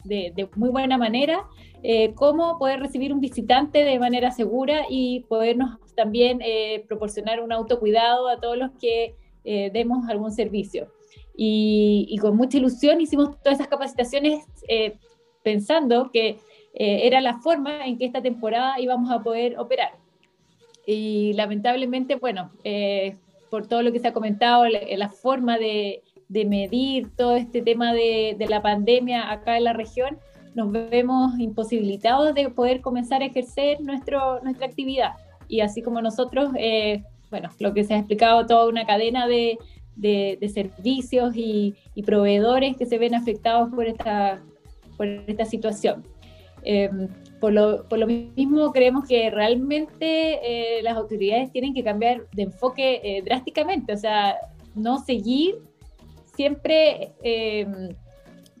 de, 0.04 0.48
muy 0.56 0.70
buena 0.70 0.98
manera 0.98 1.46
eh, 1.82 2.12
cómo 2.14 2.58
poder 2.58 2.80
recibir 2.80 3.12
un 3.12 3.20
visitante 3.20 3.84
de 3.84 3.98
manera 3.98 4.30
segura 4.30 4.84
y 4.88 5.20
podernos 5.28 5.78
también 5.96 6.40
eh, 6.42 6.84
proporcionar 6.86 7.40
un 7.40 7.52
autocuidado 7.52 8.28
a 8.28 8.38
todos 8.38 8.56
los 8.56 8.70
que 8.80 9.16
eh, 9.44 9.70
demos 9.72 10.08
algún 10.08 10.32
servicio. 10.32 10.92
Y, 11.34 12.16
con 12.20 12.36
mucha 12.36 12.58
ilusión 12.58 13.00
hicimos 13.00 13.40
todas 13.42 13.58
esas 13.58 13.68
capacitaciones 13.68 14.44
pensando 15.42 16.10
que 16.12 16.38
era 16.74 17.20
la 17.20 17.38
forma 17.38 17.86
en 17.86 17.96
que 17.98 18.04
esta 18.04 18.20
temporada 18.20 18.78
íbamos 18.78 19.10
a 19.10 19.22
poder 19.22 19.58
operar. 19.58 19.92
Y 20.86 21.32
lamentablemente, 21.32 22.16
bueno, 22.16 22.52
por 23.50 23.66
todo 23.66 23.82
lo 23.82 23.92
que 23.92 23.98
se 23.98 24.08
ha 24.08 24.12
comentado, 24.12 24.66
la, 24.66 25.08
forma 25.08 25.58
de, 25.58 26.02
medir 26.44 27.10
todo 27.16 27.36
este 27.36 27.62
tema 27.62 27.92
de, 27.92 28.36
de, 28.38 28.46
la 28.46 28.62
pandemia 28.62 29.30
acá 29.30 29.56
en 29.56 29.64
la 29.64 29.72
región, 29.72 30.18
nos 30.54 30.70
vemos 30.72 31.38
imposibilitados 31.38 32.34
de 32.34 32.50
poder 32.50 32.80
comenzar 32.80 33.22
a 33.22 33.26
ejercer 33.26 33.80
nuestro, 33.80 34.40
nuestra 34.42 34.66
actividad. 34.66 35.12
Y 35.48 35.60
así 35.60 35.82
como 35.82 36.00
nosotros, 36.00 36.50
eh, 36.56 37.02
bueno, 37.30 37.50
lo 37.58 37.72
que 37.72 37.84
se 37.84 37.94
ha 37.94 37.98
explicado, 37.98 38.46
toda 38.46 38.68
una 38.68 38.86
cadena 38.86 39.26
de, 39.26 39.58
de, 39.96 40.50
servicios 40.52 41.34
y, 41.36 41.74
proveedores 42.04 42.76
que 42.76 42.86
se 42.86 42.98
ven 42.98 43.14
afectados 43.14 43.70
por 43.74 43.86
esta, 43.86 44.42
por 44.96 45.06
esta 45.06 45.44
situación. 45.44 46.04
Em, 46.64 47.08
por, 47.40 47.52
lo, 47.52 47.88
por, 47.88 47.98
lo, 47.98 48.06
mismo 48.06 48.70
creemos 48.72 49.06
que 49.08 49.30
realmente 49.30 50.78
eh, 50.78 50.82
las 50.82 50.96
autoridades 50.96 51.50
tienen 51.50 51.74
que 51.74 51.82
cambiar 51.82 52.22
de 52.32 52.44
enfoque 52.44 53.00
eh, 53.02 53.22
drásticamente, 53.22 53.92
o 53.92 53.96
sea, 53.96 54.36
no 54.74 54.98
seguir 54.98 55.56
siempre 56.34 57.12
em, 57.22 57.94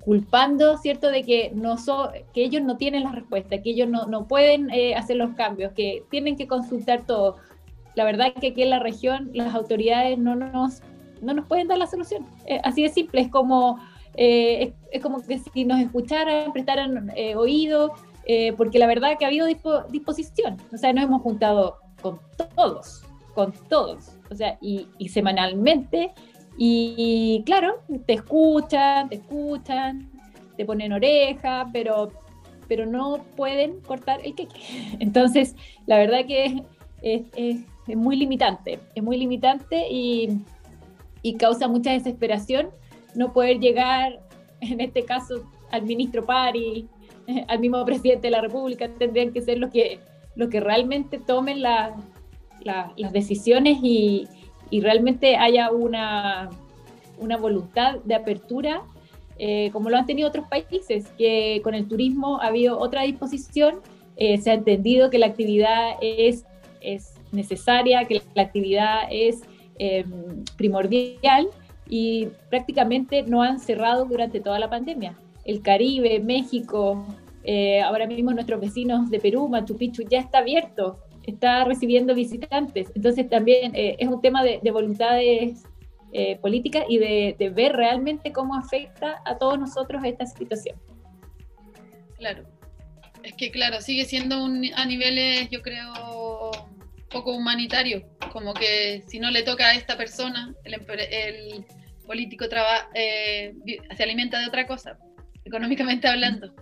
culpando, 0.04 0.78
¿cierto?, 0.78 1.10
de 1.10 1.22
que, 1.22 1.52
no 1.54 1.78
so, 1.78 2.10
que 2.34 2.42
ellos 2.42 2.62
no 2.62 2.76
tienen 2.76 3.04
la 3.04 3.12
respuesta, 3.12 3.62
que 3.62 3.70
ellos 3.70 3.88
no, 3.88 4.06
no 4.06 4.26
pueden 4.26 4.70
eh, 4.70 4.94
hacer 4.94 5.16
los 5.16 5.34
cambios, 5.34 5.72
que 5.72 6.04
tienen 6.10 6.36
que 6.36 6.46
consultar 6.46 7.06
todo. 7.06 7.36
La 7.94 8.04
verdad 8.04 8.28
es 8.34 8.40
que 8.40 8.48
aquí 8.48 8.62
en 8.62 8.70
la 8.70 8.80
región 8.80 9.30
las 9.32 9.54
autoridades 9.54 10.18
no 10.18 10.34
nos, 10.34 10.82
no 11.20 11.34
nos 11.34 11.46
pueden 11.46 11.68
dar 11.68 11.78
la 11.78 11.86
solución. 11.86 12.26
Eh, 12.46 12.60
así 12.64 12.82
de 12.82 12.88
simple, 12.88 13.20
es 13.20 13.28
como, 13.28 13.78
eh, 14.16 14.72
es, 14.90 15.02
como 15.02 15.22
que 15.22 15.38
si 15.38 15.64
nos 15.64 15.80
escucharan, 15.80 16.52
prestaran 16.52 17.12
oído, 17.36 17.94
porque 18.56 18.78
la 18.78 18.86
verdad 18.86 19.12
es 19.12 19.18
que 19.18 19.24
ha 19.24 19.28
habido 19.28 19.46
disposición. 19.90 20.56
O 20.72 20.76
sea, 20.76 20.92
nos 20.92 21.04
hemos 21.04 21.22
juntado 21.22 21.78
con 22.00 22.18
todos, 22.56 23.04
con 23.34 23.52
todos. 23.68 24.16
O 24.30 24.34
sea, 24.34 24.58
y, 24.60 24.88
y 24.98 25.10
semanalmente 25.10 26.12
y, 26.56 27.42
claro, 27.46 27.82
te 28.06 28.14
escuchan, 28.14 29.08
te 29.08 29.16
escuchan, 29.16 30.10
te 30.56 30.64
ponen 30.64 30.92
oreja, 30.92 31.68
pero, 31.72 32.12
pero 32.68 32.86
no 32.86 33.18
pueden 33.36 33.80
cortar 33.80 34.20
el 34.24 34.34
queque. 34.34 34.60
Entonces, 35.00 35.56
la 35.86 35.98
verdad 35.98 36.26
que 36.26 36.62
es, 37.02 37.22
es, 37.36 37.56
muy 37.96 38.16
limitante, 38.16 38.78
es 38.94 39.02
muy 39.02 39.16
limitante 39.16 39.88
y, 39.90 40.38
y 41.22 41.34
causa 41.34 41.66
mucha 41.66 41.90
desesperación 41.90 42.68
no 43.14 43.32
poder 43.32 43.58
llegar, 43.60 44.20
en 44.60 44.80
este 44.80 45.04
caso, 45.04 45.44
al 45.70 45.82
ministro 45.82 46.24
Pari, 46.24 46.88
al 47.48 47.58
mismo 47.58 47.84
presidente 47.84 48.28
de 48.28 48.32
la 48.32 48.40
República, 48.40 48.88
tendrían 48.88 49.32
que 49.32 49.42
ser 49.42 49.58
los 49.58 49.70
que, 49.70 50.00
los 50.34 50.48
que 50.48 50.60
realmente 50.60 51.18
tomen 51.18 51.62
las 51.62 51.92
decisiones 53.12 53.78
y, 53.82 54.28
y 54.72 54.80
realmente 54.80 55.36
haya 55.36 55.70
una, 55.70 56.48
una 57.18 57.36
voluntad 57.36 57.96
de 58.04 58.14
apertura, 58.14 58.80
eh, 59.38 59.68
como 59.70 59.90
lo 59.90 59.98
han 59.98 60.06
tenido 60.06 60.26
otros 60.26 60.48
países, 60.48 61.08
que 61.18 61.60
con 61.62 61.74
el 61.74 61.86
turismo 61.86 62.40
ha 62.40 62.46
habido 62.46 62.78
otra 62.78 63.02
disposición, 63.02 63.80
eh, 64.16 64.38
se 64.38 64.50
ha 64.50 64.54
entendido 64.54 65.10
que 65.10 65.18
la 65.18 65.26
actividad 65.26 65.96
es, 66.00 66.46
es 66.80 67.12
necesaria, 67.32 68.06
que 68.06 68.22
la 68.34 68.42
actividad 68.42 69.02
es 69.10 69.42
em, 69.78 70.42
primordial 70.56 71.48
y 71.86 72.28
prácticamente 72.48 73.24
no 73.24 73.42
han 73.42 73.60
cerrado 73.60 74.06
durante 74.06 74.40
toda 74.40 74.58
la 74.58 74.70
pandemia. 74.70 75.18
El 75.44 75.60
Caribe, 75.60 76.18
México, 76.20 77.04
eh, 77.44 77.82
ahora 77.82 78.06
mismo 78.06 78.32
nuestros 78.32 78.58
vecinos 78.58 79.10
de 79.10 79.20
Perú, 79.20 79.50
Machu 79.50 79.76
Picchu, 79.76 80.02
ya 80.08 80.20
está 80.20 80.38
abierto 80.38 80.96
está 81.24 81.64
recibiendo 81.64 82.14
visitantes. 82.14 82.90
Entonces 82.94 83.28
también 83.28 83.74
eh, 83.74 83.96
es 83.98 84.08
un 84.08 84.20
tema 84.20 84.42
de, 84.42 84.60
voluntades 84.70 85.62
eh, 86.12 86.36
políticas 86.36 86.84
y 86.88 86.98
de, 86.98 87.52
ver 87.54 87.72
realmente 87.72 88.32
cómo 88.32 88.54
afecta 88.54 89.22
a 89.24 89.38
todos 89.38 89.58
nosotros 89.58 90.02
esta 90.04 90.26
situación. 90.26 90.76
Claro. 92.18 92.44
Es 93.22 93.34
que 93.34 93.50
claro, 93.50 93.80
sigue 93.80 94.04
siendo 94.04 94.42
un, 94.42 94.64
a 94.74 94.84
niveles, 94.84 95.48
yo 95.50 95.62
creo, 95.62 95.92
poco 97.08 97.32
humanitario, 97.34 98.04
como 98.32 98.52
que 98.52 99.04
si 99.06 99.20
no 99.20 99.30
le 99.30 99.44
toca 99.44 99.66
a 99.66 99.74
esta 99.74 99.96
persona, 99.96 100.52
el, 100.64 100.74
el 100.74 101.64
político 102.04 102.48
traba, 102.48 102.88
eh, 102.94 103.54
se 103.96 104.02
alimenta 104.02 104.40
de 104.40 104.46
otra 104.46 104.66
cosa, 104.66 104.98
económicamente 105.44 106.08
hablando 106.08 106.52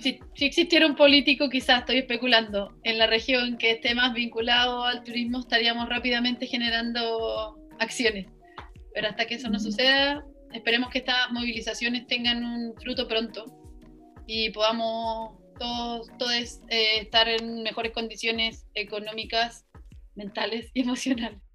si, 0.00 0.20
existiera 0.46 0.86
un 0.86 0.96
político, 0.96 1.48
quizás 1.48 1.80
estoy 1.80 1.98
especulando, 1.98 2.78
en 2.84 2.98
la 2.98 3.06
región 3.06 3.56
que 3.58 3.72
esté 3.72 3.94
más 3.94 4.12
vinculado 4.12 4.84
al 4.84 5.02
turismo, 5.02 5.40
estaríamos 5.40 5.88
rápidamente 5.88 6.46
generando 6.46 7.58
acciones. 7.78 8.26
Pero 8.94 9.08
hasta 9.08 9.26
que 9.26 9.34
eso 9.34 9.48
no 9.48 9.58
suceda, 9.58 10.24
esperemos 10.52 10.90
que 10.90 10.98
estas 10.98 11.30
movilizaciones 11.30 12.06
tengan 12.06 12.44
un 12.44 12.74
fruto 12.76 13.08
pronto 13.08 13.44
y 14.26 14.50
podamos 14.50 15.38
todos, 15.58 16.08
todos 16.18 16.60
eh, 16.68 17.00
estar 17.00 17.28
en 17.28 17.62
mejores 17.62 17.92
condiciones 17.92 18.66
económicas, 18.74 19.66
mentales 20.14 20.70
y 20.74 20.80
emocionales 20.82 21.45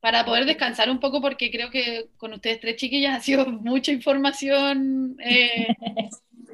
para 0.00 0.24
poder 0.24 0.44
descansar 0.44 0.90
un 0.90 1.00
poco, 1.00 1.20
porque 1.20 1.50
creo 1.50 1.70
que 1.70 2.06
con 2.16 2.32
ustedes 2.32 2.60
tres 2.60 2.76
chiquillas 2.76 3.16
ha 3.16 3.20
sido 3.20 3.46
mucha 3.50 3.92
información 3.92 5.16
eh, 5.24 5.74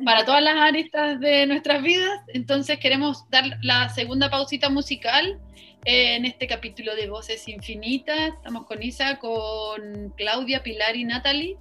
para 0.04 0.24
todas 0.24 0.42
las 0.42 0.56
aristas 0.56 1.20
de 1.20 1.46
nuestras 1.46 1.82
vidas. 1.82 2.20
Entonces 2.28 2.78
queremos 2.78 3.28
dar 3.30 3.44
la 3.62 3.88
segunda 3.90 4.30
pausita 4.30 4.70
musical 4.70 5.38
eh, 5.84 6.16
en 6.16 6.24
este 6.24 6.46
capítulo 6.46 6.94
de 6.96 7.08
Voces 7.08 7.46
Infinitas. 7.48 8.28
Estamos 8.28 8.66
con 8.66 8.82
Isa, 8.82 9.18
con 9.18 10.12
Claudia, 10.16 10.62
Pilar 10.62 10.96
y 10.96 11.04
Natalie. 11.04 11.58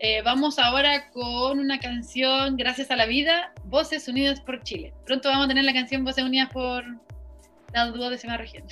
Eh, 0.00 0.22
vamos 0.22 0.60
ahora 0.60 1.10
con 1.10 1.58
una 1.58 1.80
canción, 1.80 2.56
Gracias 2.56 2.92
a 2.92 2.96
la 2.96 3.06
Vida, 3.06 3.52
Voces 3.64 4.06
Unidas 4.06 4.40
por 4.40 4.62
Chile. 4.62 4.92
Pronto 5.04 5.28
vamos 5.28 5.46
a 5.46 5.48
tener 5.48 5.64
la 5.64 5.72
canción 5.72 6.04
Voces 6.04 6.22
Unidas 6.22 6.50
por 6.52 6.84
la 7.74 7.86
duodécima 7.86 8.36
región. 8.36 8.62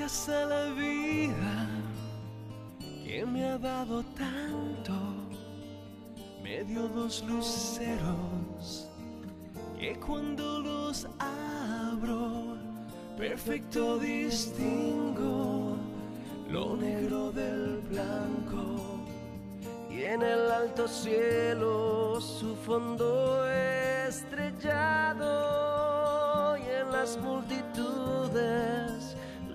Gracias 0.00 0.30
a 0.30 0.46
la 0.46 0.64
vida 0.72 1.68
que 3.04 3.26
me 3.26 3.44
ha 3.44 3.58
dado 3.58 4.02
tanto, 4.16 4.94
me 6.42 6.64
dio 6.64 6.88
dos 6.88 7.22
luceros 7.28 8.88
que 9.78 9.94
cuando 9.96 10.60
los 10.60 11.06
abro, 11.18 12.56
perfecto 13.18 13.98
distingo 13.98 15.76
lo 16.48 16.76
negro 16.76 17.30
del 17.32 17.82
blanco. 17.90 19.04
Y 19.90 20.04
en 20.04 20.22
el 20.22 20.50
alto 20.50 20.88
cielo 20.88 22.18
su 22.22 22.56
fondo 22.56 23.46
estrellado 24.08 25.36
y 26.56 26.62
en 26.62 26.90
las 26.90 27.18
multitudes 27.18 29.10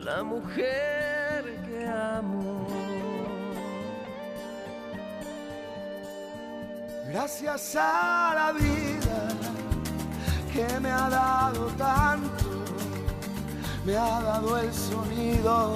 la 0.06 0.24
mujer 0.24 1.44
que 1.68 1.88
amo. 1.88 2.68
Gracias 7.10 7.76
a 7.76 8.34
la 8.36 8.52
vida 8.52 9.30
que 10.54 10.80
me 10.80 10.92
ha 10.92 11.10
dado 11.10 11.66
tanto, 11.70 12.46
me 13.84 13.98
ha 13.98 14.22
dado 14.22 14.60
el 14.60 14.72
sonido 14.72 15.76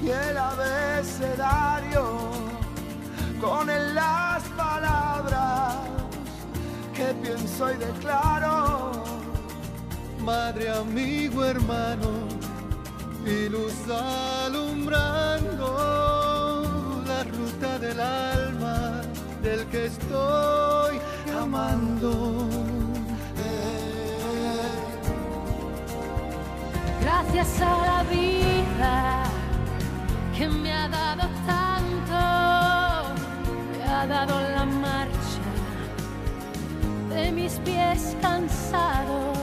y 0.00 0.10
el 0.10 0.38
abecedario 0.38 2.04
con 3.40 3.68
él 3.68 3.94
las 3.96 4.42
palabras 4.62 5.74
que 6.94 7.06
pienso 7.14 7.72
y 7.72 7.76
declaro. 7.78 8.92
Madre, 10.20 10.70
amigo, 10.70 11.44
hermano, 11.44 12.45
y 13.26 13.48
luz 13.48 13.74
alumbrando 13.90 15.02
la 17.06 17.24
ruta 17.24 17.78
del 17.80 17.98
alma 17.98 19.02
del 19.42 19.66
que 19.66 19.86
estoy 19.86 21.00
amando. 21.36 22.48
Gracias 27.00 27.60
a 27.60 27.76
la 27.86 28.04
vida 28.04 29.24
que 30.36 30.48
me 30.48 30.72
ha 30.72 30.88
dado 30.88 31.28
tanto, 31.46 32.18
me 33.72 33.84
ha 33.92 34.06
dado 34.06 34.40
la 34.54 34.64
marcha 34.66 35.42
de 37.10 37.32
mis 37.32 37.54
pies 37.64 38.16
cansados, 38.20 39.38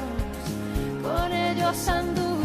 con 1.01 1.33
ellos 1.33 1.87
anduve 1.89 2.42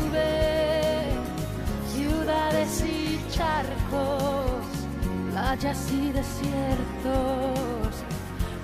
ciudades 2.48 2.84
y 2.84 3.20
charcos, 3.30 4.64
playas 5.30 5.90
y 5.92 6.12
desiertos, 6.12 8.04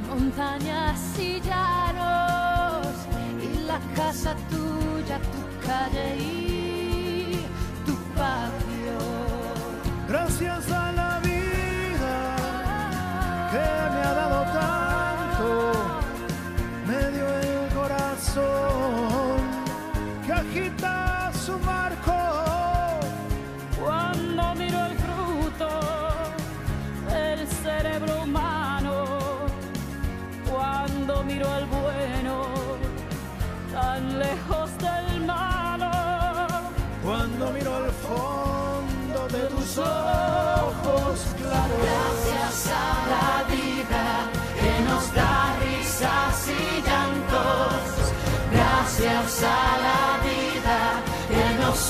montañas 0.08 1.18
y 1.18 1.40
llanos, 1.40 2.86
y 3.42 3.66
la 3.66 3.78
casa 3.94 4.34
tuya, 4.50 5.18
tu 5.18 5.66
calle 5.66 6.16
y 6.16 7.46
tu 7.84 7.94
patio. 8.14 8.98
Gracias 10.08 10.70
a 10.70 10.93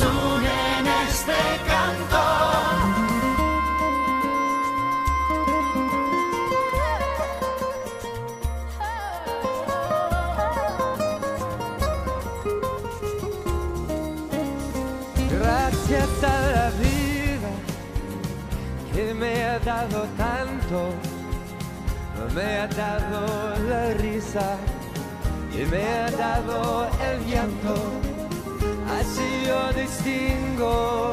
nos 0.01 0.43
en 0.43 0.87
este 1.07 1.33
canto. 1.67 2.25
Gracias 15.31 16.25
a 16.25 16.51
la 16.57 16.71
vida 16.71 17.51
que 18.93 19.15
me 19.15 19.45
ha 19.45 19.59
dado 19.61 20.07
tanto, 20.17 20.91
me 22.35 22.59
ha 22.61 22.67
dado 22.67 23.57
la 23.69 23.95
risa 23.95 24.57
y 25.53 25.65
me 25.67 25.85
ha 25.85 26.11
dado 26.11 26.89
el 27.01 27.27
llanto. 27.27 28.14
Así 29.01 29.47
yo 29.47 29.73
distingo 29.73 31.13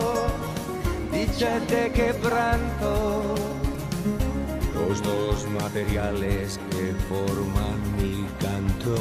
dicha 1.12 1.60
de 1.62 1.92
quebranto. 1.92 3.36
Los 4.74 5.02
dos 5.04 5.48
materiales 5.50 6.60
que 6.70 6.94
forman 7.10 7.80
mi 7.98 8.28
canto. 8.40 8.96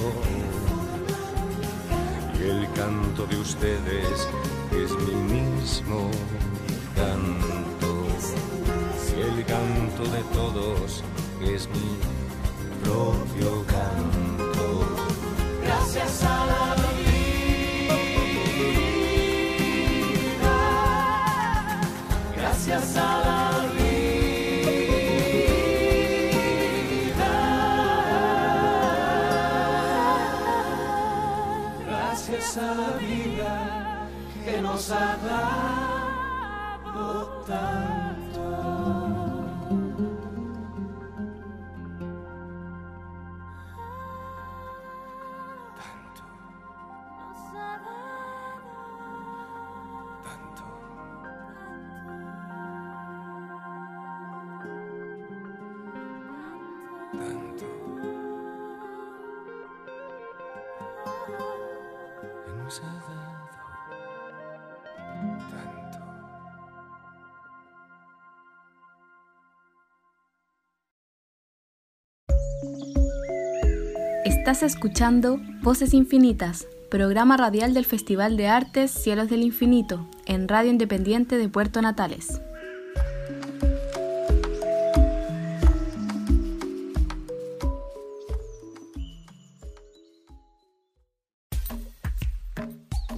Y 2.38 2.42
el 2.42 2.72
canto 2.72 3.26
de 3.26 3.36
ustedes 3.36 4.28
es 4.72 4.90
mi 5.06 5.14
mismo 5.34 6.10
canto. 6.94 8.06
Y 9.16 9.20
el 9.20 9.44
canto 9.44 10.02
de 10.04 10.22
todos 10.32 11.02
es 11.42 11.68
mi 11.68 11.98
propio 12.82 13.64
canto. 13.66 14.64
Gracias 15.62 16.24
a 16.24 16.46
la 16.46 16.69
nos 34.80 34.90
ha 34.92 35.18
dado 36.88 37.00
Estás 74.50 74.74
escuchando 74.74 75.38
Voces 75.62 75.94
Infinitas, 75.94 76.66
programa 76.90 77.36
radial 77.36 77.72
del 77.72 77.84
Festival 77.84 78.36
de 78.36 78.48
Artes 78.48 78.90
Cielos 78.90 79.30
del 79.30 79.44
Infinito, 79.44 80.08
en 80.26 80.48
Radio 80.48 80.72
Independiente 80.72 81.38
de 81.38 81.48
Puerto 81.48 81.80
Natales. 81.80 82.40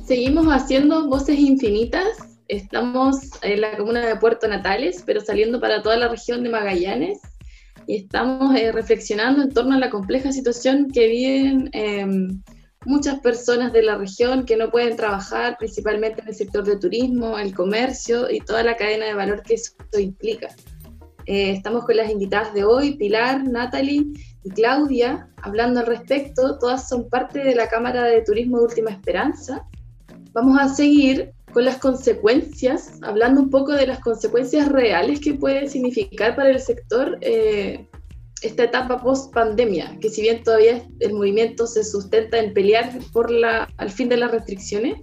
Seguimos 0.04 0.48
haciendo 0.48 1.08
Voces 1.08 1.38
Infinitas. 1.38 2.08
Estamos 2.48 3.16
en 3.40 3.62
la 3.62 3.78
comuna 3.78 4.06
de 4.06 4.16
Puerto 4.16 4.46
Natales, 4.48 5.02
pero 5.06 5.22
saliendo 5.22 5.62
para 5.62 5.82
toda 5.82 5.96
la 5.96 6.08
región 6.08 6.42
de 6.42 6.50
Magallanes. 6.50 7.22
Y 7.86 7.96
estamos 7.96 8.54
eh, 8.56 8.72
reflexionando 8.72 9.42
en 9.42 9.50
torno 9.50 9.74
a 9.74 9.78
la 9.78 9.90
compleja 9.90 10.32
situación 10.32 10.90
que 10.90 11.06
viven 11.08 11.70
eh, 11.72 12.06
muchas 12.84 13.20
personas 13.20 13.72
de 13.72 13.82
la 13.82 13.96
región 13.96 14.44
que 14.44 14.56
no 14.56 14.70
pueden 14.70 14.96
trabajar, 14.96 15.56
principalmente 15.58 16.20
en 16.22 16.28
el 16.28 16.34
sector 16.34 16.64
de 16.64 16.78
turismo, 16.78 17.38
el 17.38 17.54
comercio 17.54 18.30
y 18.30 18.40
toda 18.40 18.62
la 18.62 18.76
cadena 18.76 19.06
de 19.06 19.14
valor 19.14 19.42
que 19.42 19.54
eso 19.54 19.74
implica. 19.98 20.48
Eh, 21.26 21.52
estamos 21.52 21.84
con 21.84 21.96
las 21.96 22.10
invitadas 22.10 22.52
de 22.52 22.64
hoy, 22.64 22.96
Pilar, 22.96 23.44
Natalie 23.44 24.06
y 24.42 24.50
Claudia, 24.50 25.28
hablando 25.42 25.80
al 25.80 25.86
respecto. 25.86 26.58
Todas 26.58 26.88
son 26.88 27.08
parte 27.08 27.40
de 27.40 27.54
la 27.54 27.68
Cámara 27.68 28.04
de 28.04 28.22
Turismo 28.22 28.58
de 28.58 28.64
Última 28.64 28.90
Esperanza. 28.90 29.64
Vamos 30.32 30.58
a 30.58 30.68
seguir 30.68 31.32
con 31.52 31.64
las 31.64 31.78
consecuencias, 31.78 32.98
hablando 33.02 33.40
un 33.40 33.50
poco 33.50 33.72
de 33.72 33.86
las 33.86 34.00
consecuencias 34.00 34.68
reales 34.68 35.20
que 35.20 35.34
puede 35.34 35.68
significar 35.68 36.34
para 36.34 36.50
el 36.50 36.60
sector 36.60 37.18
eh, 37.20 37.86
esta 38.42 38.64
etapa 38.64 39.02
post 39.02 39.32
pandemia, 39.32 39.98
que 40.00 40.10
si 40.10 40.22
bien 40.22 40.42
todavía 40.42 40.82
el 41.00 41.12
movimiento 41.12 41.66
se 41.66 41.84
sustenta 41.84 42.38
en 42.38 42.52
pelear 42.52 42.90
por 43.12 43.30
la, 43.30 43.68
al 43.76 43.90
fin 43.90 44.08
de 44.08 44.16
las 44.16 44.30
restricciones, 44.30 44.96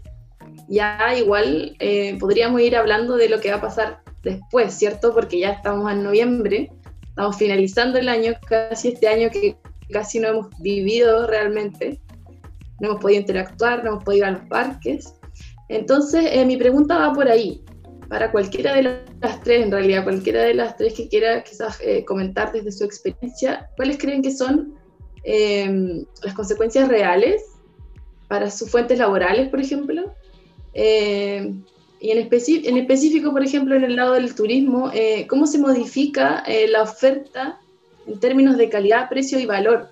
ya 0.68 1.16
igual 1.18 1.76
eh, 1.80 2.18
podríamos 2.20 2.62
ir 2.62 2.76
hablando 2.76 3.16
de 3.16 3.30
lo 3.30 3.40
que 3.40 3.52
va 3.52 3.58
a 3.58 3.62
pasar 3.62 4.02
después, 4.24 4.74
¿cierto? 4.74 5.14
Porque 5.14 5.40
ya 5.40 5.52
estamos 5.52 5.92
en 5.92 6.04
noviembre 6.04 6.72
estamos 7.20 7.36
finalizando 7.36 8.00
el 8.00 8.08
año, 8.08 8.32
casi 8.48 8.90
este 8.90 9.10
año 9.10 9.30
que 9.30 9.58
casi 9.92 10.22
no 10.22 10.30
hemos 10.30 10.48
vivido 10.62 11.28
realmente, 11.28 12.00
no 12.80 12.92
hemos 12.92 13.02
podido 13.02 13.20
interactuar, 13.20 13.84
no 13.84 13.90
hemos 13.90 14.04
podido 14.06 14.26
ir 14.26 14.30
a 14.30 14.32
los 14.38 14.48
parques. 14.48 15.16
Entonces, 15.70 16.26
eh, 16.32 16.46
mi 16.46 16.58
pregunta 16.58 16.98
va 16.98 17.14
por 17.14 17.30
ahí, 17.30 17.62
para 18.10 18.32
cualquiera 18.32 18.74
de 18.74 18.84
las 19.22 19.42
tres, 19.44 19.64
en 19.64 19.72
realidad, 19.72 20.04
cualquiera 20.04 20.42
de 20.42 20.56
las 20.56 20.76
tres 20.76 20.96
que 20.96 21.08
quiera 21.08 21.44
quizás 21.44 21.80
eh, 21.82 22.04
comentar 22.06 22.52
desde 22.52 22.72
su 22.72 22.84
experiencia, 22.84 23.70
¿cuáles 23.78 24.00
creen 24.00 24.24
que 24.24 24.32
son 24.32 24.74
em, 25.24 26.06
las 26.24 26.34
consecuencias 26.34 26.88
reales 26.88 27.44
para 28.28 28.50
sus 28.50 28.70
fuentes 28.70 28.98
laborales, 28.98 29.50
por 29.50 29.62
ejemplo? 29.62 30.12
Em, 30.74 31.64
y 32.02 32.12
en, 32.12 32.78
específico, 32.78 33.32
por 33.32 33.44
ejemplo, 33.44 33.76
en 33.76 33.84
el 33.84 33.96
lado 33.96 34.14
del 34.14 34.34
turismo, 34.34 34.90
eh, 34.94 35.28
¿cómo 35.28 35.46
se 35.46 35.60
modifica 35.60 36.44
la 36.70 36.82
oferta 36.82 37.60
en 38.08 38.20
términos 38.20 38.58
de 38.58 38.70
calidad, 38.70 39.10
precio 39.10 39.38
y 39.38 39.46
valor, 39.46 39.90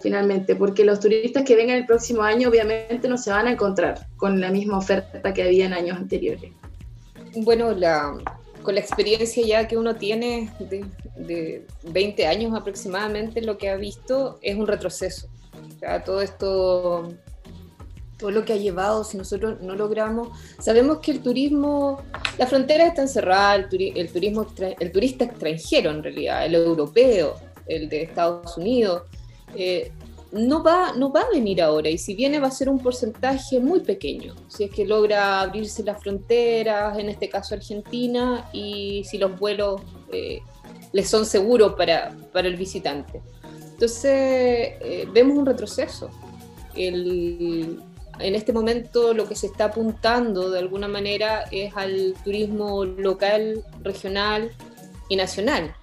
finalmente, 0.00 0.56
porque 0.56 0.84
los 0.84 1.00
turistas 1.00 1.44
que 1.44 1.56
vengan 1.56 1.76
el 1.76 1.86
próximo 1.86 2.22
año 2.22 2.48
obviamente 2.48 3.08
no 3.08 3.18
se 3.18 3.30
van 3.30 3.46
a 3.46 3.52
encontrar 3.52 4.06
con 4.16 4.40
la 4.40 4.50
misma 4.50 4.78
oferta 4.78 5.32
que 5.32 5.42
había 5.42 5.66
en 5.66 5.72
años 5.72 5.96
anteriores. 5.96 6.52
Bueno, 7.36 7.72
la, 7.72 8.16
con 8.62 8.74
la 8.74 8.80
experiencia 8.80 9.44
ya 9.46 9.68
que 9.68 9.76
uno 9.76 9.96
tiene 9.96 10.50
de, 10.58 10.84
de 11.16 11.66
20 11.84 12.26
años 12.26 12.56
aproximadamente, 12.56 13.42
lo 13.42 13.58
que 13.58 13.68
ha 13.68 13.76
visto 13.76 14.38
es 14.42 14.56
un 14.56 14.66
retroceso. 14.66 15.28
Todo 16.04 16.20
esto 16.20 17.10
todo 18.20 18.30
lo 18.30 18.44
que 18.44 18.52
ha 18.52 18.56
llevado, 18.56 19.02
si 19.02 19.16
nosotros 19.16 19.60
no 19.62 19.74
logramos, 19.74 20.28
sabemos 20.60 20.98
que 20.98 21.10
el 21.10 21.22
turismo, 21.22 22.02
la 22.38 22.46
frontera 22.46 22.86
está 22.86 23.02
encerrada, 23.02 23.54
el, 23.54 23.68
turismo, 24.12 24.46
el 24.78 24.92
turista 24.92 25.24
extranjero 25.24 25.90
en 25.90 26.02
realidad, 26.02 26.44
el 26.44 26.54
europeo, 26.54 27.36
el 27.66 27.88
de 27.88 28.02
Estados 28.02 28.58
Unidos, 28.58 29.04
eh, 29.56 29.92
no, 30.32 30.62
va, 30.62 30.92
no 30.96 31.12
va 31.12 31.22
a 31.22 31.30
venir 31.30 31.60
ahora 31.60 31.88
y 31.88 31.98
si 31.98 32.14
viene 32.14 32.38
va 32.38 32.48
a 32.48 32.50
ser 32.50 32.68
un 32.68 32.78
porcentaje 32.78 33.58
muy 33.60 33.80
pequeño, 33.80 34.34
si 34.48 34.64
es 34.64 34.70
que 34.70 34.84
logra 34.84 35.40
abrirse 35.40 35.82
las 35.82 36.00
fronteras, 36.02 36.98
en 36.98 37.08
este 37.08 37.28
caso 37.28 37.54
Argentina, 37.54 38.48
y 38.52 39.02
si 39.04 39.18
los 39.18 39.38
vuelos 39.38 39.82
eh, 40.12 40.40
les 40.92 41.08
son 41.08 41.26
seguros 41.26 41.74
para, 41.74 42.16
para 42.32 42.48
el 42.48 42.56
visitante. 42.56 43.22
Entonces, 43.72 44.12
eh, 44.12 45.08
vemos 45.12 45.38
un 45.38 45.46
retroceso. 45.46 46.10
El, 46.74 47.80
en 48.18 48.34
este 48.34 48.52
momento 48.52 49.14
lo 49.14 49.26
que 49.26 49.34
se 49.34 49.46
está 49.46 49.66
apuntando 49.66 50.50
de 50.50 50.58
alguna 50.58 50.88
manera 50.88 51.44
es 51.50 51.74
al 51.76 52.14
turismo 52.22 52.84
local, 52.84 53.64
regional 53.82 54.50
y 55.08 55.16
nacional. 55.16 55.74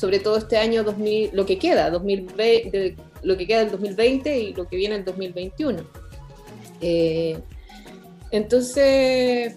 Sobre 0.00 0.18
todo 0.18 0.38
este 0.38 0.56
año 0.56 0.82
2000, 0.82 1.32
lo 1.34 1.44
que 1.44 1.58
queda, 1.58 1.90
2020, 1.90 2.96
lo 3.22 3.36
que 3.36 3.46
queda 3.46 3.58
del 3.58 3.70
2020 3.72 4.38
y 4.38 4.54
lo 4.54 4.66
que 4.66 4.76
viene 4.76 4.94
el 4.94 5.04
2021. 5.04 5.82
Eh, 6.80 7.38
entonces, 8.30 9.56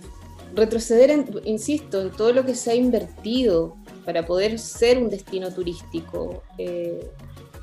retroceder, 0.54 1.24
insisto, 1.46 2.02
en 2.02 2.12
todo 2.12 2.34
lo 2.34 2.46
que 2.46 2.56
se 2.56 2.72
ha 2.72 2.76
invertido 2.76 3.78
para 4.04 4.26
poder 4.26 4.60
ser 4.60 4.98
un 4.98 5.10
destino 5.10 5.50
turístico 5.50 6.44
eh, 6.58 7.10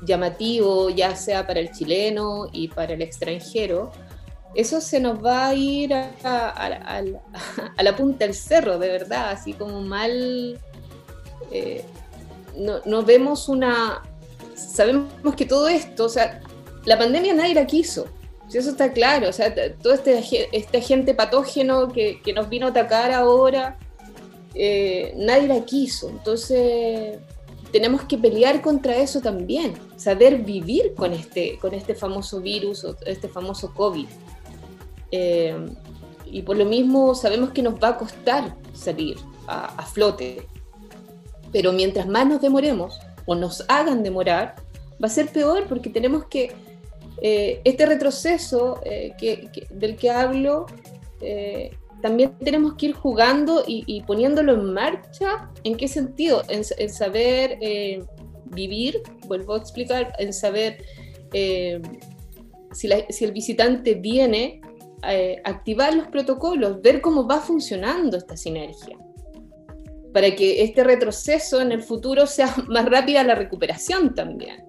llamativo, 0.03 0.89
ya 0.89 1.15
sea 1.15 1.45
para 1.45 1.59
el 1.59 1.71
chileno 1.71 2.49
y 2.51 2.67
para 2.69 2.95
el 2.95 3.03
extranjero, 3.03 3.91
eso 4.55 4.81
se 4.81 4.99
nos 4.99 5.23
va 5.23 5.49
a 5.49 5.53
ir 5.53 5.93
a, 5.93 7.03
la 7.79 7.95
punta 7.95 8.25
del 8.25 8.33
cerro, 8.33 8.79
de 8.79 8.87
verdad, 8.87 9.29
así 9.29 9.53
como 9.53 9.81
mal. 9.81 10.59
Eh, 11.51 11.85
no, 12.55 13.03
vemos 13.03 13.49
una. 13.49 14.01
Sabemos 14.55 15.35
que 15.35 15.45
todo 15.45 15.67
esto, 15.67 16.05
o 16.05 16.09
sea, 16.09 16.41
la 16.85 16.97
pandemia 16.97 17.33
nadie 17.33 17.55
la 17.55 17.65
quiso, 17.65 18.07
eso 18.53 18.69
está 18.69 18.91
claro, 18.91 19.29
o 19.29 19.33
sea, 19.33 19.53
todo 19.81 19.93
este, 19.93 20.19
este 20.51 20.77
agente 20.77 21.13
patógeno 21.13 21.87
que, 21.87 22.21
nos 22.35 22.49
vino 22.49 22.67
a 22.67 22.69
atacar 22.69 23.11
ahora, 23.11 23.77
eh, 24.53 25.13
nadie 25.17 25.47
la 25.47 25.65
quiso, 25.65 26.09
entonces 26.09 27.17
tenemos 27.71 28.03
que 28.03 28.17
pelear 28.17 28.61
contra 28.61 28.95
eso 28.97 29.21
también, 29.21 29.73
saber 29.95 30.39
vivir 30.39 30.93
con 30.95 31.13
este, 31.13 31.57
con 31.59 31.73
este 31.73 31.95
famoso 31.95 32.41
virus 32.41 32.83
o 32.83 32.95
este 33.05 33.29
famoso 33.29 33.73
COVID. 33.73 34.07
Eh, 35.11 35.55
y 36.25 36.41
por 36.43 36.57
lo 36.57 36.65
mismo 36.65 37.13
sabemos 37.13 37.51
que 37.51 37.61
nos 37.61 37.75
va 37.75 37.89
a 37.89 37.97
costar 37.97 38.55
salir 38.73 39.17
a, 39.47 39.85
flote. 39.85 40.47
Pero 41.51 41.73
mientras 41.73 42.07
más 42.07 42.27
nos 42.27 42.41
demoremos 42.41 42.99
o 43.25 43.35
nos 43.35 43.65
hagan 43.67 44.03
demorar, 44.03 44.55
va 45.01 45.07
a 45.07 45.09
ser 45.09 45.27
peor 45.29 45.65
porque 45.67 45.89
tenemos 45.89 46.25
que, 46.25 46.51
eh, 47.21 47.61
este 47.63 47.85
retroceso 47.85 48.79
eh, 48.83 49.13
del 49.69 49.95
que 49.95 50.09
hablo, 50.09 50.65
también 52.01 52.35
tenemos 52.39 52.73
que 52.73 52.87
ir 52.87 52.93
jugando 52.93 53.63
y, 53.67 54.01
poniéndolo 54.03 54.53
en 54.53 54.73
marcha. 54.73 55.51
¿En 55.63 55.77
qué 55.77 55.87
sentido? 55.87 56.41
En, 56.49 56.63
saber 56.89 57.59
vivir, 58.45 59.03
vuelvo 59.27 59.53
a 59.53 59.57
explicar, 59.57 60.13
en 60.17 60.33
saber 60.33 60.83
si, 62.71 62.89
si, 63.09 63.23
el 63.25 63.31
visitante 63.33 63.93
viene 63.93 64.61
eh, 65.07 65.41
activar 65.45 65.95
los 65.95 66.07
protocolos, 66.09 66.79
ver 66.83 67.01
cómo 67.01 67.27
va 67.27 67.39
funcionando 67.39 68.17
esta 68.17 68.37
sinergia, 68.37 68.95
para 70.13 70.35
que 70.35 70.63
este 70.63 70.83
retroceso 70.83 71.61
en 71.61 71.71
el 71.71 71.81
futuro 71.81 72.27
sea 72.27 72.53
más 72.67 72.85
rápida 72.85 73.23
la 73.23 73.35
recuperación 73.35 74.13
también. 74.13 74.65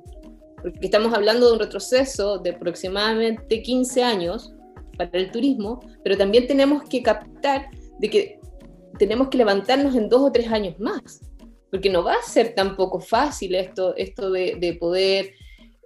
Porque 0.62 0.86
estamos 0.86 1.12
hablando 1.12 1.46
de 1.46 1.52
un 1.54 1.58
retroceso 1.58 2.38
de 2.38 2.50
aproximadamente 2.50 3.62
15 3.62 4.02
años 4.02 4.54
para 4.96 5.10
el 5.18 5.30
turismo, 5.32 5.80
pero 6.04 6.16
también 6.16 6.46
tenemos 6.46 6.84
que 6.84 7.02
captar 7.02 7.68
de 7.98 8.10
que 8.10 8.40
tenemos 8.98 9.28
que 9.28 9.38
levantarnos 9.38 9.96
en 9.96 10.08
dos 10.08 10.22
o 10.22 10.32
tres 10.32 10.48
años 10.52 10.78
más, 10.78 11.20
porque 11.70 11.90
no 11.90 12.04
va 12.04 12.14
a 12.14 12.22
ser 12.22 12.54
tampoco 12.54 13.00
fácil 13.00 13.54
esto, 13.54 13.96
esto 13.96 14.30
de, 14.30 14.76
poder 14.78 15.32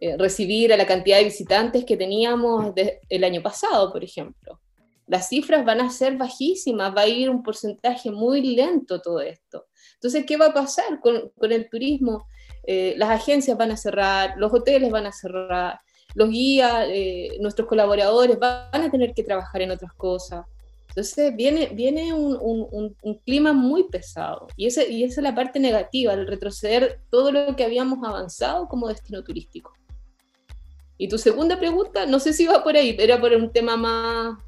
eh, 0.01 0.17
recibir 0.19 0.73
a 0.73 0.77
la 0.77 0.87
cantidad 0.87 1.19
de 1.19 1.25
visitantes 1.25 1.85
que 1.85 1.97
teníamos 1.97 2.75
el 3.09 3.25
año 3.25 3.43
pasado, 3.43 3.93
por 3.93 4.05
ejemplo. 4.05 4.61
Las 5.07 5.29
cifras 5.29 5.65
van 5.65 5.81
a 5.81 5.91
ser 5.91 6.17
bajísimas, 6.17 6.95
va 6.95 7.03
a 7.03 7.09
ir 7.09 7.31
un 7.31 7.43
porcentaje 7.43 8.11
muy 8.11 8.43
lento 8.43 9.01
todo 9.01 9.21
esto. 9.21 9.67
Entonces, 9.95 10.25
¿qué 10.27 10.37
va 10.37 10.47
a 10.47 10.55
pasar 10.55 11.01
con, 11.01 11.33
el 11.41 11.69
turismo? 11.71 12.27
Eh, 12.65 12.95
las 12.97 13.11
agencias 13.11 13.57
van 13.57 13.71
a 13.71 13.77
cerrar, 13.77 14.35
los 14.37 14.53
hoteles 14.53 14.91
van 14.91 15.07
a 15.07 15.13
cerrar, 15.13 15.81
los 16.15 16.31
guías, 16.31 16.87
eh, 16.89 17.37
nuestros 17.41 17.69
colaboradores 17.69 18.39
van 18.39 18.83
a 18.83 18.91
tener 18.91 19.15
que 19.15 19.23
trabajar 19.23 19.63
en 19.63 19.71
otras 19.71 19.93
cosas. 19.93 20.45
Entonces 20.89 21.37
viene, 21.37 21.67
viene 21.75 22.15
un, 22.15 22.97
clima 23.25 23.53
muy 23.53 23.85
pesado 23.85 24.47
y, 24.57 24.67
ese, 24.67 24.91
y 24.91 25.05
esa 25.05 25.21
es 25.21 25.25
la 25.25 25.35
parte 25.35 25.61
negativa, 25.61 26.15
el 26.15 26.27
retroceder 26.27 27.01
todo 27.11 27.33
lo 27.33 27.55
que 27.55 27.65
habíamos 27.65 28.03
avanzado 28.03 28.67
como 28.67 28.89
destino 28.89 29.23
turístico. 29.23 29.75
Y 30.97 31.09
tu 31.09 31.19
segunda 31.19 31.59
pregunta, 31.59 32.07
no 32.07 32.19
sé 32.19 32.33
si 32.33 32.47
va 32.47 32.65
por 32.65 32.77
ahí, 32.77 32.97
era 32.99 33.21
por 33.21 33.33
un 33.33 33.53
tema 33.53 33.77
más 33.77 34.39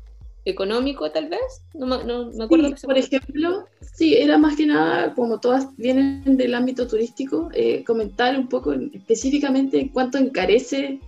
económico 0.45 1.11
tal 1.11 1.29
vez, 1.29 1.63
no, 1.75 1.87
me 2.33 2.45
acuerdo. 2.45 2.75
por 2.83 2.97
ejemplo, 2.97 3.67
sí, 3.95 4.17
era 4.17 4.39
más 4.39 4.57
que 4.57 4.67
nada, 4.67 5.15
como 5.15 5.41
todas 5.41 5.69
vienen 5.77 6.37
del 6.37 6.55
ámbito 6.55 6.87
turístico, 6.87 7.51
eh, 7.53 7.85
comentar 7.85 8.39
un 8.39 8.49
poco 8.49 8.73
específicamente 8.73 9.81
en 9.81 9.89
cuánto 9.89 10.19
encarece 10.19 11.01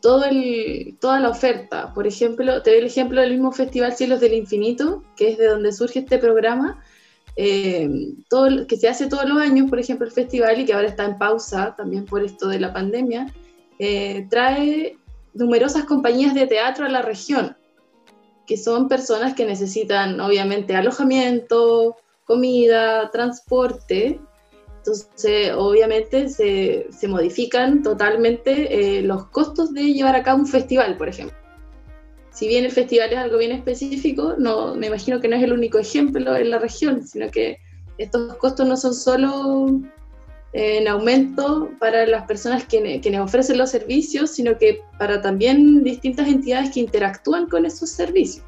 todo 0.00 0.24
el, 0.24 0.96
toda 1.00 1.18
la 1.18 1.30
oferta. 1.30 1.92
Por 1.94 2.06
ejemplo, 2.06 2.62
te 2.62 2.70
doy 2.70 2.80
el 2.80 2.86
ejemplo 2.86 3.20
del 3.20 3.32
mismo 3.32 3.52
Festival 3.52 3.94
Cielos 3.94 4.20
del 4.20 4.34
Infinito, 4.34 5.02
que 5.16 5.30
es 5.30 5.38
de 5.38 5.48
donde 5.48 5.72
surge 5.72 6.00
este 6.00 6.18
programa, 6.18 6.82
eh, 7.36 7.88
todo, 8.28 8.66
que 8.66 8.76
se 8.76 8.88
hace 8.88 9.08
todos 9.08 9.28
los 9.28 9.38
años, 9.38 9.68
por 9.68 9.80
ejemplo, 9.80 10.06
el 10.06 10.12
festival, 10.12 10.60
y 10.60 10.66
que 10.66 10.74
ahora 10.74 10.88
está 10.88 11.04
en 11.04 11.18
pausa 11.18 11.74
también 11.76 12.04
por 12.04 12.22
esto 12.22 12.48
de 12.48 12.60
la 12.60 12.72
pandemia 12.72 13.26
eh, 13.78 14.26
trae 14.30 14.96
numerosas 15.32 15.84
compañías 15.84 16.34
de 16.34 16.46
teatro 16.46 16.86
a 16.86 16.88
la 16.88 17.02
región, 17.02 17.56
que 18.46 18.56
son 18.56 18.88
personas 18.88 19.34
que 19.34 19.46
necesitan 19.46 20.20
obviamente 20.20 20.76
alojamiento, 20.76 21.96
comida, 22.24 23.10
transporte. 23.10 24.20
Entonces, 24.78 25.52
obviamente 25.56 26.28
se, 26.28 26.86
se 26.90 27.08
modifican 27.08 27.82
totalmente 27.82 28.98
eh, 28.98 29.02
los 29.02 29.26
costos 29.26 29.72
de 29.72 29.92
llevar 29.92 30.14
a 30.14 30.22
cabo 30.22 30.40
un 30.40 30.46
festival, 30.46 30.96
por 30.96 31.08
ejemplo. 31.08 31.36
Si 32.30 32.48
bien 32.48 32.64
el 32.64 32.72
festival 32.72 33.12
es 33.12 33.18
algo 33.18 33.38
bien 33.38 33.52
específico, 33.52 34.34
no, 34.38 34.74
me 34.74 34.88
imagino 34.88 35.20
que 35.20 35.28
no 35.28 35.36
es 35.36 35.42
el 35.42 35.52
único 35.52 35.78
ejemplo 35.78 36.36
en 36.36 36.50
la 36.50 36.58
región, 36.58 37.06
sino 37.06 37.30
que 37.30 37.58
estos 37.96 38.34
costos 38.36 38.66
no 38.66 38.76
son 38.76 38.92
solo 38.92 39.80
en 40.54 40.86
aumento 40.86 41.68
para 41.80 42.06
las 42.06 42.26
personas 42.26 42.64
que, 42.64 43.00
que, 43.00 43.20
ofrecen 43.20 43.58
los 43.58 43.70
servicios, 43.70 44.30
sino 44.30 44.56
que 44.56 44.80
para 44.98 45.20
también 45.20 45.82
distintas 45.82 46.28
entidades 46.28 46.70
que 46.70 46.80
interactúan 46.80 47.48
con 47.48 47.66
esos 47.66 47.90
servicios. 47.90 48.44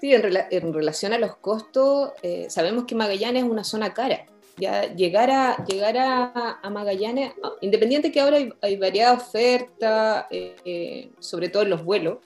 Sí, 0.00 0.12
en, 0.14 0.72
relación 0.72 1.12
a 1.12 1.18
los 1.18 1.36
costos, 1.36 2.12
eh, 2.22 2.46
sabemos 2.48 2.84
que 2.84 2.94
Magallanes 2.94 3.44
es 3.44 3.50
una 3.50 3.64
zona 3.64 3.92
cara. 3.92 4.26
Ya 4.56 4.94
llegar 4.94 5.30
a, 5.30 5.64
llegar 5.66 5.96
a, 5.98 6.70
Magallanes, 6.70 7.32
independiente 7.60 8.10
que 8.10 8.20
ahora 8.20 8.38
hay, 8.62 8.76
variada 8.76 9.14
oferta, 9.14 10.28
eh, 10.30 11.10
sobre 11.18 11.50
todo 11.50 11.64
en 11.64 11.70
los 11.70 11.84
vuelos, 11.84 12.18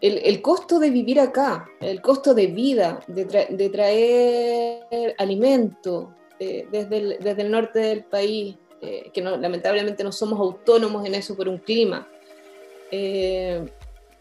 el, 0.00 0.42
costo 0.42 0.78
de 0.78 0.90
vivir 0.90 1.20
acá, 1.20 1.66
el 1.80 2.00
costo 2.00 2.34
de 2.34 2.46
vida, 2.48 3.00
de, 3.06 3.70
traer 3.70 5.14
alimento 5.18 6.14
desde, 6.38 6.96
el, 6.96 7.18
desde 7.20 7.42
el 7.42 7.50
norte 7.50 7.78
del 7.80 8.04
país, 8.04 8.56
que 9.12 9.20
no, 9.22 9.36
lamentablemente 9.36 10.04
no 10.04 10.12
somos 10.12 10.38
autónomos 10.38 11.04
en 11.04 11.14
eso 11.14 11.36
por 11.36 11.48
un 11.48 11.58
clima, 11.58 12.06
eh, 12.90 13.66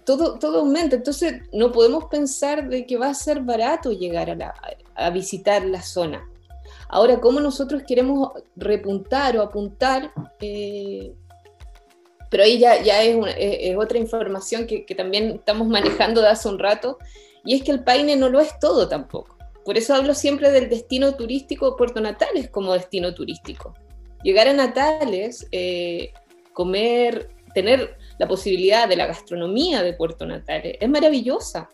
todo, 0.03 0.39
todo 0.39 0.59
aumenta. 0.59 0.95
Entonces 0.95 1.41
no 1.51 1.71
podemos 1.71 2.05
pensar 2.05 2.69
de 2.69 2.85
que 2.85 2.97
va 2.97 3.09
a 3.09 3.13
ser 3.13 3.41
barato 3.41 3.91
llegar 3.91 4.29
a, 4.29 4.53
a 4.95 5.09
visitar 5.09 5.65
la 5.65 5.81
zona. 5.81 6.27
Ahora, 6.89 7.19
¿cómo 7.19 7.39
nosotros 7.39 7.83
queremos 7.85 8.31
repuntar 8.55 9.37
o 9.37 9.41
apuntar? 9.41 10.11
Pero 12.29 12.43
ahí 12.43 12.59
ya, 12.59 12.75
es, 12.75 13.77
otra 13.77 13.97
información 13.97 14.67
que, 14.67 14.83
también 14.95 15.31
estamos 15.31 15.67
manejando 15.67 16.21
de 16.21 16.29
hace 16.29 16.49
un 16.49 16.59
rato, 16.59 16.97
y 17.45 17.55
es 17.55 17.63
que 17.63 17.71
el 17.71 17.83
Paine 17.83 18.15
no 18.15 18.29
lo 18.29 18.39
es 18.39 18.59
todo 18.59 18.87
tampoco. 18.87 19.37
Por 19.63 19.77
eso 19.77 19.93
hablo 19.93 20.13
siempre 20.13 20.51
del 20.51 20.69
destino 20.69 21.15
turístico 21.15 21.75
Puerto 21.75 21.99
Natales 21.99 22.49
como 22.49 22.73
destino 22.73 23.13
turístico. 23.13 23.73
Llegar 24.23 24.47
a 24.47 24.53
Natales, 24.53 25.47
eh, 25.51 26.13
comer, 26.53 27.29
tener 27.53 27.97
la 28.17 28.27
posibilidad 28.27 28.87
de 28.87 28.95
la 28.95 29.07
gastronomía 29.07 29.83
de 29.83 29.93
Puerto 29.93 30.25
Natales 30.25 30.77
es 30.79 30.89
maravillosa. 30.89 31.69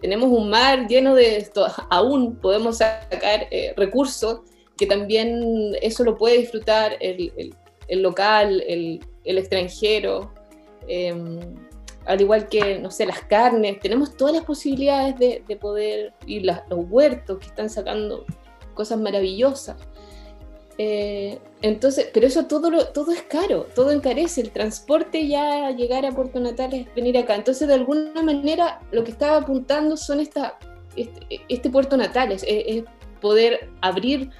Tenemos 0.00 0.30
un 0.30 0.50
mar 0.50 0.86
lleno 0.86 1.14
de 1.14 1.36
esto, 1.36 1.66
aún 1.90 2.36
podemos 2.36 2.78
sacar 2.78 3.46
eh, 3.50 3.74
recursos 3.76 4.40
que 4.78 4.86
también 4.86 5.74
eso 5.82 6.04
lo 6.04 6.16
puede 6.16 6.38
disfrutar 6.38 6.96
el, 7.00 7.52
local, 7.90 8.62
el, 8.66 9.00
el 9.28 9.38
extranjero, 9.38 10.32
em, 10.86 11.38
al 12.06 12.20
igual 12.20 12.48
que, 12.48 12.78
no 12.78 12.90
sé, 12.90 13.06
las 13.06 13.20
carnes, 13.20 13.78
tenemos 13.80 14.16
todas 14.16 14.34
las 14.34 14.44
posibilidades 14.44 15.18
de, 15.18 15.44
de 15.46 15.56
poder 15.56 16.14
ir, 16.26 16.44
los 16.44 16.86
huertos 16.88 17.38
que 17.38 17.46
están 17.46 17.68
sacando 17.68 18.24
cosas 18.74 18.98
maravillosas. 18.98 19.76
Eh, 20.80 21.40
entonces, 21.60 22.08
pero 22.14 22.28
eso 22.28 22.46
todo, 22.46 22.70
todo 22.92 23.10
es 23.12 23.22
caro, 23.22 23.66
todo 23.74 23.90
encarece. 23.90 24.40
El 24.40 24.52
transporte 24.52 25.26
ya 25.26 25.70
llegar 25.72 26.06
a 26.06 26.12
Puerto 26.12 26.38
Natal 26.38 26.72
es 26.72 26.94
venir 26.94 27.18
acá. 27.18 27.34
Entonces, 27.34 27.66
de 27.68 27.74
alguna 27.74 28.22
manera, 28.22 28.80
lo 28.92 29.04
que 29.04 29.10
estaba 29.10 29.38
apuntando 29.38 29.96
son 29.96 30.20
esta, 30.20 30.56
este, 30.96 31.42
este 31.48 31.68
Puerto 31.68 31.96
Natal, 31.96 32.32
es, 32.32 32.44
poder 33.20 33.68
abrir 33.80 34.30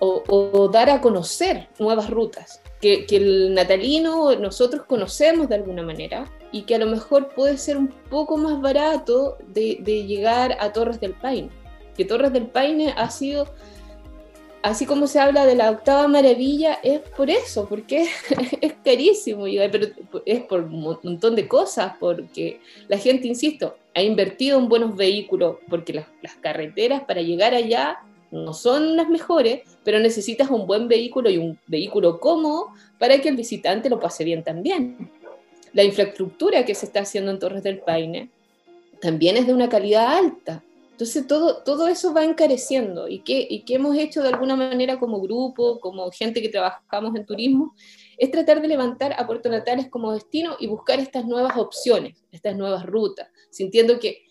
o, 0.00 0.68
dar 0.72 0.90
a 0.90 1.00
conocer 1.00 1.68
nuevas 1.78 2.10
rutas 2.10 2.61
que, 2.82 3.06
el 3.10 3.54
natalino 3.54 4.34
nosotros 4.34 4.82
conocemos 4.86 5.48
de 5.48 5.54
alguna 5.54 5.84
manera 5.84 6.30
y 6.50 6.62
que 6.62 6.74
a 6.74 6.78
lo 6.78 6.86
mejor 6.86 7.28
puede 7.28 7.56
ser 7.56 7.76
un 7.76 7.88
poco 8.10 8.36
más 8.36 8.60
barato 8.60 9.38
de, 9.46 9.76
llegar 10.06 10.58
a 10.60 10.72
Torres 10.72 11.00
del 11.00 11.14
Paine. 11.14 11.48
Que 11.96 12.04
Torres 12.04 12.32
del 12.32 12.48
Paine 12.48 12.92
ha 12.96 13.08
sido 13.08 13.46
así 14.62 14.84
como 14.84 15.06
se 15.06 15.20
habla 15.20 15.46
de 15.46 15.56
la 15.56 15.70
octava 15.70 16.06
maravilla, 16.08 16.74
es 16.82 17.00
por 17.00 17.30
eso, 17.30 17.68
porque 17.68 18.08
es 18.60 18.74
carísimo, 18.84 19.44
pero 19.70 19.86
es 20.26 20.42
por 20.42 20.60
un 20.60 20.80
montón 21.02 21.34
de 21.34 21.48
cosas, 21.48 21.94
porque 21.98 22.60
la 22.88 22.98
gente, 22.98 23.28
insisto, 23.28 23.76
ha 23.94 24.02
invertido 24.02 24.58
en 24.58 24.68
buenos 24.68 24.96
vehículos, 24.96 25.56
porque 25.68 25.92
las, 25.92 26.34
carreteras 26.40 27.02
para 27.04 27.22
llegar 27.22 27.54
allá 27.54 28.00
no 28.32 28.54
son 28.54 28.96
las 28.96 29.08
mejores, 29.08 29.60
pero 29.84 30.00
necesitas 30.00 30.50
un 30.50 30.66
buen 30.66 30.88
vehículo 30.88 31.30
y 31.30 31.36
un 31.36 31.58
vehículo 31.66 32.18
cómodo 32.18 32.68
para 32.98 33.20
que 33.20 33.28
el 33.28 33.36
visitante 33.36 33.90
lo 33.90 34.00
pase 34.00 34.24
bien 34.24 34.42
también. 34.42 35.10
La 35.74 35.84
infraestructura 35.84 36.64
que 36.64 36.74
se 36.74 36.86
está 36.86 37.00
haciendo 37.00 37.30
en 37.30 37.38
Torres 37.38 37.62
del 37.62 37.80
Paine 37.80 38.30
también 39.00 39.36
es 39.36 39.46
de 39.46 39.54
una 39.54 39.68
calidad 39.68 40.16
alta. 40.16 40.64
Entonces 40.92 41.26
todo, 41.26 41.62
todo 41.62 41.88
eso 41.88 42.14
va 42.14 42.24
encareciendo 42.24 43.08
y 43.08 43.20
que, 43.20 43.46
y 43.48 43.62
que 43.62 43.74
hemos 43.74 43.96
hecho 43.96 44.22
de 44.22 44.28
alguna 44.28 44.56
manera 44.56 44.98
como 44.98 45.20
grupo, 45.20 45.78
como 45.80 46.10
gente 46.10 46.40
que 46.40 46.48
trabajamos 46.48 47.14
en 47.16 47.26
turismo, 47.26 47.74
es 48.16 48.30
tratar 48.30 48.62
de 48.62 48.68
levantar 48.68 49.14
a 49.18 49.26
Puerto 49.26 49.48
Natales 49.50 49.88
como 49.88 50.12
destino 50.12 50.56
y 50.58 50.68
buscar 50.68 51.00
estas 51.00 51.26
nuevas 51.26 51.56
opciones, 51.56 52.22
estas 52.30 52.56
nuevas 52.56 52.86
rutas, 52.86 53.28
sintiendo 53.50 53.98
que, 53.98 54.22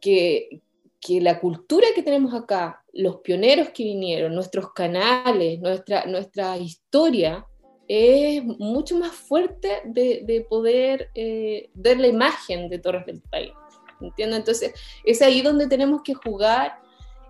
que, 0.00 0.60
que 1.04 1.20
la 1.20 1.38
cultura 1.38 1.86
que 1.94 2.02
tenemos 2.02 2.32
acá, 2.32 2.82
los 2.94 3.16
pioneros 3.16 3.68
que 3.70 3.84
vinieron, 3.84 4.34
nuestros 4.34 4.72
canales, 4.72 5.60
nuestra, 5.60 6.06
nuestra 6.06 6.56
historia, 6.56 7.46
es 7.86 8.42
mucho 8.42 8.98
más 8.98 9.12
fuerte 9.12 9.82
de, 9.84 10.22
de 10.24 10.40
poder 10.48 11.10
eh, 11.14 11.68
ver 11.74 12.00
la 12.00 12.06
imagen 12.06 12.70
de 12.70 12.78
Torres 12.78 13.04
del 13.04 13.20
País. 13.20 13.52
¿entiendes? 14.00 14.38
Entonces, 14.38 14.72
es 15.04 15.20
ahí 15.20 15.42
donde 15.42 15.66
tenemos 15.66 16.00
que 16.02 16.14
jugar 16.14 16.80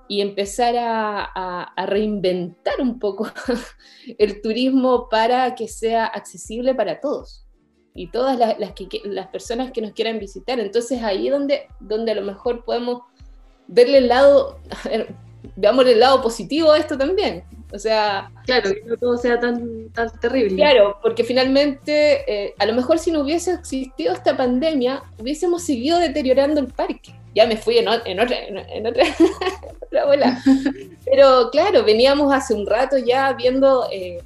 y 0.07 0.21
empezar 0.21 0.75
a, 0.79 1.73
reinventar 1.87 2.81
un 2.81 3.01
poco 3.01 3.27
el 4.19 4.41
turismo 4.41 5.09
para 5.09 5.55
que 5.57 5.67
sea 5.67 6.07
accesible 6.07 6.75
para 6.75 7.01
todos 7.01 7.47
y 7.95 8.11
todas 8.11 8.39
las, 8.39 8.57
las, 8.59 9.29
personas 9.29 9.73
que 9.73 9.81
nos 9.81 9.93
quieran 9.93 10.19
visitar. 10.19 10.61
Entonces 10.61 11.03
ahí 11.03 11.29
donde, 11.29 11.69
donde 11.81 12.13
a 12.13 12.17
lo 12.17 12.23
mejor 12.23 12.65
podemos 12.65 13.03
verle 13.67 13.99
el 13.99 14.09
lado, 14.09 14.59
veamos 15.57 15.87
el 15.87 16.01
lado 16.01 16.23
positivo 16.23 16.73
a 16.73 16.79
esto 16.79 16.97
también. 16.97 17.45
O 17.73 17.79
sea, 17.79 18.31
claro, 18.47 18.73
que 18.73 18.83
no 18.87 18.97
todo 18.97 19.17
sea 19.17 19.41
tan, 19.41 19.91
tan 19.91 20.09
terrible. 20.21 20.55
Claro, 20.55 20.97
porque 21.03 21.25
finalmente, 21.25 22.23
eh, 22.33 22.55
a 22.57 22.67
lo 22.67 22.73
mejor 22.73 23.01
si 23.01 23.11
no 23.11 23.21
hubiese 23.21 23.55
existido 23.55 24.13
esta 24.13 24.37
pandemia, 24.37 25.03
hubiésemos 25.19 25.65
seguido 25.65 25.99
deteriorando 25.99 26.61
el 26.61 26.69
parque. 26.69 27.15
Ya 27.35 27.49
me 27.49 27.57
fui 27.57 27.79
en, 27.79 27.89
en 27.89 28.21
otra, 28.21 28.37
en, 28.47 28.87
otra, 28.87 29.05
otra 30.07 30.43
Pero 31.05 31.51
claro, 31.51 31.83
veníamos 31.83 32.33
hace 32.33 32.55
un 32.55 32.65
rato 32.65 32.97
ya 32.97 33.33
viendo 33.33 33.89
eh, 33.91 34.23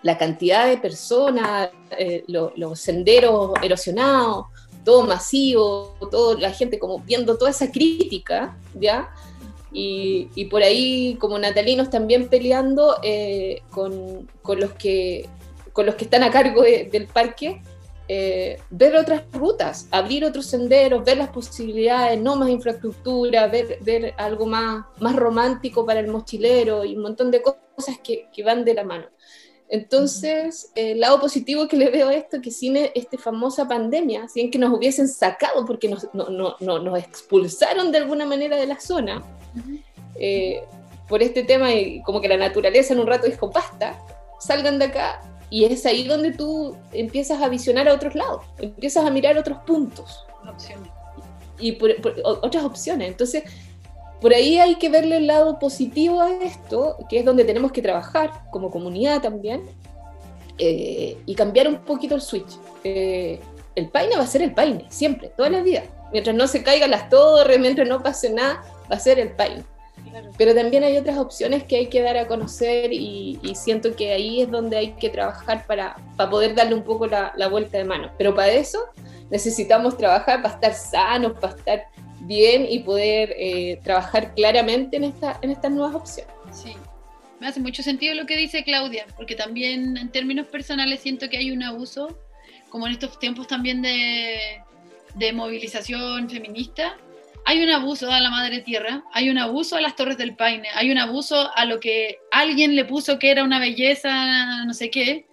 la 0.00 0.16
cantidad 0.16 0.66
de 0.66 0.78
personas, 0.78 1.68
eh, 1.98 2.24
los 2.26 2.80
senderos 2.80 3.52
erosionados, 3.62 4.46
todo 4.84 5.06
masivo, 5.06 5.96
todo, 6.10 6.38
la 6.38 6.52
gente 6.52 6.78
como 6.78 7.00
viendo 7.00 7.36
toda 7.36 7.50
esa 7.50 7.70
crítica, 7.70 8.56
¿ya? 8.74 9.10
Y, 9.72 10.44
por 10.50 10.62
ahí 10.62 11.16
como 11.18 11.36
natalinos 11.36 11.90
también 11.90 12.28
peleando 12.28 12.96
eh, 13.02 13.62
con, 13.70 14.28
con, 14.42 14.60
los 14.60 14.72
que, 14.74 15.28
con 15.72 15.86
los 15.86 15.96
que 15.96 16.04
están 16.04 16.22
a 16.22 16.30
cargo 16.30 16.62
del 16.62 17.08
parque, 17.08 17.60
eh, 18.06 18.60
ver 18.68 18.96
otras 18.96 19.22
rutas, 19.32 19.88
abrir 19.90 20.26
otros 20.26 20.46
senderos, 20.46 21.04
ver 21.04 21.16
las 21.16 21.30
posibilidades, 21.30 22.20
no 22.20 22.36
más 22.36 22.50
infraestructura, 22.50 23.46
ver, 23.46 23.78
ver 23.80 24.14
algo 24.18 24.44
más, 24.44 24.84
más 25.00 25.16
romántico 25.16 25.86
para 25.86 26.00
el 26.00 26.08
mochilero 26.08 26.84
y 26.84 26.96
un 26.96 27.02
montón 27.02 27.30
de 27.30 27.40
cosas 27.42 27.98
que, 28.04 28.28
que 28.30 28.44
van 28.44 28.64
de 28.64 28.74
la 28.74 28.84
mano. 28.84 29.06
Entonces, 29.68 30.70
el 30.74 31.00
lado 31.00 31.20
positivo 31.20 31.66
que 31.68 31.76
le 31.76 31.90
veo 31.90 32.08
a 32.08 32.14
esto, 32.14 32.40
que 32.40 32.50
sin 32.50 32.76
esta 32.76 33.18
famosa 33.18 33.66
pandemia, 33.66 34.28
sin 34.28 34.50
que 34.50 34.58
nos 34.58 34.72
hubiesen 34.72 35.08
sacado 35.08 35.64
porque 35.64 35.88
nos, 35.88 36.08
no, 36.12 36.56
no, 36.60 36.78
nos 36.78 36.98
expulsaron 36.98 37.90
de 37.90 37.98
alguna 37.98 38.26
manera 38.26 38.56
de 38.56 38.66
la 38.66 38.78
zona, 38.78 39.22
eh, 40.16 40.62
por 41.08 41.22
este 41.22 41.42
tema, 41.42 41.72
y 41.72 42.02
como 42.02 42.20
que 42.20 42.28
la 42.28 42.36
naturaleza 42.36 42.94
en 42.94 43.00
un 43.00 43.06
rato 43.06 43.26
dijo, 43.26 43.50
basta, 43.50 43.98
salgan 44.38 44.78
de 44.78 44.86
acá, 44.86 45.20
y 45.50 45.64
es 45.64 45.86
ahí 45.86 46.04
donde 46.04 46.32
tú 46.32 46.76
empiezas 46.92 47.42
a 47.42 47.48
visionar 47.48 47.88
a 47.88 47.94
otros 47.94 48.14
lados, 48.14 48.44
empiezas 48.58 49.04
a 49.04 49.10
mirar 49.10 49.38
otros 49.38 49.58
puntos. 49.66 50.24
Y 51.58 51.72
por, 51.72 51.94
otras 52.24 52.64
opciones. 52.64 53.08
Entonces, 53.08 53.44
por 54.20 54.32
ahí 54.32 54.58
hay 54.58 54.76
que 54.76 54.88
verle 54.88 55.18
el 55.18 55.26
lado 55.26 55.58
positivo 55.58 56.20
a 56.20 56.30
esto, 56.30 56.96
que 57.08 57.18
es 57.18 57.24
donde 57.24 57.44
tenemos 57.44 57.72
que 57.72 57.82
trabajar 57.82 58.30
como 58.50 58.70
comunidad 58.70 59.20
también, 59.20 59.62
eh, 60.58 61.18
y 61.26 61.34
cambiar 61.34 61.68
un 61.68 61.78
poquito 61.78 62.14
el 62.14 62.20
switch. 62.20 62.58
Eh, 62.84 63.40
el 63.74 63.88
paine 63.88 64.16
va 64.16 64.22
a 64.22 64.26
ser 64.26 64.42
el 64.42 64.54
paine, 64.54 64.86
siempre, 64.88 65.32
toda 65.36 65.50
la 65.50 65.62
vida. 65.62 65.82
Mientras 66.12 66.34
no 66.34 66.46
se 66.46 66.62
caigan 66.62 66.90
las 66.90 67.08
torres, 67.08 67.58
mientras 67.58 67.88
no 67.88 68.02
pase 68.02 68.30
nada, 68.30 68.62
va 68.90 68.96
a 68.96 69.00
ser 69.00 69.18
el 69.18 69.32
paine. 69.32 69.64
Pero 70.36 70.54
también 70.54 70.84
hay 70.84 70.96
otras 70.96 71.18
opciones 71.18 71.64
que 71.64 71.76
hay 71.76 71.86
que 71.88 72.02
dar 72.02 72.16
a 72.16 72.26
conocer 72.26 72.92
y, 72.92 73.40
siento 73.54 73.96
que 73.96 74.12
ahí 74.12 74.42
es 74.42 74.50
donde 74.50 74.76
hay 74.76 74.92
que 74.92 75.08
trabajar 75.08 75.66
para, 75.66 75.96
para 76.16 76.30
poder 76.30 76.54
darle 76.54 76.74
un 76.74 76.82
poco 76.82 77.06
la, 77.06 77.32
la, 77.36 77.48
vuelta 77.48 77.78
de 77.78 77.84
mano. 77.84 78.10
Pero 78.16 78.34
para 78.34 78.52
eso 78.52 78.78
necesitamos 79.30 79.96
trabajar 79.96 80.42
para 80.42 80.54
estar 80.54 80.74
sanos, 80.74 81.32
para 81.40 81.56
estar 81.56 81.84
bien 82.26 82.66
y 82.68 82.80
poder 82.80 83.34
eh, 83.38 83.80
trabajar 83.82 84.34
claramente 84.34 84.96
en, 84.96 85.04
esta, 85.04 85.38
en 85.42 85.50
estas 85.50 85.72
nuevas 85.72 85.94
opciones. 85.94 86.34
Sí, 86.52 86.72
me 87.40 87.46
hace 87.46 87.60
mucho 87.60 87.82
sentido 87.82 88.14
lo 88.14 88.26
que 88.26 88.36
dice 88.36 88.64
Claudia, 88.64 89.06
porque 89.16 89.34
también 89.34 89.96
en 89.96 90.10
términos 90.10 90.46
personales 90.46 91.00
siento 91.00 91.28
que 91.28 91.38
hay 91.38 91.50
un 91.50 91.62
abuso, 91.62 92.18
como 92.70 92.86
en 92.86 92.92
estos 92.92 93.18
tiempos 93.18 93.46
también 93.46 93.82
de 93.82 94.62
de 95.14 95.32
movilización 95.32 96.28
feminista, 96.28 96.96
hay 97.46 97.62
un 97.62 97.70
abuso 97.70 98.10
a 98.10 98.20
la 98.20 98.30
madre 98.30 98.60
tierra, 98.60 99.04
hay 99.12 99.30
un 99.30 99.38
abuso 99.38 99.76
a 99.76 99.80
las 99.80 99.96
Torres 99.96 100.16
del 100.16 100.34
Paine, 100.34 100.68
hay 100.74 100.90
un 100.90 100.98
abuso 100.98 101.50
a 101.54 101.64
lo 101.66 101.78
que 101.78 102.18
alguien 102.30 102.74
le 102.74 102.84
puso 102.84 103.18
que 103.18 103.30
era 103.30 103.44
una 103.44 103.58
belleza, 103.58 104.64
no 104.64 104.72
sé 104.72 104.90
qué. 104.90 105.26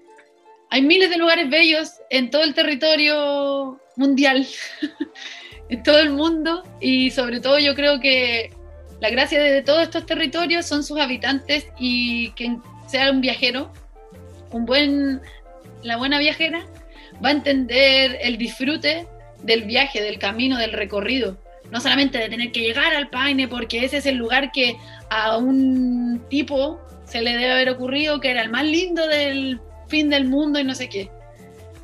Hay 0.70 0.82
miles 0.82 1.10
de 1.10 1.18
lugares 1.18 1.50
bellos 1.50 1.94
en 2.10 2.30
todo 2.30 2.44
el 2.44 2.54
territorio 2.54 3.80
mundial, 3.96 4.46
en 5.72 5.84
todo 5.84 5.99
el 5.99 6.11
mundo, 6.11 6.63
y 6.80 7.09
sobre 7.11 7.39
todo 7.39 7.57
yo 7.57 7.74
creo 7.74 7.99
que 7.99 8.51
la 8.99 9.09
gracia 9.09 9.41
de 9.41 9.63
todos 9.63 9.82
estos 9.82 10.05
territorios 10.05 10.65
son 10.65 10.84
sus 10.84 10.99
habitantes 10.99 11.65
y 11.80 12.32
que 12.32 12.57
sea 12.88 13.09
un 13.09 13.22
viajero, 13.22 13.72
un 14.51 14.65
buen, 14.65 15.22
la 15.82 15.95
buena 15.97 16.19
viajera, 16.19 16.65
va 17.24 17.30
a 17.30 17.32
entender 17.32 18.19
el 18.22 18.38
disfrute 18.38 19.07
del 19.43 19.63
viaje, 19.63 20.01
del 20.01 20.19
camino, 20.19 20.57
del 20.57 20.74
recorrido 20.74 21.38
no 21.72 21.80
solamente 21.80 22.17
de 22.17 22.30
tener 22.30 22.51
que 22.51 22.59
llegar 22.59 22.93
al 22.93 23.09
Paine, 23.09 23.47
porque 23.47 23.86
ese 23.86 23.97
es 23.97 24.05
el 24.05 24.17
lugar 24.17 24.51
que 24.51 24.76
a 25.09 25.38
un 25.38 26.22
tipo 26.30 26.80
se 27.05 27.22
le 27.22 27.32
debe 27.32 27.51
haber 27.51 27.69
ocurrido 27.69 28.19
que 28.19 28.30
era 28.30 28.41
el 28.41 28.49
más 28.49 28.65
lindo 28.65 29.07
del 29.07 29.59
fin 29.88 30.09
del 30.09 30.26
mundo 30.26 30.59
y 30.59 30.65
no 30.65 30.76
sé 30.76 30.89
qué. 30.89 31.09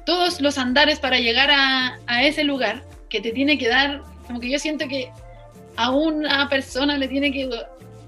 Todos 0.06 0.42
los 0.42 0.58
andares 0.58 1.00
para 1.00 1.20
llegar 1.20 1.50
a 1.52 2.24
ese 2.24 2.44
lugar 2.44 2.84
que 3.10 3.22
te 3.22 3.32
tiene 3.32 3.58
que 3.58 3.68
dar, 3.68 4.02
como 4.26 4.40
que 4.40 4.50
yo 4.50 4.60
siento 4.60 4.88
que 4.88 5.10
a 5.76 5.92
una 5.92 6.50
persona 6.50 6.98
le 6.98 7.08
tiene 7.08 7.32
que, 7.32 7.50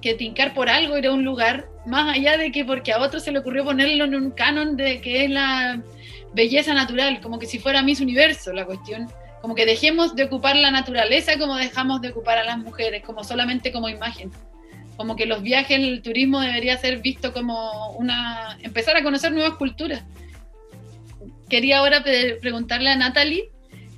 que 0.01 0.13
tincar 0.15 0.53
por 0.53 0.69
algo 0.69 0.97
ir 0.97 1.07
a 1.07 1.13
un 1.13 1.23
lugar, 1.23 1.67
más 1.85 2.15
allá 2.15 2.37
de 2.37 2.51
que 2.51 2.65
porque 2.65 2.91
a 2.91 2.99
otro 2.99 3.19
se 3.19 3.31
le 3.31 3.39
ocurrió 3.39 3.63
ponerlo 3.63 4.05
en 4.05 4.15
un 4.15 4.31
canon 4.31 4.75
de 4.75 5.01
que 5.01 5.25
es 5.25 5.29
la 5.29 5.81
belleza 6.33 6.73
natural, 6.73 7.21
como 7.21 7.39
que 7.39 7.47
si 7.47 7.59
fuera 7.59 7.81
Miss 7.81 8.01
Universo 8.01 8.53
la 8.53 8.65
cuestión 8.65 9.07
como 9.41 9.55
que 9.55 9.65
dejemos 9.65 10.15
de 10.15 10.25
ocupar 10.25 10.55
la 10.55 10.71
naturaleza 10.71 11.37
como 11.37 11.55
dejamos 11.55 12.01
de 12.01 12.09
ocupar 12.09 12.37
a 12.37 12.43
las 12.43 12.57
mujeres, 12.57 13.03
como 13.03 13.23
solamente 13.23 13.71
como 13.71 13.89
imagen. 13.89 14.31
Como 14.97 15.15
que 15.15 15.25
los 15.25 15.41
viajes, 15.41 15.79
el 15.79 16.01
turismo 16.01 16.41
debería 16.41 16.77
ser 16.77 16.99
visto 16.99 17.31
como 17.31 17.91
una... 17.91 18.57
empezar 18.61 18.97
a 18.97 19.03
conocer 19.03 19.31
nuevas 19.31 19.53
culturas. 19.53 20.03
Quería 21.47 21.79
ahora 21.79 22.03
preguntarle 22.41 22.89
a 22.89 22.97
Natalie, 22.97 23.49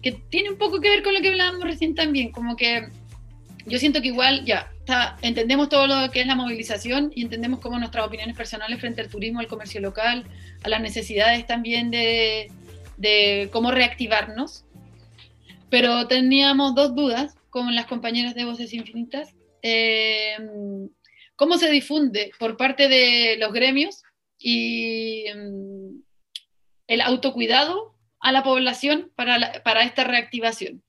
que 0.01 0.11
tiene 0.11 0.49
un 0.49 0.57
poco 0.57 0.79
que 0.79 0.89
ver 0.89 1.03
con 1.03 1.13
lo 1.13 1.21
que 1.21 1.29
hablábamos 1.29 1.63
recién 1.63 1.95
también, 1.95 2.31
como 2.31 2.55
que 2.55 2.87
yo 3.65 3.77
siento 3.77 4.01
que 4.01 4.07
igual 4.07 4.43
ya 4.45 4.71
entendemos 5.21 5.69
todo 5.69 5.87
lo 5.87 6.11
que 6.11 6.21
es 6.21 6.27
la 6.27 6.35
movilización 6.35 7.11
y 7.15 7.21
entendemos 7.21 7.59
como 7.59 7.77
nuestras 7.77 8.05
opiniones 8.05 8.35
personales 8.35 8.79
frente 8.79 9.01
al 9.01 9.09
turismo, 9.09 9.39
al 9.39 9.47
comercio 9.47 9.79
local, 9.79 10.25
a 10.63 10.69
las 10.69 10.81
necesidades 10.81 11.45
también 11.47 11.91
de, 11.91 12.51
cómo 13.51 13.71
reactivarnos 13.71 14.65
pero 15.69 16.05
teníamos 16.07 16.75
dos 16.75 16.93
dudas 16.93 17.35
con 17.49 17.73
las 17.73 17.85
compañeras 17.85 18.35
de 18.35 18.43
Voces 18.43 18.73
Infinitas. 18.73 19.33
Eh, 19.61 20.35
¿Cómo 21.37 21.57
se 21.57 21.71
difunde 21.71 22.31
por 22.37 22.57
parte 22.57 22.89
de 22.89 23.37
los 23.39 23.53
gremios 23.53 24.03
y 24.37 25.25
mm, 25.33 26.01
el 26.87 27.01
autocuidado 27.01 27.95
a 28.21 28.31
la 28.31 28.43
población 28.43 29.11
para, 29.15 29.61
para 29.63 29.83
esta 29.83 30.03
reactivación? 30.03 30.81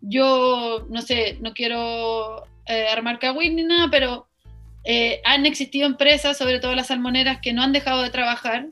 Yo, 0.00 0.86
no 0.90 1.02
sé, 1.02 1.38
no 1.40 1.54
quiero 1.54 2.44
eh, 2.66 2.86
armar 2.88 3.18
cagüín 3.18 3.56
ni 3.56 3.64
nada, 3.64 3.88
pero 3.90 4.28
eh, 4.84 5.20
han 5.24 5.46
existido 5.46 5.86
empresas, 5.86 6.36
sobre 6.36 6.60
todo 6.60 6.74
las 6.74 6.88
salmoneras, 6.88 7.40
que 7.40 7.52
no 7.52 7.62
han 7.62 7.72
dejado 7.72 8.02
de 8.02 8.10
trabajar 8.10 8.68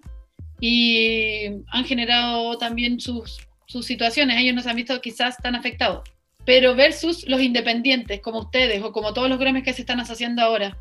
y 0.61 1.47
han 1.69 1.85
generado 1.85 2.57
también 2.59 3.01
sus 3.01 3.41
sus 3.67 3.87
situaciones, 3.87 4.39
ellos 4.39 4.55
nos 4.55 4.67
han 4.67 4.77
visto 4.77 5.01
quizás 5.01 5.37
tan 5.39 5.55
afectados, 5.55 6.09
pero 6.45 6.75
versus 6.75 7.27
los 7.29 7.41
independientes 7.41 8.21
como 8.21 8.41
ustedes 8.41 8.83
o 8.83 8.93
como 8.93 9.13
todos 9.13 9.29
los 9.29 9.39
gremios 9.39 9.65
que 9.65 9.73
se 9.73 9.83
están 9.83 10.01
haciendo 10.01 10.43
ahora, 10.43 10.77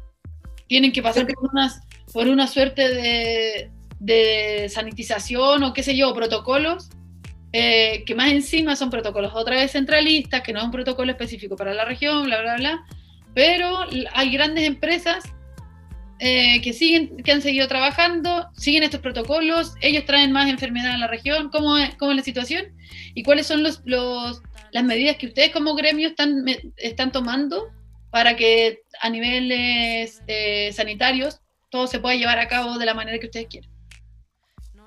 tienen 0.67 0.91
que 0.91 1.01
pasar 1.01 1.25
por, 1.27 1.49
unas, 1.51 1.81
por 2.11 2.27
una 2.27 2.47
suerte 2.47 2.87
de, 2.87 3.71
de 3.99 4.69
sanitización 4.69 5.63
o 5.63 5.73
qué 5.73 5.83
sé 5.83 5.95
yo, 5.95 6.13
protocolos, 6.13 6.89
eh, 7.53 8.03
que 8.05 8.15
más 8.15 8.31
encima 8.31 8.75
son 8.75 8.89
protocolos 8.89 9.31
otra 9.35 9.55
vez 9.55 9.71
centralistas, 9.71 10.41
que 10.41 10.53
no 10.53 10.59
es 10.59 10.65
un 10.65 10.71
protocolo 10.71 11.11
específico 11.11 11.55
para 11.55 11.73
la 11.73 11.85
región, 11.85 12.25
bla, 12.25 12.41
bla, 12.41 12.55
bla, 12.55 12.85
pero 13.35 13.85
hay 14.13 14.31
grandes 14.31 14.65
empresas 14.65 15.23
eh, 16.17 16.61
que 16.61 16.73
siguen, 16.73 17.17
que 17.17 17.31
han 17.31 17.43
seguido 17.43 17.67
trabajando, 17.67 18.47
siguen 18.55 18.81
estos 18.81 19.01
protocolos, 19.01 19.75
ellos 19.81 20.05
traen 20.05 20.31
más 20.31 20.49
enfermedad 20.49 20.93
a 20.93 20.97
la 20.97 21.07
región, 21.07 21.49
¿cómo 21.49 21.77
es, 21.77 21.93
cómo 21.95 22.11
es 22.11 22.17
la 22.17 22.23
situación? 22.23 22.65
¿Y 23.13 23.21
cuáles 23.21 23.45
son 23.45 23.61
los, 23.61 23.81
los, 23.85 24.41
las 24.71 24.83
medidas 24.83 25.17
que 25.17 25.27
ustedes 25.27 25.51
como 25.51 25.75
gremio 25.75 26.07
están, 26.07 26.45
están 26.77 27.11
tomando 27.11 27.67
para 28.09 28.35
que 28.35 28.79
a 28.99 29.09
niveles 29.09 30.23
eh, 30.27 30.71
sanitarios 30.73 31.39
todo 31.69 31.85
se 31.85 31.99
pueda 31.99 32.15
llevar 32.15 32.39
a 32.39 32.47
cabo 32.47 32.79
de 32.79 32.85
la 32.85 32.95
manera 32.95 33.19
que 33.19 33.27
ustedes 33.27 33.47
quieren? 33.47 33.72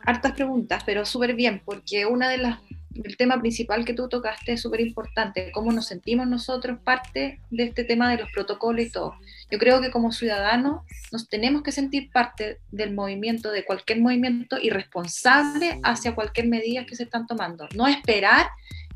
Hartas 0.07 0.33
preguntas, 0.33 0.83
pero 0.87 1.05
súper 1.05 1.35
bien, 1.35 1.61
porque 1.65 2.07
una 2.07 2.31
de 2.31 2.39
las 2.39 2.61
el 3.05 3.17
tema 3.17 3.41
principal 3.41 3.85
que 3.85 3.95
tú 3.95 4.09
tocaste 4.09 4.53
es 4.53 4.63
súper 4.63 4.81
importante, 4.81 5.51
cómo 5.53 5.73
nos 5.73 5.87
sentimos 5.87 6.27
nosotros 6.27 6.79
parte 6.83 7.41
de 7.51 7.65
este 7.65 7.85
tema 7.85 8.11
de 8.11 8.19
los 8.19 8.31
protocolos 8.33 8.85
y 8.85 8.91
todo. 8.91 9.15
Yo 9.51 9.59
creo 9.59 9.81
que 9.81 9.91
como 9.91 10.13
ciudadanos 10.13 10.83
nos 11.13 11.29
tenemos 11.29 11.63
que 11.63 11.73
sentir 11.73 12.11
parte 12.11 12.61
del 12.71 12.95
movimiento, 12.95 13.51
de 13.51 13.65
cualquier 13.65 14.01
movimiento 14.01 14.59
y 14.61 14.71
responsable 14.71 15.81
hacia 15.83 16.15
cualquier 16.15 16.49
medida 16.49 16.87
que 16.87 16.97
se 16.97 17.05
están 17.05 17.27
tomando. 17.27 17.69
No 17.75 17.87
esperar 17.87 18.47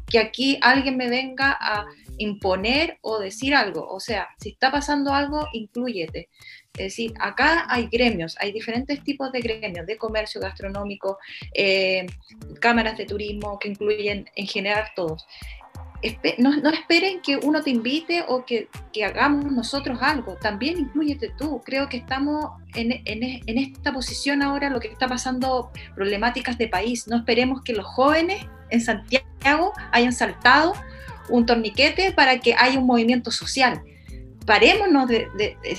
que 0.07 0.19
aquí 0.19 0.59
alguien 0.61 0.97
me 0.97 1.09
venga 1.09 1.57
a 1.61 1.87
imponer 2.19 2.99
o 3.01 3.19
decir 3.19 3.55
algo. 3.55 3.87
O 3.89 4.01
sea, 4.01 4.29
si 4.39 4.51
está 4.51 4.71
pasando 4.71 5.15
algo, 5.15 5.47
incluyete. 5.53 6.29
Es 6.75 6.85
decir, 6.85 7.13
acá 7.19 7.67
hay 7.69 7.89
gremios, 7.91 8.37
hay 8.39 8.53
diferentes 8.53 9.03
tipos 9.03 9.33
de 9.33 9.41
gremios, 9.41 9.87
de 9.87 9.99
comercio 9.99 10.41
gastronómico, 10.41 11.19
eh, 11.53 12.07
cámaras 12.61 12.97
de 12.97 13.07
turismo, 13.07 13.59
que 13.59 13.69
incluyen 13.69 14.31
en 14.37 14.47
general 14.47 14.85
todos. 14.95 15.27
No, 16.39 16.57
no, 16.57 16.71
esperen 16.71 17.21
que 17.21 17.37
uno 17.37 17.63
te 17.63 17.69
invite 17.69 18.25
o 18.27 18.47
que, 18.47 18.69
que, 18.91 19.05
hagamos 19.05 19.53
nosotros 19.53 19.99
algo, 20.01 20.37
también 20.37 20.79
incluyete 20.79 21.31
tú. 21.37 21.61
Creo 21.63 21.91
que 21.91 21.99
estamos 21.99 22.53
en, 22.75 22.93
en, 23.05 23.43
en, 23.47 23.59
esta 23.59 23.93
posición 23.93 24.41
ahora, 24.41 24.71
lo 24.71 24.81
que 24.81 24.89
está 24.89 25.09
pasando, 25.09 25.71
problemáticas 25.95 26.57
de 26.57 26.69
país. 26.69 27.07
No 27.07 27.17
esperemos 27.17 27.63
que 27.63 27.75
los 27.75 27.85
jóvenes 27.85 28.47
en 28.71 28.81
Santiago 28.81 29.75
hayan 29.93 30.13
saltado 30.15 30.73
un 31.29 31.45
torniquete 31.45 32.13
para 32.13 32.39
que 32.39 32.55
haya 32.55 32.79
un 32.79 32.87
movimiento 32.87 33.31
social 33.31 33.83
parémonos, 34.51 35.07
de, 35.07 35.29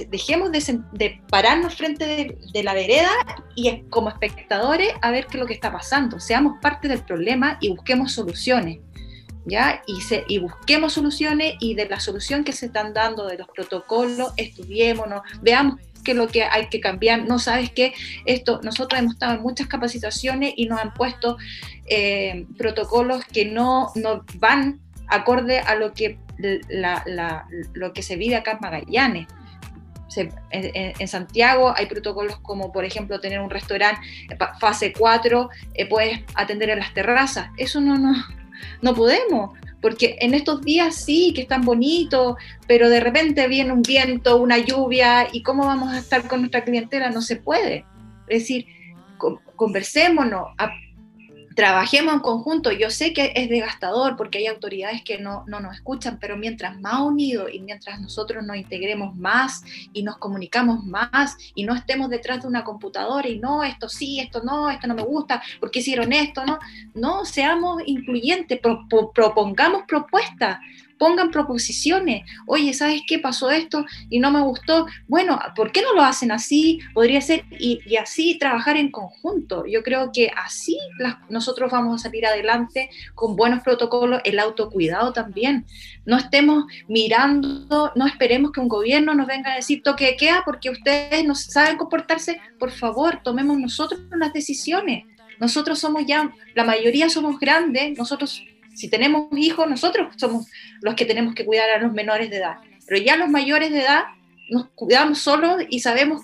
dejemos 0.09 0.49
de, 0.49 1.21
pararnos 1.29 1.75
frente 1.75 2.39
de, 2.53 2.63
la 2.63 2.73
vereda 2.73 3.09
y 3.53 3.81
como 3.89 4.07
espectadores 4.07 4.93
a 5.01 5.11
ver 5.11 5.25
qué 5.25 5.35
es 5.35 5.41
lo 5.41 5.45
que 5.45 5.53
está 5.53 5.73
pasando. 5.73 6.21
Seamos 6.21 6.53
parte 6.61 6.87
del 6.87 7.03
problema 7.03 7.57
y 7.59 7.67
busquemos 7.67 8.13
soluciones. 8.13 8.79
¿Ya? 9.43 9.81
Y, 9.85 10.39
busquemos 10.39 10.93
soluciones 10.93 11.55
y 11.59 11.73
de 11.75 11.89
la 11.89 11.99
solución 11.99 12.45
que 12.45 12.53
se 12.53 12.67
están 12.67 12.93
dando 12.93 13.27
de 13.27 13.39
los 13.39 13.49
protocolos, 13.49 14.31
estudiémonos, 14.37 15.21
veamos 15.41 15.75
qué 16.05 16.11
es 16.11 16.17
lo 16.17 16.29
que 16.29 16.45
hay 16.45 16.69
que 16.69 16.79
cambiar. 16.79 17.27
No 17.27 17.39
sabes 17.39 17.71
qué, 17.71 17.93
esto, 18.25 18.61
nosotros 18.63 19.01
hemos 19.01 19.15
estado 19.15 19.33
en 19.33 19.41
muchas 19.41 19.67
capacitaciones 19.67 20.53
y 20.55 20.67
nos 20.67 20.79
han 20.79 20.93
puesto 20.93 21.35
eh, 21.87 22.45
protocolos 22.57 23.25
que 23.25 23.43
no, 23.43 23.91
no 23.95 24.23
van 24.35 24.79
acorde 25.09 25.59
a 25.59 25.75
lo 25.75 25.93
que 25.93 26.17
lo 27.73 27.93
que 27.93 28.03
se 28.03 28.15
vive 28.15 28.35
acá 28.35 28.51
en 28.51 28.57
Magallanes. 28.61 29.27
en, 30.51 31.07
Santiago 31.07 31.73
hay 31.75 31.85
protocolos 31.85 32.37
como, 32.39 32.71
por 32.71 32.85
ejemplo, 32.85 33.19
tener 33.19 33.39
un 33.39 33.49
restaurante 33.49 34.01
fase 34.59 34.93
4, 34.93 35.49
eh, 35.73 35.85
puedes 35.87 36.19
atender 36.35 36.69
en 36.69 36.79
las 36.79 36.93
terrazas. 36.93 37.49
Eso 37.57 37.79
no, 37.81 37.97
no, 37.97 38.13
no 38.81 38.93
podemos, 38.93 39.57
porque 39.81 40.17
en 40.21 40.33
estos 40.33 40.61
días 40.61 40.95
sí 40.95 41.33
que 41.33 41.41
están 41.41 41.63
bonitos, 41.63 42.35
pero 42.67 42.89
de 42.89 42.99
repente 42.99 43.47
viene 43.47 43.73
un 43.73 43.81
viento, 43.81 44.37
una 44.37 44.57
lluvia, 44.57 45.27
¿y 45.31 45.41
cómo 45.41 45.65
vamos 45.65 45.93
a 45.93 45.99
estar 45.99 46.27
con 46.27 46.41
nuestra 46.41 46.63
clientela? 46.63 47.09
No 47.09 47.21
se 47.21 47.37
puede. 47.37 47.85
Es 48.27 48.41
decir, 48.41 48.67
conversémonos, 49.55 50.47
trabajemos 51.55 52.13
en 52.13 52.19
conjunto. 52.19 52.71
Yo 52.71 52.89
sé 52.89 53.13
que 53.13 53.33
es 53.35 53.49
desgastador 53.49 54.15
porque 54.15 54.39
hay 54.39 54.47
autoridades 54.47 55.03
que 55.03 55.19
no, 55.19 55.43
no 55.47 55.59
nos 55.59 55.75
escuchan, 55.75 56.17
pero 56.19 56.37
mientras 56.37 56.79
más 56.79 57.01
unidos 57.01 57.49
y 57.51 57.59
mientras 57.59 57.99
nosotros 57.99 58.43
nos 58.45 58.57
integremos 58.57 59.15
más 59.15 59.63
y 59.93 60.03
nos 60.03 60.17
comunicamos 60.17 60.83
más 60.83 61.37
y 61.55 61.63
no 61.63 61.75
estemos 61.75 62.09
detrás 62.09 62.41
de 62.41 62.47
una 62.47 62.63
computadora 62.63 63.27
y 63.27 63.39
no, 63.39 63.63
esto 63.63 63.89
sí, 63.89 64.19
esto 64.19 64.41
no, 64.43 64.69
esto 64.69 64.87
no 64.87 64.95
me 64.95 65.03
gusta, 65.03 65.41
¿por 65.59 65.71
qué 65.71 65.79
hicieron 65.79 66.13
esto? 66.13 66.45
No, 66.45 66.59
no 66.93 67.25
seamos 67.25 67.81
incluyentes, 67.85 68.59
propongamos 69.13 69.83
propuestas 69.87 70.59
pongan 71.01 71.31
proposiciones. 71.31 72.29
Oye, 72.45 72.75
¿sabes 72.75 73.01
qué 73.07 73.17
pasó 73.17 73.49
esto 73.49 73.87
y 74.11 74.19
no 74.19 74.29
me 74.29 74.39
gustó? 74.41 74.85
Bueno, 75.07 75.39
¿por 75.55 75.71
qué 75.71 75.81
no 75.81 75.95
lo 75.95 76.03
hacen 76.03 76.31
así? 76.31 76.79
Podría 76.93 77.21
ser 77.21 77.43
y, 77.59 77.79
así 77.95 78.37
trabajar 78.37 78.77
en 78.77 78.91
conjunto. 78.91 79.65
Yo 79.65 79.81
creo 79.81 80.11
que 80.13 80.29
así 80.45 80.77
nosotros 81.27 81.71
vamos 81.71 81.99
a 81.99 82.03
salir 82.03 82.27
adelante 82.27 82.91
con 83.15 83.35
buenos 83.35 83.63
protocolos, 83.63 84.21
el 84.25 84.37
autocuidado 84.37 85.11
también. 85.11 85.65
No 86.05 86.17
estemos 86.17 86.65
mirando, 86.87 87.91
no 87.95 88.05
esperemos 88.05 88.51
que 88.51 88.59
un 88.59 88.67
gobierno 88.67 89.15
nos 89.15 89.25
venga 89.25 89.53
a 89.53 89.55
decir 89.55 89.81
toque 89.81 90.05
de 90.05 90.17
queda 90.17 90.43
porque 90.45 90.69
ustedes 90.69 91.25
no 91.25 91.33
saben 91.33 91.77
comportarse. 91.77 92.39
Por 92.59 92.69
favor, 92.69 93.21
tomemos 93.23 93.57
nosotros 93.57 94.01
las 94.15 94.33
decisiones. 94.33 95.05
Nosotros 95.39 95.79
somos 95.79 96.05
ya, 96.05 96.31
la 96.53 96.63
mayoría 96.63 97.09
somos 97.09 97.39
grandes, 97.39 97.97
nosotros 97.97 98.43
si 98.75 98.89
tenemos 98.89 99.27
hijos, 99.37 99.69
nosotros 99.69 100.13
somos 100.17 100.47
los 100.81 100.95
que 100.95 101.05
tenemos 101.05 101.35
que 101.35 101.45
cuidar 101.45 101.69
a 101.69 101.79
los 101.79 101.91
menores 101.93 102.29
de 102.29 102.37
edad. 102.37 102.57
Pero 102.87 103.01
ya 103.01 103.15
los 103.15 103.29
mayores 103.29 103.71
de 103.71 103.81
edad 103.81 104.03
nos 104.49 104.69
cuidamos 104.69 105.19
solos 105.19 105.61
y 105.69 105.79
sabemos 105.79 106.23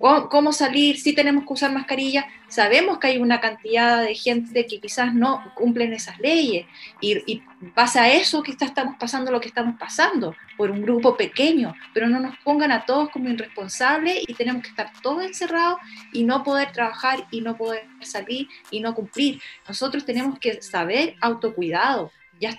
cómo 0.00 0.52
salir, 0.52 0.98
si 0.98 1.14
tenemos 1.14 1.44
que 1.44 1.52
usar 1.52 1.72
mascarilla. 1.72 2.26
Sabemos 2.48 2.98
que 2.98 3.08
hay 3.08 3.18
una 3.18 3.38
cantidad 3.38 4.02
de 4.02 4.14
gente 4.14 4.66
que 4.66 4.80
quizás 4.80 5.14
no 5.14 5.52
cumplen 5.54 5.92
esas 5.92 6.18
leyes 6.18 6.66
y, 7.00 7.18
y 7.30 7.42
pasa 7.74 8.08
eso 8.08 8.42
que 8.42 8.52
estamos 8.52 8.96
pasando 8.98 9.30
lo 9.30 9.40
que 9.40 9.48
estamos 9.48 9.78
pasando 9.78 10.34
por 10.56 10.70
un 10.70 10.80
grupo 10.80 11.16
pequeño, 11.16 11.74
pero 11.92 12.08
no 12.08 12.18
nos 12.18 12.36
pongan 12.38 12.72
a 12.72 12.86
todos 12.86 13.10
como 13.10 13.28
irresponsables 13.28 14.24
y 14.26 14.34
tenemos 14.34 14.62
que 14.62 14.70
estar 14.70 14.90
todos 15.02 15.22
encerrados 15.22 15.78
y 16.12 16.24
no 16.24 16.42
poder 16.42 16.72
trabajar 16.72 17.26
y 17.30 17.42
no 17.42 17.56
poder 17.56 17.86
salir 18.00 18.48
y 18.70 18.80
no 18.80 18.94
cumplir. 18.94 19.40
Nosotros 19.68 20.04
tenemos 20.06 20.38
que 20.38 20.62
saber 20.62 21.14
autocuidado. 21.20 22.10
Ya 22.40 22.56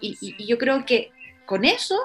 y, 0.00 0.16
y 0.20 0.46
yo 0.46 0.58
creo 0.58 0.84
que 0.84 1.12
con 1.46 1.64
eso 1.64 1.96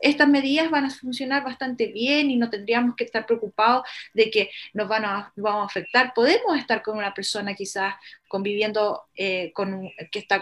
estas 0.00 0.28
medidas 0.28 0.70
van 0.70 0.84
a 0.84 0.90
funcionar 0.90 1.44
bastante 1.44 1.86
bien 1.86 2.30
y 2.30 2.36
no 2.36 2.50
tendríamos 2.50 2.94
que 2.96 3.04
estar 3.04 3.26
preocupados 3.26 3.86
de 4.12 4.30
que 4.30 4.50
nos 4.72 4.88
van 4.88 5.04
a, 5.04 5.32
vamos 5.36 5.62
a 5.62 5.66
afectar. 5.66 6.12
Podemos 6.14 6.58
estar 6.58 6.82
con 6.82 6.98
una 6.98 7.14
persona 7.14 7.54
quizás 7.54 7.94
conviviendo 8.28 9.02
eh, 9.16 9.52
con, 9.54 9.88
que 10.10 10.18
está 10.18 10.40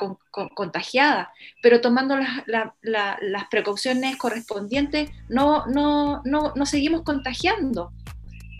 contagiada, 0.55 1.33
pero 1.63 1.81
tomando 1.81 2.19
las 2.47 3.49
precauciones 3.51 4.17
correspondientes 4.17 5.11
no, 5.29 5.67
no, 5.67 6.23
no, 6.25 6.53
no, 6.55 6.67
seguimos 6.67 7.03
contagiando. 7.03 7.93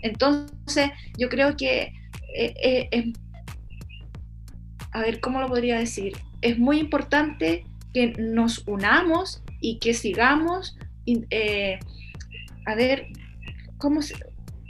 Entonces, 0.03 0.91
yo 1.17 1.29
creo 1.29 1.55
que, 1.57 1.93
eh, 2.35 2.87
eh, 2.91 3.13
a 4.91 5.01
ver, 5.01 5.19
¿cómo 5.19 5.41
lo 5.41 5.47
podría 5.47 5.79
decir? 5.79 6.15
Es 6.41 6.59
muy 6.59 6.77
importante 6.79 7.65
que 7.93 8.13
nos 8.17 8.67
unamos 8.67 9.42
y 9.63 9.79
que 9.79 9.93
sigamos 9.93 10.77
eh, 11.05 11.79
a 12.65 12.75
ver, 12.75 13.07
¿cómo 13.77 14.01
se, 14.01 14.15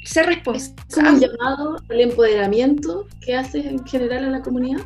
ser 0.03 0.27
responsable? 0.27 1.09
un 1.09 1.19
llamado 1.19 1.77
al 1.89 2.01
empoderamiento 2.01 3.07
que 3.21 3.35
hace 3.35 3.67
en 3.67 3.85
general 3.85 4.25
a 4.25 4.29
la 4.29 4.41
comunidad? 4.41 4.81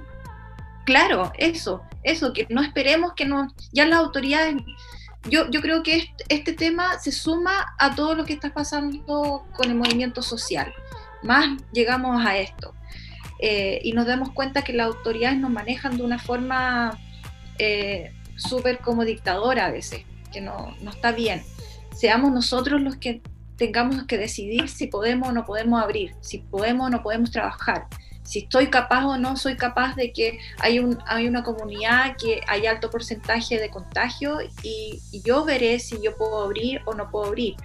Claro, 0.86 1.32
eso, 1.38 1.82
eso, 2.04 2.34
que 2.34 2.48
no 2.50 2.62
esperemos 2.62 3.14
que 3.14 3.26
nos, 3.26 3.54
ya 3.74 3.86
las 3.86 4.00
autoridades, 4.00 4.56
yo, 5.30 5.50
yo 5.52 5.62
creo 5.62 5.84
que 5.84 5.98
este, 5.98 6.24
este 6.30 6.54
tema 6.54 6.98
se 7.00 7.12
suma 7.12 7.76
a 7.78 7.96
todo 7.96 8.16
lo 8.16 8.24
que 8.24 8.34
está 8.34 8.54
pasando 8.54 9.46
con 9.54 9.70
el 9.70 9.76
movimiento 9.76 10.22
social, 10.22 10.74
más 11.24 11.62
llegamos 11.74 12.26
a 12.26 12.38
esto. 12.38 12.74
Eh, 13.40 13.82
y 13.84 13.92
nos 13.94 14.08
damos 14.08 14.32
cuenta 14.32 14.64
que 14.64 14.74
las 14.74 14.88
autoridades 14.88 15.38
nos 15.38 15.52
manejan 15.52 15.96
de 15.96 16.04
una 16.04 16.18
forma 16.18 16.98
eh, 17.60 18.12
súper 18.38 18.80
como 18.80 19.04
dictadora 19.04 19.66
a 19.66 19.72
veces 19.72 20.06
que 20.32 20.42
no, 20.42 20.76
no 20.82 20.92
está 20.92 21.12
bien. 21.12 21.44
Seamos 21.96 22.32
nosotros 22.32 22.82
los 22.82 22.96
que 22.96 23.22
tengamos 23.58 24.04
que 24.04 24.18
decidir 24.18 24.70
si 24.70 24.88
podemos 24.88 25.30
o 25.30 25.32
no 25.32 25.46
podemos 25.46 25.82
abrir, 25.82 26.16
si 26.22 26.40
podemos 26.40 26.88
o 26.88 26.90
no 26.90 27.02
podemos 27.02 27.32
trabajar, 27.32 27.88
si 28.28 28.40
estoy 28.40 28.68
capaz 28.68 29.06
o 29.06 29.18
no 29.18 29.38
soy 29.38 29.56
capaz 29.56 29.96
de 29.96 30.12
que 30.12 30.38
hay, 30.60 30.80
un, 30.80 31.00
hay 31.08 31.28
una 31.28 31.44
comunidad 31.44 32.18
que 32.18 32.42
hay 32.48 32.66
alto 32.66 32.90
porcentaje 32.90 33.58
de 33.58 33.70
contagio 33.70 34.40
y, 34.64 35.02
yo 35.24 35.46
veré 35.46 35.80
si 35.80 36.02
yo 36.04 36.16
puedo 36.16 36.44
abrir 36.44 36.82
o 36.86 36.94
no 36.94 37.10
puedo 37.10 37.28
abrir, 37.28 37.56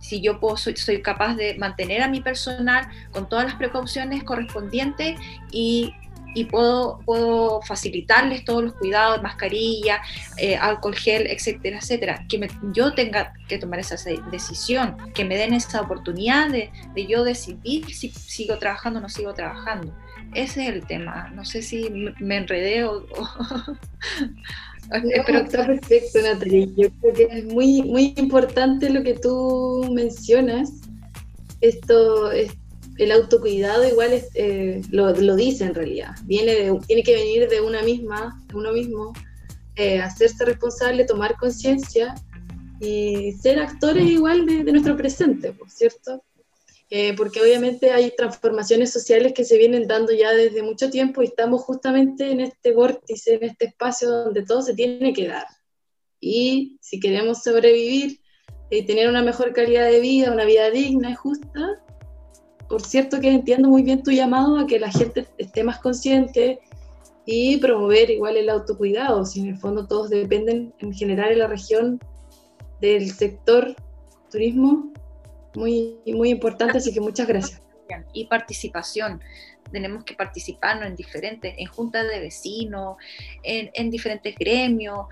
si 0.00 0.20
yo 0.20 0.40
puedo, 0.40 0.56
soy, 0.56 0.76
soy 0.76 1.02
capaz 1.02 1.34
de 1.34 1.54
mantener 1.54 2.02
a 2.02 2.08
mi 2.08 2.20
personal 2.20 2.88
con 3.12 3.28
todas 3.28 3.46
las 3.46 3.54
precauciones 3.54 4.24
correspondientes 4.24 5.18
y 5.52 5.94
y 6.34 6.44
puedo, 6.44 7.00
puedo 7.04 7.62
facilitarles 7.62 8.44
todos 8.44 8.64
los 8.64 8.74
cuidados, 8.74 9.22
mascarilla, 9.22 10.00
eh, 10.36 10.56
alcohol 10.56 10.94
gel, 10.94 11.26
etcétera, 11.26 11.78
etcétera. 11.78 12.26
Que 12.28 12.48
yo 12.72 12.94
tenga 12.94 13.32
que 13.48 13.58
tomar 13.58 13.80
esa 13.80 13.96
decisión, 14.30 14.96
que 15.14 15.24
me 15.24 15.36
den 15.36 15.54
esa 15.54 15.80
oportunidad 15.80 16.50
de, 16.50 16.70
de 16.94 17.06
yo 17.06 17.24
decidir 17.24 17.92
si 17.92 18.10
sigo 18.10 18.58
trabajando 18.58 18.98
o 18.98 19.02
no 19.02 19.08
sigo 19.08 19.34
trabajando. 19.34 19.94
Ese 20.34 20.62
es 20.62 20.74
el 20.74 20.86
tema. 20.86 21.30
No 21.34 21.44
sé 21.44 21.62
si 21.62 21.88
me 22.18 22.36
enredé 22.36 22.84
o... 22.84 23.06
Pero 24.90 25.38
está 25.40 25.66
perfecto, 25.66 26.20
Natalia. 26.22 26.66
Yo 26.76 26.88
creo 27.00 27.14
que 27.14 27.28
es 27.30 27.44
muy, 27.44 27.82
muy 27.82 28.14
importante 28.16 28.88
lo 28.88 29.02
que 29.02 29.14
tú 29.14 29.90
mencionas. 29.92 30.70
Esto, 31.60 32.30
es 32.32 32.52
el 32.98 33.12
autocuidado 33.12 33.86
igual 33.86 34.22
eh, 34.34 34.82
lo, 34.90 35.10
lo, 35.14 35.36
dice 35.36 35.64
en 35.64 35.74
realidad, 35.74 36.14
Viene 36.24 36.78
tiene 36.86 37.02
que 37.02 37.14
venir 37.14 37.48
de 37.48 37.60
una 37.60 37.82
misma, 37.82 38.44
de 38.48 38.56
uno 38.56 38.72
mismo, 38.72 39.12
eh, 39.76 40.00
hacerse 40.00 40.44
responsable, 40.44 41.04
tomar 41.04 41.36
conciencia 41.36 42.14
y 42.80 43.32
ser 43.40 43.60
actores 43.60 44.04
igual 44.04 44.44
de, 44.44 44.64
nuestro 44.64 44.96
presente, 44.96 45.52
por 45.52 45.70
cierto, 45.70 46.24
eh, 46.90 47.14
porque 47.16 47.40
obviamente 47.40 47.92
hay 47.92 48.12
transformaciones 48.16 48.92
sociales 48.92 49.32
que 49.34 49.44
se 49.44 49.56
vienen 49.56 49.86
dando 49.86 50.12
ya 50.12 50.32
desde 50.32 50.64
mucho 50.64 50.90
tiempo 50.90 51.22
y 51.22 51.26
estamos 51.26 51.62
justamente 51.62 52.30
en 52.30 52.40
este 52.40 52.72
vórtice, 52.72 53.34
en 53.34 53.44
este 53.44 53.66
espacio 53.66 54.10
donde 54.10 54.44
todo 54.44 54.62
se 54.62 54.74
tiene 54.74 55.12
que 55.12 55.28
dar. 55.28 55.46
Y 56.20 56.78
si 56.80 56.98
queremos 56.98 57.44
sobrevivir 57.44 58.20
y 58.70 58.82
tener 58.82 59.08
una 59.08 59.22
mejor 59.22 59.52
calidad 59.52 59.88
de 59.88 60.00
vida, 60.00 60.32
una 60.32 60.44
vida 60.44 60.70
digna 60.70 61.10
y 61.12 61.14
justa, 61.14 61.84
por 62.68 62.82
cierto 62.82 63.20
que 63.20 63.30
entiendo 63.30 63.68
muy 63.68 63.82
bien 63.82 64.02
tu 64.02 64.10
llamado 64.10 64.58
a 64.58 64.66
que 64.66 64.78
la 64.78 64.90
gente 64.90 65.26
esté 65.38 65.64
más 65.64 65.78
consciente 65.78 66.60
y 67.24 67.58
promover 67.58 68.10
igual 68.10 68.36
el 68.36 68.48
autocuidado, 68.48 69.24
si 69.24 69.40
en 69.40 69.48
el 69.48 69.58
fondo 69.58 69.86
todos 69.86 70.10
dependen 70.10 70.72
en 70.78 70.94
general 70.94 71.32
en 71.32 71.38
la 71.40 71.46
región 71.46 72.00
del 72.80 73.10
sector 73.10 73.74
turismo, 74.30 74.92
muy, 75.54 75.98
muy 76.06 76.30
importante, 76.30 76.78
así 76.78 76.92
que 76.92 77.00
muchas 77.00 77.26
gracias. 77.26 77.62
Y 78.12 78.26
participación, 78.26 79.20
tenemos 79.72 80.04
que 80.04 80.14
participar 80.14 80.82
en 80.82 80.94
diferentes, 80.94 81.54
en 81.56 81.66
juntas 81.66 82.06
de 82.06 82.20
vecinos, 82.20 82.96
en, 83.42 83.70
en 83.74 83.90
diferentes 83.90 84.34
gremios, 84.36 85.06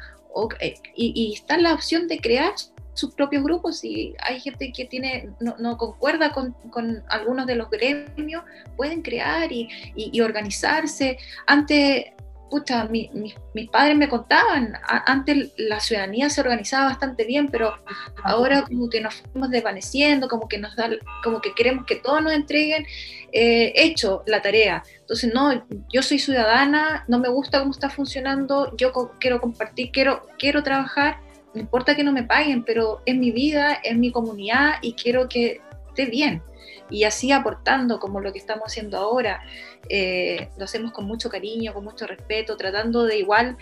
eh, 0.61 0.75
y, 0.95 1.13
y, 1.15 1.35
está 1.35 1.57
la 1.57 1.73
opción 1.73 2.09
de 2.09 2.19
crear 2.19 2.53
sus 2.97 3.15
propios 3.15 3.45
grupos. 3.45 3.79
Si 3.79 4.15
hay 4.19 4.41
gente 4.41 4.73
que 4.73 4.87
tiene, 4.87 5.31
no, 5.41 5.77
concuerda 5.77 6.33
con, 6.33 6.53
con, 6.71 7.05
algunos 7.09 7.47
de 7.47 7.55
los 7.55 7.71
gremios, 7.71 8.43
pueden 8.77 9.03
crear 9.03 9.53
y, 9.53 9.69
y, 9.95 10.21
organizarse. 10.21 11.19
Antes, 11.47 12.07
pucha, 12.51 12.85
mi, 12.85 13.11
mis 13.55 13.69
padres 13.69 13.97
me 13.97 14.09
contaban, 14.09 14.75
antes 15.07 15.53
la 15.59 15.81
ciudadanía 15.81 16.31
se 16.31 16.41
organizaba 16.41 16.87
bastante 16.87 17.25
bien, 17.25 17.49
pero 17.49 17.75
ahora 18.23 18.63
como 18.63 18.89
que 18.89 19.01
nos 19.01 19.15
fuimos 19.15 19.51
desvaneciendo, 19.51 20.29
como 20.29 20.49
que 20.49 20.59
nos 20.59 20.75
da, 20.75 20.89
como 21.23 21.41
que 21.41 21.53
queremos 21.53 21.85
que 21.85 21.97
todos 21.97 22.23
nos 22.23 22.33
entreguen 22.33 22.87
eh, 23.33 23.73
hecho 23.77 24.23
la 24.27 24.41
tarea. 24.41 24.83
Entonces, 25.01 25.33
no, 25.35 25.67
yo 25.93 26.03
soy 26.03 26.19
ciudadana, 26.19 27.05
no 27.09 27.19
me 27.19 27.29
gusta 27.29 27.59
cómo 27.59 27.73
está 27.73 27.91
funcionando, 27.91 28.75
yo 28.77 28.93
quiero 29.21 29.41
compartir, 29.41 29.91
quiero, 29.93 30.27
quiero 30.39 30.63
trabajar 30.63 31.26
no 31.57 31.63
importa 31.63 31.97
que 31.97 32.05
no 32.05 32.13
me 32.13 32.23
paguen, 32.23 32.65
pero 32.65 33.01
es 33.07 33.17
mi 33.17 33.31
vida, 33.31 33.73
es 33.83 33.97
mi 33.97 34.13
comunidad 34.13 34.75
y 34.83 34.93
quiero 34.93 35.27
que 35.27 35.63
esté 35.89 36.05
bien. 36.05 36.43
Y 36.91 37.05
así 37.05 37.33
aportando 37.33 37.99
como 37.99 38.21
lo 38.21 38.31
que 38.31 38.39
estamos 38.39 38.65
haciendo 38.67 38.99
ahora, 38.99 39.43
eh, 39.89 40.51
lo 40.59 40.67
hacemos 40.67 40.93
con 40.93 41.07
mucho 41.07 41.31
cariño, 41.31 41.73
con 41.73 41.83
mucho 41.83 42.07
respeto, 42.07 42.59
tratando 42.59 43.05
de 43.05 43.17
igual 43.19 43.57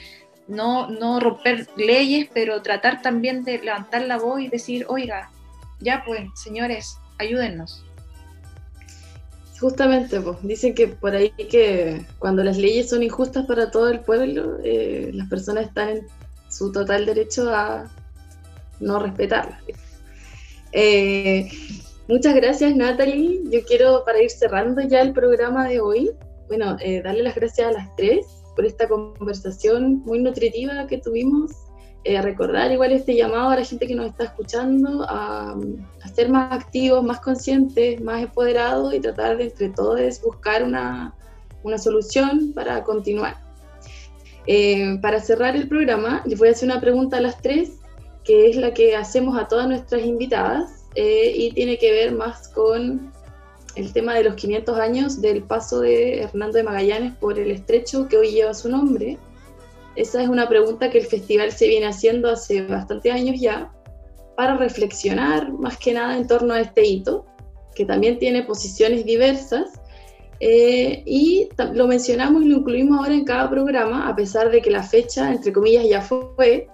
no, 0.48 0.90
no 0.90 1.20
romper 1.20 1.68
leyes, 1.76 2.28
pero 2.34 2.62
tratar 2.62 3.00
también 3.00 3.44
de 3.44 3.58
levantar 3.58 4.02
la 4.02 4.18
voz 4.18 4.40
y 4.40 4.48
decir, 4.48 4.86
oiga, 4.88 5.30
ya 5.78 6.02
pues, 6.04 6.28
señores, 6.34 6.98
ayúdennos. 7.18 7.84
Justamente, 9.60 10.20
pues, 10.20 10.36
dicen 10.42 10.74
que 10.74 10.88
por 10.88 11.14
ahí 11.14 11.30
que 11.30 12.04
cuando 12.18 12.42
las 12.42 12.58
leyes 12.58 12.90
son 12.90 13.04
injustas 13.04 13.46
para 13.46 13.70
todo 13.70 13.88
el 13.88 14.00
pueblo, 14.00 14.58
eh, 14.64 15.12
las 15.14 15.28
personas 15.28 15.66
están 15.66 15.90
en 15.90 16.06
su 16.54 16.70
total 16.70 17.06
derecho 17.06 17.50
a 17.50 17.90
no 18.80 18.98
respetarla. 19.00 19.60
Eh, 20.72 21.50
muchas 22.08 22.34
gracias 22.34 22.76
Natalie. 22.76 23.40
Yo 23.50 23.64
quiero, 23.64 24.04
para 24.04 24.22
ir 24.22 24.30
cerrando 24.30 24.82
ya 24.82 25.00
el 25.00 25.12
programa 25.12 25.68
de 25.68 25.80
hoy, 25.80 26.10
bueno, 26.48 26.76
eh, 26.80 27.02
darle 27.02 27.22
las 27.22 27.34
gracias 27.34 27.68
a 27.68 27.72
las 27.72 27.96
tres 27.96 28.26
por 28.54 28.64
esta 28.64 28.86
conversación 28.86 30.02
muy 30.04 30.20
nutritiva 30.20 30.86
que 30.86 30.98
tuvimos 30.98 31.50
eh, 32.04 32.20
recordar 32.20 32.70
igual 32.70 32.92
este 32.92 33.16
llamado 33.16 33.50
a 33.50 33.56
la 33.56 33.64
gente 33.64 33.86
que 33.86 33.94
nos 33.94 34.06
está 34.06 34.24
escuchando 34.24 35.04
a, 35.08 35.56
ser 36.14 36.28
más 36.28 36.52
activos, 36.52 37.02
más 37.02 37.18
conscientes, 37.20 38.00
más 38.00 38.22
empoderados 38.22 38.94
y 38.94 39.00
tratar 39.00 39.38
de 39.38 39.44
entre 39.44 39.70
todos 39.70 40.20
buscar 40.22 40.62
una, 40.62 41.14
una 41.62 41.78
solución 41.78 42.52
para 42.54 42.84
continuar. 42.84 43.43
Eh, 44.46 44.98
para 45.00 45.20
cerrar 45.20 45.56
el 45.56 45.68
programa, 45.68 46.22
les 46.26 46.38
voy 46.38 46.48
a 46.48 46.50
hacer 46.52 46.68
una 46.68 46.80
pregunta 46.80 47.16
a 47.16 47.20
las 47.20 47.40
tres, 47.40 47.78
que 48.24 48.48
es 48.48 48.56
la 48.56 48.74
que 48.74 48.96
hacemos 48.96 49.38
a 49.38 49.48
todas 49.48 49.68
nuestras 49.68 50.02
invitadas 50.04 50.84
eh, 50.94 51.32
y 51.34 51.52
tiene 51.52 51.78
que 51.78 51.92
ver 51.92 52.12
más 52.12 52.48
con 52.48 53.12
el 53.76 53.92
tema 53.92 54.14
de 54.14 54.24
los 54.24 54.34
500 54.34 54.78
años 54.78 55.20
del 55.20 55.42
paso 55.42 55.80
de 55.80 56.22
Hernando 56.22 56.58
de 56.58 56.62
Magallanes 56.62 57.14
por 57.14 57.38
el 57.38 57.50
estrecho 57.50 58.08
que 58.08 58.16
hoy 58.16 58.30
lleva 58.30 58.54
su 58.54 58.68
nombre. 58.68 59.18
Esa 59.96 60.22
es 60.22 60.28
una 60.28 60.48
pregunta 60.48 60.90
que 60.90 60.98
el 60.98 61.06
festival 61.06 61.52
se 61.52 61.68
viene 61.68 61.86
haciendo 61.86 62.30
hace 62.30 62.62
bastantes 62.62 63.12
años 63.12 63.40
ya 63.40 63.72
para 64.36 64.56
reflexionar 64.56 65.52
más 65.52 65.76
que 65.78 65.92
nada 65.92 66.16
en 66.16 66.26
torno 66.26 66.54
a 66.54 66.60
este 66.60 66.84
hito, 66.86 67.26
que 67.74 67.84
también 67.84 68.18
tiene 68.18 68.42
posiciones 68.42 69.04
diversas. 69.04 69.80
Eh, 70.40 71.02
y 71.06 71.48
lo 71.72 71.86
mencionamos 71.86 72.42
y 72.42 72.46
lo 72.46 72.58
incluimos 72.58 72.98
ahora 72.98 73.14
en 73.14 73.24
cada 73.24 73.48
programa, 73.48 74.08
a 74.08 74.16
pesar 74.16 74.50
de 74.50 74.60
que 74.60 74.70
la 74.70 74.82
fecha, 74.82 75.32
entre 75.32 75.52
comillas, 75.52 75.86
ya 75.88 76.00
fue, 76.00 76.66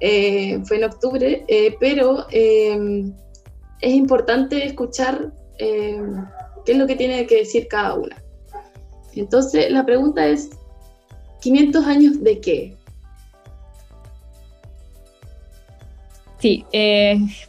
eh, 0.00 0.60
fue 0.64 0.78
en 0.78 0.84
octubre, 0.84 1.44
eh, 1.48 1.76
pero 1.78 2.26
es 2.30 3.94
importante 3.94 4.64
escuchar 4.64 5.32
qué 5.58 6.72
es 6.72 6.76
lo 6.78 6.86
que 6.86 6.96
tiene 6.96 7.26
que 7.26 7.36
decir 7.36 7.68
cada 7.68 7.94
una. 7.94 8.16
Entonces, 9.14 9.70
la 9.70 9.84
pregunta 9.84 10.26
es, 10.26 10.50
¿500 11.42 11.84
años 11.84 12.22
de 12.22 12.40
qué? 12.40 12.76
Sí, 16.40 16.64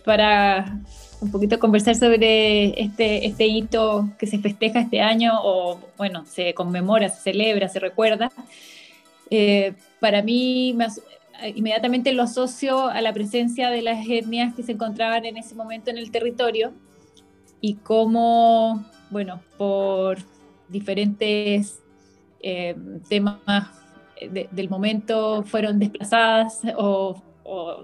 para 0.03 0.82
un 1.22 1.32
poquito 1.32 1.60
conversar 1.60 1.96
sobre 1.96 2.82
este, 2.82 3.26
este 3.26 3.48
hito 3.48 4.10
que 4.18 4.28
se 4.28 4.40
festeja 4.40 4.82
este 4.82 5.02
año, 5.02 5.34
o 5.44 5.80
bueno, 5.98 6.26
se 6.26 6.54
conmemora, 6.54 7.10
se 7.10 7.22
celebra, 7.32 7.68
se 7.70 7.80
recuerda, 7.80 8.32
eh, 9.30 9.74
para 10.00 10.22
mí 10.22 10.76
inmediatamente 11.56 12.12
lo 12.14 12.24
asocio 12.24 12.88
a 12.88 13.02
la 13.02 13.14
presencia 13.14 13.70
de 13.70 13.82
las 13.82 14.08
etnias 14.08 14.54
que 14.56 14.64
se 14.64 14.74
encontraban 14.74 15.26
en 15.26 15.38
ese 15.38 15.56
momento 15.56 15.90
en 15.90 15.98
el 15.98 16.12
territorio 16.12 16.74
y 17.62 17.76
cómo, 17.76 18.86
bueno, 19.10 19.41
por 19.58 20.18
diferentes 20.70 21.80
eh, 22.41 22.76
temas 23.08 23.40
del 24.22 24.70
momento 24.70 25.44
fueron 25.44 25.80
desplazadas 25.80 26.62
o, 26.78 27.22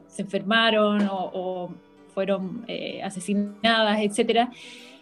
se 0.07 0.21
enfermaron 0.21 1.07
o, 1.11 1.73
fueron 2.15 2.63
eh, 2.67 3.03
asesinadas, 3.03 3.99
etc. 3.99 4.49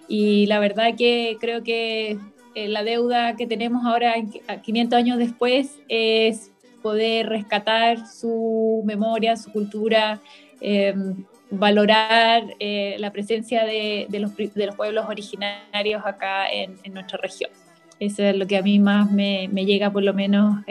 Y 0.10 0.48
la 0.48 0.60
verdad 0.60 0.96
que 0.98 1.38
creo 1.40 1.64
que 1.64 2.18
eh, 2.56 2.68
la 2.68 2.84
deuda 2.84 3.38
que 3.38 3.48
tenemos 3.48 3.86
ahora, 3.86 4.16
500 4.62 4.98
años 4.98 5.18
después, 5.20 5.80
es 5.88 6.52
poder 6.82 7.30
rescatar 7.30 8.06
su 8.06 8.82
memoria, 8.84 9.38
su 9.38 9.52
cultura, 9.52 10.20
em, 10.60 11.24
valorar 11.50 12.44
eh, 12.60 12.98
la 13.00 13.12
presencia 13.12 13.64
de, 13.64 14.08
los, 14.20 14.32
pueblos 14.76 15.06
originarios 15.08 16.02
acá 16.04 16.52
en, 16.52 16.76
nuestra 16.94 17.20
región. 17.20 17.52
Eso 18.00 18.24
es 18.24 18.36
lo 18.36 18.48
que 18.48 18.58
a 18.58 18.64
mí 18.64 18.80
más 18.80 19.10
me, 19.12 19.48
me 19.52 19.66
llega, 19.66 19.92
por 19.92 20.04
lo 20.04 20.14
menos, 20.14 20.62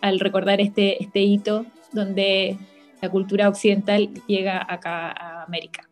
al 0.00 0.20
recordar 0.20 0.60
este, 0.60 1.02
este 1.02 1.20
hito 1.20 1.64
donde 1.92 2.58
la 3.00 3.08
cultura 3.08 3.48
occidental 3.48 4.08
llega 4.26 4.64
acá 4.68 5.10
a 5.10 5.44
América. 5.44 5.88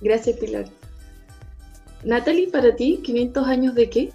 Gracias, 0.00 0.38
Pilar. 0.38 0.66
Natalie, 2.04 2.48
para 2.48 2.74
ti, 2.74 3.00
¿500 3.04 3.46
años 3.46 3.74
de 3.74 3.90
qué? 3.90 4.12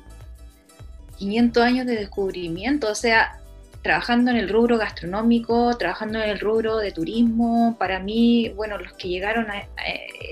500 1.17 1.63
años 1.63 1.85
de 1.85 1.95
descubrimiento, 1.95 2.89
o 2.89 2.95
sea, 2.95 3.39
trabajando 3.83 4.31
en 4.31 4.37
el 4.37 4.49
rubro 4.49 4.77
gastronómico, 4.77 5.77
trabajando 5.77 6.19
en 6.19 6.29
el 6.29 6.39
rubro 6.39 6.77
de 6.77 6.91
turismo, 6.91 7.75
para 7.77 7.99
mí, 7.99 8.49
bueno, 8.55 8.79
los 8.79 8.93
que 8.93 9.07
llegaron 9.07 9.49
al 9.51 9.63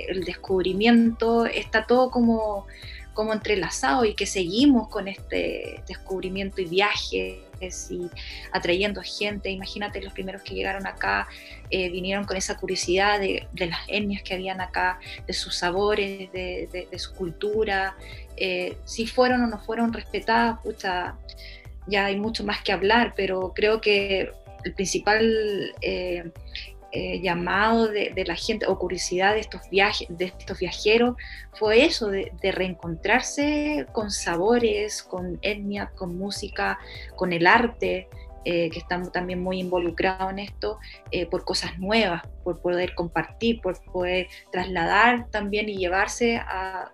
el 0.07 0.23
descubrimiento, 0.23 1.45
está 1.45 1.85
todo 1.85 2.09
como 2.09 2.65
como 3.13 3.33
entrelazado 3.33 4.05
y 4.05 4.15
que 4.15 4.25
seguimos 4.25 4.89
con 4.89 5.07
este 5.07 5.83
descubrimiento 5.87 6.61
y 6.61 6.65
y 7.91 8.09
atrayendo 8.51 9.01
gente. 9.03 9.49
Imagínate 9.49 10.01
los 10.01 10.13
primeros 10.13 10.41
que 10.41 10.53
llegaron 10.53 10.87
acá, 10.87 11.27
eh, 11.69 11.89
vinieron 11.89 12.25
con 12.25 12.37
esa 12.37 12.57
curiosidad 12.57 13.19
de, 13.19 13.47
las 13.53 13.79
etnias 13.87 14.23
que 14.23 14.33
habían 14.33 14.61
acá, 14.61 14.99
de 15.25 15.33
sus 15.33 15.55
sabores, 15.55 16.31
de, 16.31 16.87
su 16.97 17.13
cultura, 17.13 17.95
eh, 18.37 18.77
si 18.85 19.07
fueron 19.07 19.43
o 19.43 19.47
no 19.47 19.59
fueron 19.59 19.93
respetadas, 19.93 20.59
pucha, 20.61 21.15
ya 21.87 22.05
hay 22.05 22.15
mucho 22.15 22.43
más 22.43 22.63
que 22.63 22.71
hablar, 22.71 23.13
pero 23.15 23.53
creo 23.53 23.81
que 23.81 24.31
el 24.63 24.73
principal 24.73 25.73
eh, 25.81 26.31
eh, 26.95 27.19
llamado 27.21 27.87
de, 27.87 28.23
la 28.27 28.35
gente 28.35 28.67
o 28.67 28.77
curiosidad 28.77 29.33
de 29.33 29.39
estos, 29.39 29.67
viajes, 29.71 30.07
de 30.11 30.25
estos 30.25 30.59
viajeros 30.59 31.15
fue 31.53 31.85
eso, 31.85 32.09
de, 32.09 32.31
reencontrarse 32.51 33.87
con 33.91 34.11
sabores, 34.11 35.01
con 35.01 35.39
etnia, 35.41 35.91
con 35.95 36.15
música, 36.15 36.77
con 37.15 37.33
el 37.33 37.47
arte, 37.47 38.09
eh, 38.45 38.69
que 38.69 38.79
estamos 38.79 39.11
también 39.11 39.41
muy 39.41 39.59
involucrados 39.59 40.31
en 40.31 40.39
esto, 40.39 40.79
eh, 41.11 41.25
por 41.25 41.45
cosas 41.45 41.77
nuevas, 41.79 42.23
por 42.43 42.61
poder 42.61 42.95
compartir, 42.95 43.61
por 43.61 43.81
poder 43.85 44.27
trasladar 44.51 45.29
también 45.29 45.69
y 45.69 45.77
llevarse 45.77 46.37
a, 46.37 46.91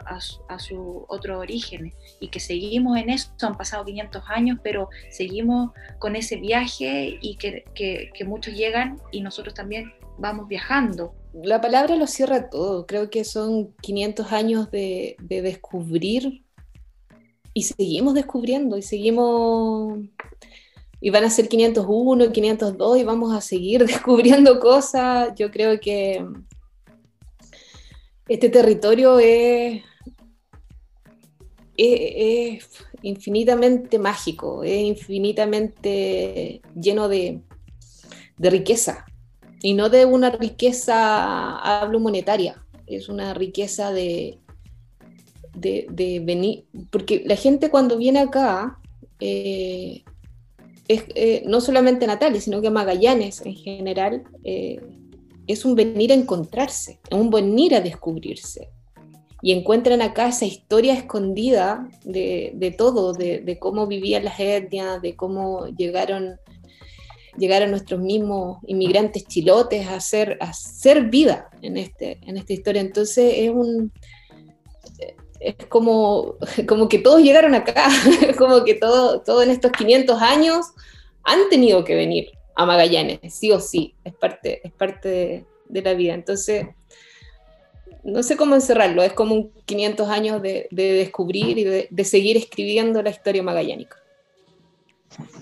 su, 0.57 1.05
otro 1.07 1.39
origen. 1.39 1.93
Y 2.19 2.29
que 2.29 2.39
seguimos 2.39 2.97
en 2.97 3.09
eso, 3.09 3.31
han 3.41 3.57
pasado 3.57 3.85
500 3.85 4.23
años, 4.27 4.59
pero 4.63 4.89
seguimos 5.09 5.71
con 5.99 6.15
ese 6.15 6.37
viaje 6.37 7.17
y 7.21 7.35
que, 7.37 7.63
que 7.73 8.25
muchos 8.25 8.53
llegan 8.53 8.99
y 9.11 9.21
nosotros 9.21 9.53
también 9.53 9.93
vamos 10.19 10.47
viajando. 10.47 11.15
La 11.33 11.61
palabra 11.61 11.95
lo 11.95 12.07
cierra 12.07 12.49
todo, 12.49 12.85
creo 12.85 13.09
que 13.09 13.23
son 13.23 13.73
500 13.81 14.31
años 14.31 14.71
de, 14.71 15.15
de 15.21 15.41
descubrir 15.41 16.43
y 17.53 17.63
seguimos 17.63 18.13
descubriendo 18.13 18.77
y 18.77 18.81
seguimos 18.81 19.99
y 21.01 21.09
van 21.09 21.23
a 21.23 21.29
ser 21.29 21.47
501, 21.47 22.31
502 22.31 22.97
y 22.97 23.03
vamos 23.03 23.33
a 23.33 23.41
seguir 23.41 23.85
descubriendo 23.87 24.59
cosas. 24.59 25.33
Yo 25.35 25.51
creo 25.51 25.79
que 25.79 26.25
este 28.27 28.49
territorio 28.49 29.19
es, 29.19 29.81
es, 31.77 32.67
infinitamente 33.01 33.97
mágico, 33.97 34.63
es 34.63 34.81
infinitamente 34.81 36.61
lleno 36.79 37.07
de, 37.07 37.41
de, 38.37 38.49
riqueza. 38.49 39.05
Y 39.61 39.73
no 39.73 39.89
de 39.89 40.05
una 40.05 40.29
riqueza, 40.29 41.57
hablo 41.57 41.99
monetaria, 41.99 42.63
es 42.87 43.09
una 43.09 43.33
riqueza 43.33 43.91
de, 43.91 44.39
de, 45.53 46.21
venir, 46.23 46.65
porque 46.91 47.23
la 47.25 47.35
gente 47.35 47.69
cuando 47.69 47.97
viene 47.97 48.19
acá, 48.19 48.79
eh, 49.19 50.03
es, 50.89 51.05
eh, 51.13 51.43
no 51.45 51.61
solamente 51.61 52.07
Natalia, 52.07 52.41
sino 52.41 52.61
que 52.61 52.71
Magallanes 52.71 53.41
en 53.45 53.55
general, 53.55 54.23
eh, 54.43 54.81
es 55.47 55.63
un 55.63 55.75
venir 55.75 56.11
a 56.11 56.15
encontrarse, 56.15 56.99
un 57.11 57.29
venir 57.29 57.75
a 57.75 57.81
descubrirse. 57.81 58.69
Y 59.41 59.53
encuentran 59.53 60.01
acá 60.01 60.27
esa 60.27 60.45
historia 60.45 60.93
escondida 60.93 61.87
de, 62.03 62.75
todo, 62.77 63.13
de, 63.13 63.57
cómo 63.59 63.87
vivían 63.87 64.25
las 64.25 64.39
etnias, 64.39 65.01
de 65.01 65.15
cómo 65.15 65.67
llegaron, 65.67 66.37
llegaron 67.37 67.71
nuestros 67.71 68.01
mismos 68.01 68.57
inmigrantes 68.67 69.25
chilotes 69.25 69.87
a 69.87 69.95
hacer, 69.95 70.37
a 70.41 70.49
hacer 70.49 71.09
vida 71.09 71.49
en, 71.61 71.77
este, 71.77 72.19
en 72.27 72.35
esta 72.35 72.51
historia. 72.51 72.81
Entonces 72.81 73.33
es 73.37 73.49
un, 73.49 73.93
es 75.39 75.55
como, 75.67 76.35
como 76.67 76.89
que 76.89 76.99
todos 76.99 77.21
llegaron 77.21 77.55
acá, 77.55 77.87
como 78.37 78.63
que 78.63 78.75
todo, 78.75 79.21
todo 79.21 79.41
en 79.41 79.51
estos 79.51 79.71
500 79.71 80.21
años 80.21 80.67
han 81.23 81.49
tenido 81.49 81.83
que 81.83 81.95
venir 81.95 82.31
a 82.55 82.65
Magallanes, 82.65 83.19
sí 83.33 83.51
o 83.51 83.59
sí, 83.59 83.95
es 84.03 84.13
parte, 84.13 84.61
es 84.63 84.71
parte 84.73 85.45
de, 85.67 85.81
la 85.81 85.93
vida. 85.93 86.13
Entonces, 86.13 86.67
no 88.03 88.21
sé 88.21 88.35
cómo 88.35 88.55
encerrarlo, 88.55 89.01
es 89.01 89.13
como 89.13 89.35
un 89.35 89.51
500 89.65 90.09
años 90.09 90.41
de, 90.41 90.67
descubrir 90.71 91.57
y 91.57 91.63
de, 91.63 92.03
seguir 92.03 92.35
escribiendo 92.35 93.01
la 93.01 93.11
historia 93.11 93.43
magallánica. 93.43 93.97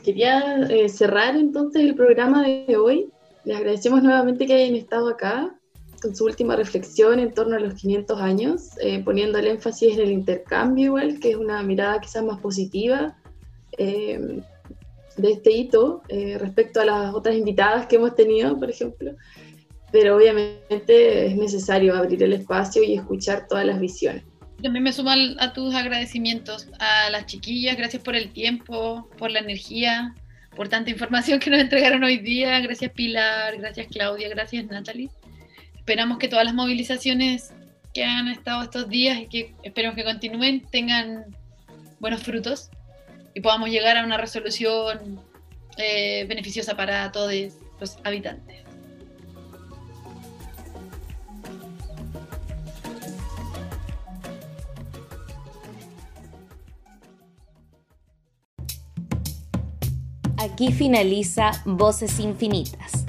Quería 0.03 0.67
eh, 0.69 0.89
cerrar 0.89 1.35
entonces 1.35 1.81
el 1.81 1.95
programa 1.95 2.43
de 2.43 2.77
hoy. 2.77 3.09
Les 3.43 3.57
agradecemos 3.57 4.03
nuevamente 4.03 4.45
que 4.45 4.53
hayan 4.53 4.75
estado 4.75 5.09
acá 5.09 5.56
con 6.01 6.15
su 6.15 6.25
última 6.25 6.55
reflexión 6.55 7.19
en 7.19 7.33
torno 7.33 7.55
a 7.55 7.59
los 7.59 7.73
500 7.75 8.21
años, 8.21 8.69
eh, 8.81 9.01
poniendo 9.03 9.37
el 9.37 9.47
énfasis 9.47 9.95
en 9.95 10.01
el 10.01 10.11
intercambio 10.11 10.85
igual, 10.85 11.19
que 11.19 11.31
es 11.31 11.35
una 11.35 11.61
mirada 11.63 11.99
quizás 11.99 12.23
más 12.23 12.39
positiva, 12.39 13.17
eh, 13.77 14.41
de 15.17 15.31
este 15.31 15.51
hito 15.51 16.03
eh, 16.09 16.37
respecto 16.39 16.79
a 16.79 16.85
las 16.85 17.13
otras 17.13 17.35
invitadas 17.35 17.87
que 17.87 17.95
hemos 17.95 18.15
tenido, 18.15 18.57
por 18.57 18.69
ejemplo, 18.69 19.15
pero 19.91 20.15
obviamente 20.15 21.25
es 21.27 21.35
necesario 21.35 21.95
abrir 21.95 22.21
el 22.23 22.33
espacio 22.33 22.83
y 22.83 22.93
escuchar 22.93 23.47
todas 23.47 23.65
las 23.65 23.79
visiones. 23.79 24.23
También 24.61 24.83
me 24.83 24.93
sumo 24.93 25.11
a 25.11 25.53
tus 25.53 25.75
agradecimientos 25.75 26.67
a 26.79 27.09
las 27.11 27.25
chiquillas, 27.25 27.77
gracias 27.77 28.01
por 28.01 28.15
el 28.15 28.31
tiempo, 28.31 29.07
por 29.17 29.29
la 29.31 29.39
energía, 29.39 30.15
por 30.55 30.67
tanta 30.67 30.89
información 30.89 31.39
que 31.39 31.51
nos 31.51 31.59
entregaron 31.59 32.03
hoy 32.03 32.17
día. 32.17 32.59
Gracias 32.59 32.91
Pilar, 32.91 33.57
gracias 33.57 33.87
Claudia, 33.87 34.29
gracias 34.29 34.65
Natalie. 34.65 35.09
Esperamos 35.87 36.17
que 36.17 36.27
todas 36.27 36.43
las 36.43 36.53
movilizaciones 36.53 37.53
que 37.93 38.03
han 38.03 38.27
estado 38.27 38.61
estos 38.61 38.89
días 38.89 39.19
y 39.19 39.27
que 39.27 39.55
esperemos 39.63 39.95
que 39.95 40.03
continúen 40.03 40.65
tengan 40.69 41.33
buenos 42.01 42.23
frutos 42.23 42.69
y 43.33 43.39
podamos 43.39 43.69
llegar 43.69 43.95
a 43.95 44.03
una 44.03 44.17
resolución 44.17 45.21
eh, 45.77 46.25
beneficiosa 46.27 46.75
para 46.75 47.09
todos 47.13 47.31
los 47.79 47.97
habitantes. 48.03 48.65
Aquí 60.37 60.73
finaliza 60.73 61.51
Voces 61.63 62.19
Infinitas, 62.19 63.06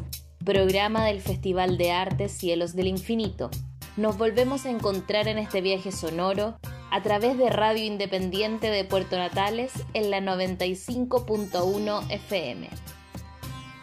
programa 0.48 1.04
del 1.04 1.20
Festival 1.20 1.76
de 1.76 1.92
Arte 1.92 2.30
Cielos 2.30 2.74
del 2.74 2.86
Infinito. 2.86 3.50
Nos 3.98 4.16
volvemos 4.16 4.64
a 4.64 4.70
encontrar 4.70 5.28
en 5.28 5.36
este 5.36 5.60
viaje 5.60 5.92
sonoro 5.92 6.58
a 6.90 7.02
través 7.02 7.36
de 7.36 7.50
Radio 7.50 7.84
Independiente 7.84 8.70
de 8.70 8.82
Puerto 8.82 9.18
Natales 9.18 9.72
en 9.92 10.10
la 10.10 10.20
95.1 10.20 12.10
FM. 12.10 12.70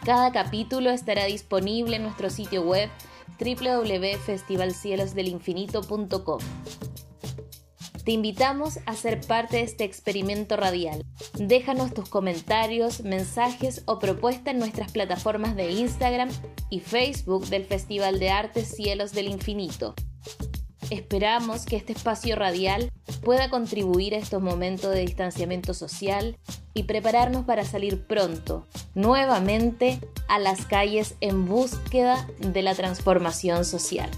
Cada 0.05 0.31
capítulo 0.31 0.89
estará 0.89 1.25
disponible 1.25 1.97
en 1.97 2.01
nuestro 2.01 2.31
sitio 2.31 2.63
web 2.63 2.89
www.festivalcielosdelinfinito.com. 3.39 6.39
Te 8.05 8.11
invitamos 8.11 8.77
a 8.85 8.93
ser 8.93 9.19
parte 9.21 9.57
de 9.57 9.63
este 9.63 9.83
experimento 9.83 10.55
radial. 10.55 11.03
Déjanos 11.39 11.91
tus 11.91 12.07
comentarios, 12.07 13.01
mensajes 13.01 13.81
o 13.87 13.97
propuestas 13.97 14.53
en 14.53 14.59
nuestras 14.59 14.91
plataformas 14.91 15.55
de 15.55 15.71
Instagram 15.71 16.29
y 16.69 16.81
Facebook 16.81 17.47
del 17.47 17.65
Festival 17.65 18.19
de 18.19 18.29
Arte 18.29 18.63
Cielos 18.63 19.11
del 19.11 19.27
Infinito. 19.27 19.95
Esperamos 20.91 21.65
que 21.65 21.77
este 21.77 21.93
espacio 21.93 22.35
radial 22.35 22.91
pueda 23.23 23.49
contribuir 23.49 24.13
a 24.13 24.19
estos 24.19 24.39
momentos 24.39 24.93
de 24.93 25.01
distanciamiento 25.01 25.73
social 25.73 26.37
y 26.75 26.83
prepararnos 26.83 27.45
para 27.45 27.65
salir 27.65 28.05
pronto, 28.05 28.67
nuevamente, 28.93 29.99
a 30.27 30.37
las 30.37 30.67
calles 30.67 31.15
en 31.21 31.47
búsqueda 31.47 32.27
de 32.37 32.61
la 32.61 32.75
transformación 32.75 33.65
social. 33.65 34.11